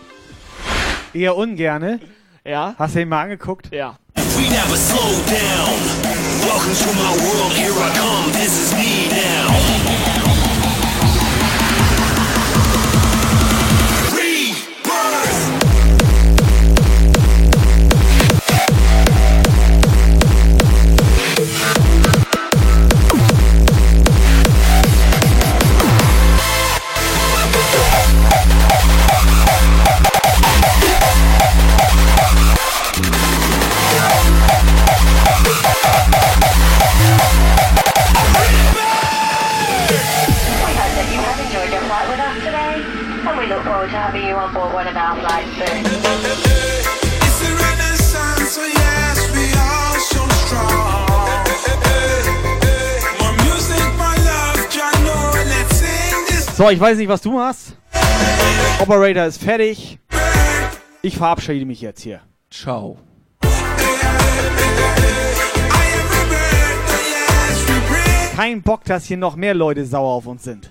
Eher 1.13 1.35
ungerne. 1.35 1.99
Ja. 2.45 2.75
Hast 2.79 2.95
du 2.95 3.01
ihn 3.01 3.09
mal 3.09 3.23
angeguckt? 3.23 3.73
Ja. 3.73 3.97
We 4.17 4.49
never 4.49 4.77
slow 4.77 5.11
down. 5.27 6.21
Welcome 6.43 6.75
to 6.75 6.93
my 6.93 7.13
world, 7.25 7.53
here 7.53 7.73
I 7.73 7.91
come, 7.97 8.33
this 8.33 8.53
is 8.53 8.73
me 8.75 9.09
now. 9.09 9.50
So, 56.61 56.69
ich 56.69 56.79
weiß 56.79 56.99
nicht, 56.99 57.09
was 57.09 57.23
du 57.23 57.33
machst. 57.33 57.75
Operator 58.81 59.25
ist 59.25 59.43
fertig. 59.43 59.99
Ich 61.01 61.17
verabschiede 61.17 61.65
mich 61.65 61.81
jetzt 61.81 62.03
hier. 62.03 62.21
Ciao. 62.51 62.99
Kein 68.37 68.61
Bock, 68.61 68.85
dass 68.85 69.07
hier 69.07 69.17
noch 69.17 69.37
mehr 69.37 69.55
Leute 69.55 69.87
sauer 69.87 70.11
auf 70.11 70.27
uns 70.27 70.43
sind. 70.43 70.71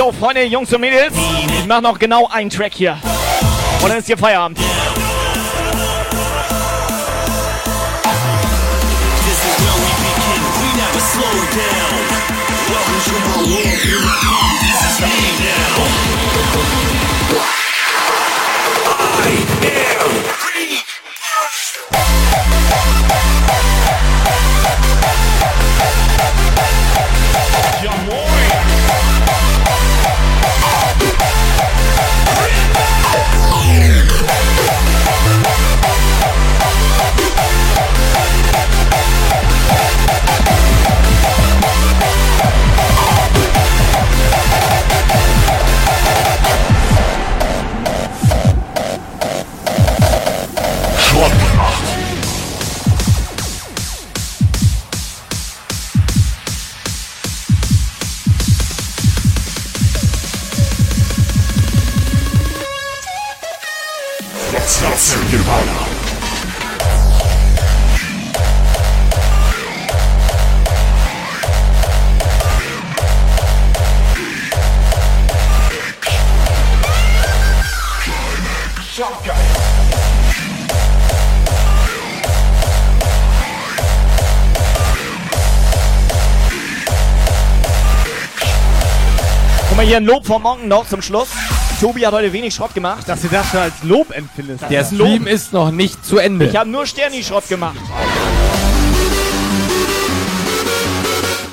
Jo, 0.00 0.10
Freunde, 0.12 0.44
Jungs 0.44 0.72
und 0.72 0.80
Mädels, 0.80 1.12
ich 1.58 1.66
mach 1.66 1.82
noch 1.82 1.98
genau 1.98 2.26
einen 2.28 2.48
Track 2.48 2.72
hier. 2.72 2.96
Und 3.82 3.90
dann 3.90 3.98
ist 3.98 4.06
hier 4.06 4.16
Feierabend. 4.16 4.56
This 4.56 4.66
is 9.44 9.60
Guck 89.68 89.76
mal 89.76 89.86
hier 89.86 89.96
ein 89.96 90.04
Lob 90.04 90.26
vom 90.26 90.42
Monken 90.42 90.68
noch 90.68 90.86
zum 90.86 91.00
Schluss. 91.00 91.28
Tobi 91.80 92.04
hat 92.06 92.12
heute 92.12 92.30
wenig 92.30 92.54
Schrott 92.54 92.74
gemacht. 92.74 93.08
Dass 93.08 93.22
du 93.22 93.28
das 93.28 93.48
schon 93.48 93.60
als 93.60 93.82
Lob 93.82 94.10
empfindest. 94.14 94.64
Der. 94.68 94.84
Stream 94.84 95.26
ist 95.26 95.54
noch 95.54 95.70
nicht 95.70 96.04
zu 96.04 96.18
Ende. 96.18 96.44
Ich 96.44 96.54
habe 96.54 96.68
nur 96.68 96.84
Sterni-Schrott 96.84 97.48
gemacht. 97.48 97.78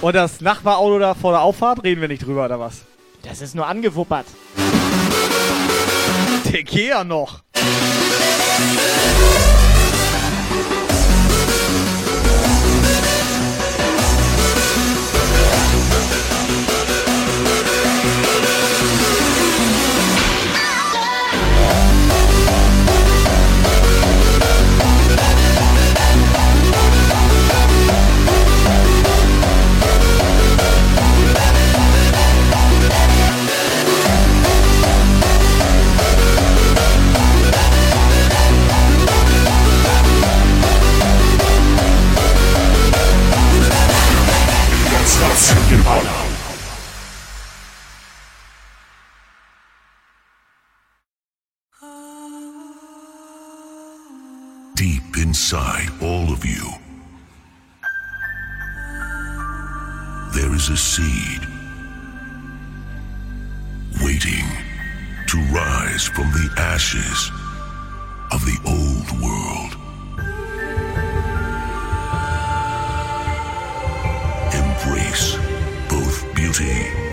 Und 0.01 0.14
das 0.14 0.41
Nachbarauto 0.41 0.99
da 0.99 1.14
vor 1.14 1.31
der 1.31 1.41
Auffahrt, 1.43 1.81
reden 1.85 2.01
wir 2.01 2.09
nicht 2.09 2.25
drüber, 2.25 2.43
oder 2.43 2.59
was? 2.59 2.81
Das 3.23 3.39
ist 3.39 3.56
nur 3.56 3.67
angewuppert. 3.67 4.25
Der 6.51 6.64
geht 6.64 6.89
ja 6.89 7.06
noch. 7.06 7.41
Inside 55.50 55.90
all 56.01 56.34
of 56.34 56.43
you, 56.43 56.69
there 60.34 60.53
is 60.53 60.67
a 60.67 60.76
seed 60.76 61.40
waiting 64.03 64.43
to 65.26 65.38
rise 65.53 66.03
from 66.03 66.30
the 66.34 66.53
ashes 66.58 67.32
of 68.34 68.43
the 68.43 68.58
old 68.67 69.09
world. 69.24 69.74
Embrace 74.53 75.38
both 75.88 76.35
beauty 76.35 77.07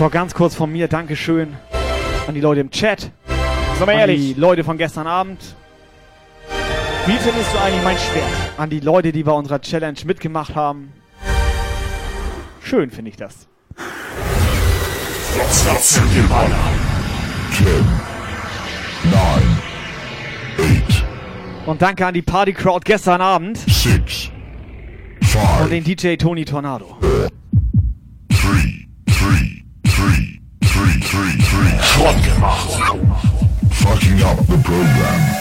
So, 0.00 0.08
ganz 0.08 0.32
kurz 0.32 0.54
von 0.54 0.72
mir, 0.72 0.88
Dankeschön 0.88 1.58
an 2.26 2.34
die 2.34 2.40
Leute 2.40 2.62
im 2.62 2.70
Chat. 2.70 3.10
Sag 3.78 3.86
mal 3.86 3.92
an 3.92 3.98
ehrlich. 3.98 4.34
die 4.34 4.40
Leute 4.40 4.64
von 4.64 4.78
gestern 4.78 5.06
Abend. 5.06 5.38
Wie 7.04 7.18
findest 7.18 7.52
du 7.52 7.58
eigentlich 7.58 7.84
mein 7.84 7.98
Schwert? 7.98 8.24
An 8.56 8.70
die 8.70 8.80
Leute, 8.80 9.12
die 9.12 9.22
bei 9.22 9.32
unserer 9.32 9.60
Challenge 9.60 9.98
mitgemacht 10.06 10.54
haben. 10.54 10.94
Schön 12.62 12.90
finde 12.90 13.10
ich 13.10 13.18
das. 13.18 13.46
Jetzt 15.36 15.66
wird's 15.66 16.00
geballert. 16.14 16.50
Ten, 17.58 17.84
nine, 19.04 19.58
eight, 20.60 21.04
Und 21.66 21.82
danke 21.82 22.06
an 22.06 22.14
die 22.14 22.22
Party 22.22 22.54
Crowd 22.54 22.86
gestern 22.86 23.20
Abend. 23.20 23.58
six, 23.68 24.30
Und 25.20 25.26
five, 25.26 25.68
den 25.68 25.84
DJ 25.84 26.14
Tony 26.16 26.46
Tornado. 26.46 26.96
three, 27.02 27.28
Fucking 33.82 34.22
up 34.22 34.38
the 34.46 34.58
program. 34.64 35.39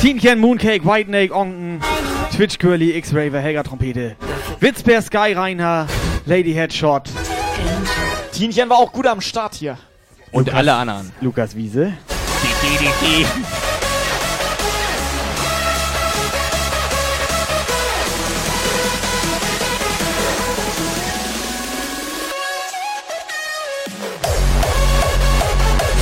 Tienchen, 0.00 0.40
Mooncake, 0.40 0.82
White 0.86 1.08
Snake, 1.08 1.34
Onken, 1.34 1.78
Twitch 2.34 2.58
Curly, 2.58 2.92
X-Raver, 2.92 3.38
Helga 3.38 3.62
Trompete, 3.62 4.16
Witzbär, 4.58 5.02
Sky 5.02 5.34
Reiner, 5.34 5.86
Lady 6.24 6.54
Headshot, 6.54 7.10
Tienchen 8.32 8.70
war 8.70 8.78
auch 8.78 8.92
gut 8.92 9.06
am 9.06 9.20
Start 9.20 9.54
hier. 9.54 9.76
Und 10.32 10.54
alle 10.54 10.72
anderen. 10.72 11.12
Lukas 11.20 11.54
Wiese. 11.54 11.92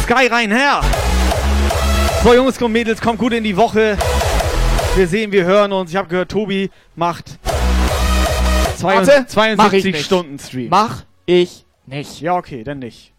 Sky 0.05 0.27
rein 0.28 0.52
her! 0.52 0.83
So 2.25 2.35
Jungs 2.35 2.61
und 2.61 2.73
Mädels, 2.73 3.01
kommt 3.01 3.19
gut 3.19 3.33
in 3.33 3.45
die 3.45 3.57
Woche. 3.57 3.97
Wir 4.97 5.07
sehen, 5.07 5.33
wir 5.33 5.45
hören 5.45 5.73
uns. 5.73 5.91
Ich 5.91 5.97
habe 5.97 6.09
gehört, 6.09 6.31
Tobi 6.31 6.71
macht 6.97 7.39
Warte, 8.81 9.27
22, 9.27 9.57
mach 9.57 9.73
ich 9.73 9.83
72 9.83 9.93
nicht. 9.93 10.05
Stunden 10.05 10.39
Stream. 10.39 10.69
Mach 10.71 11.05
ich 11.27 11.65
nicht. 11.87 12.21
Ja, 12.21 12.37
okay, 12.37 12.65
dann 12.65 12.81
nicht. 12.81 13.13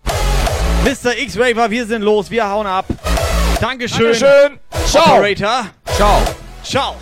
Mr. 0.84 1.18
X-Raver, 1.18 1.72
wir 1.72 1.86
sind 1.86 2.02
los, 2.02 2.30
wir 2.30 2.48
hauen 2.48 2.68
ab. 2.68 2.86
Dankeschön. 3.60 4.14
Dankeschön. 4.20 4.60
Ciao. 4.86 5.18
Operator. 5.18 5.66
Ciao. 5.96 6.22
Ciao. 6.64 6.96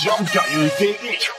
Jump 0.00 0.30
geil.de 0.32 0.68
to 0.68 0.78
be 0.78 0.92
continued. 0.92 1.37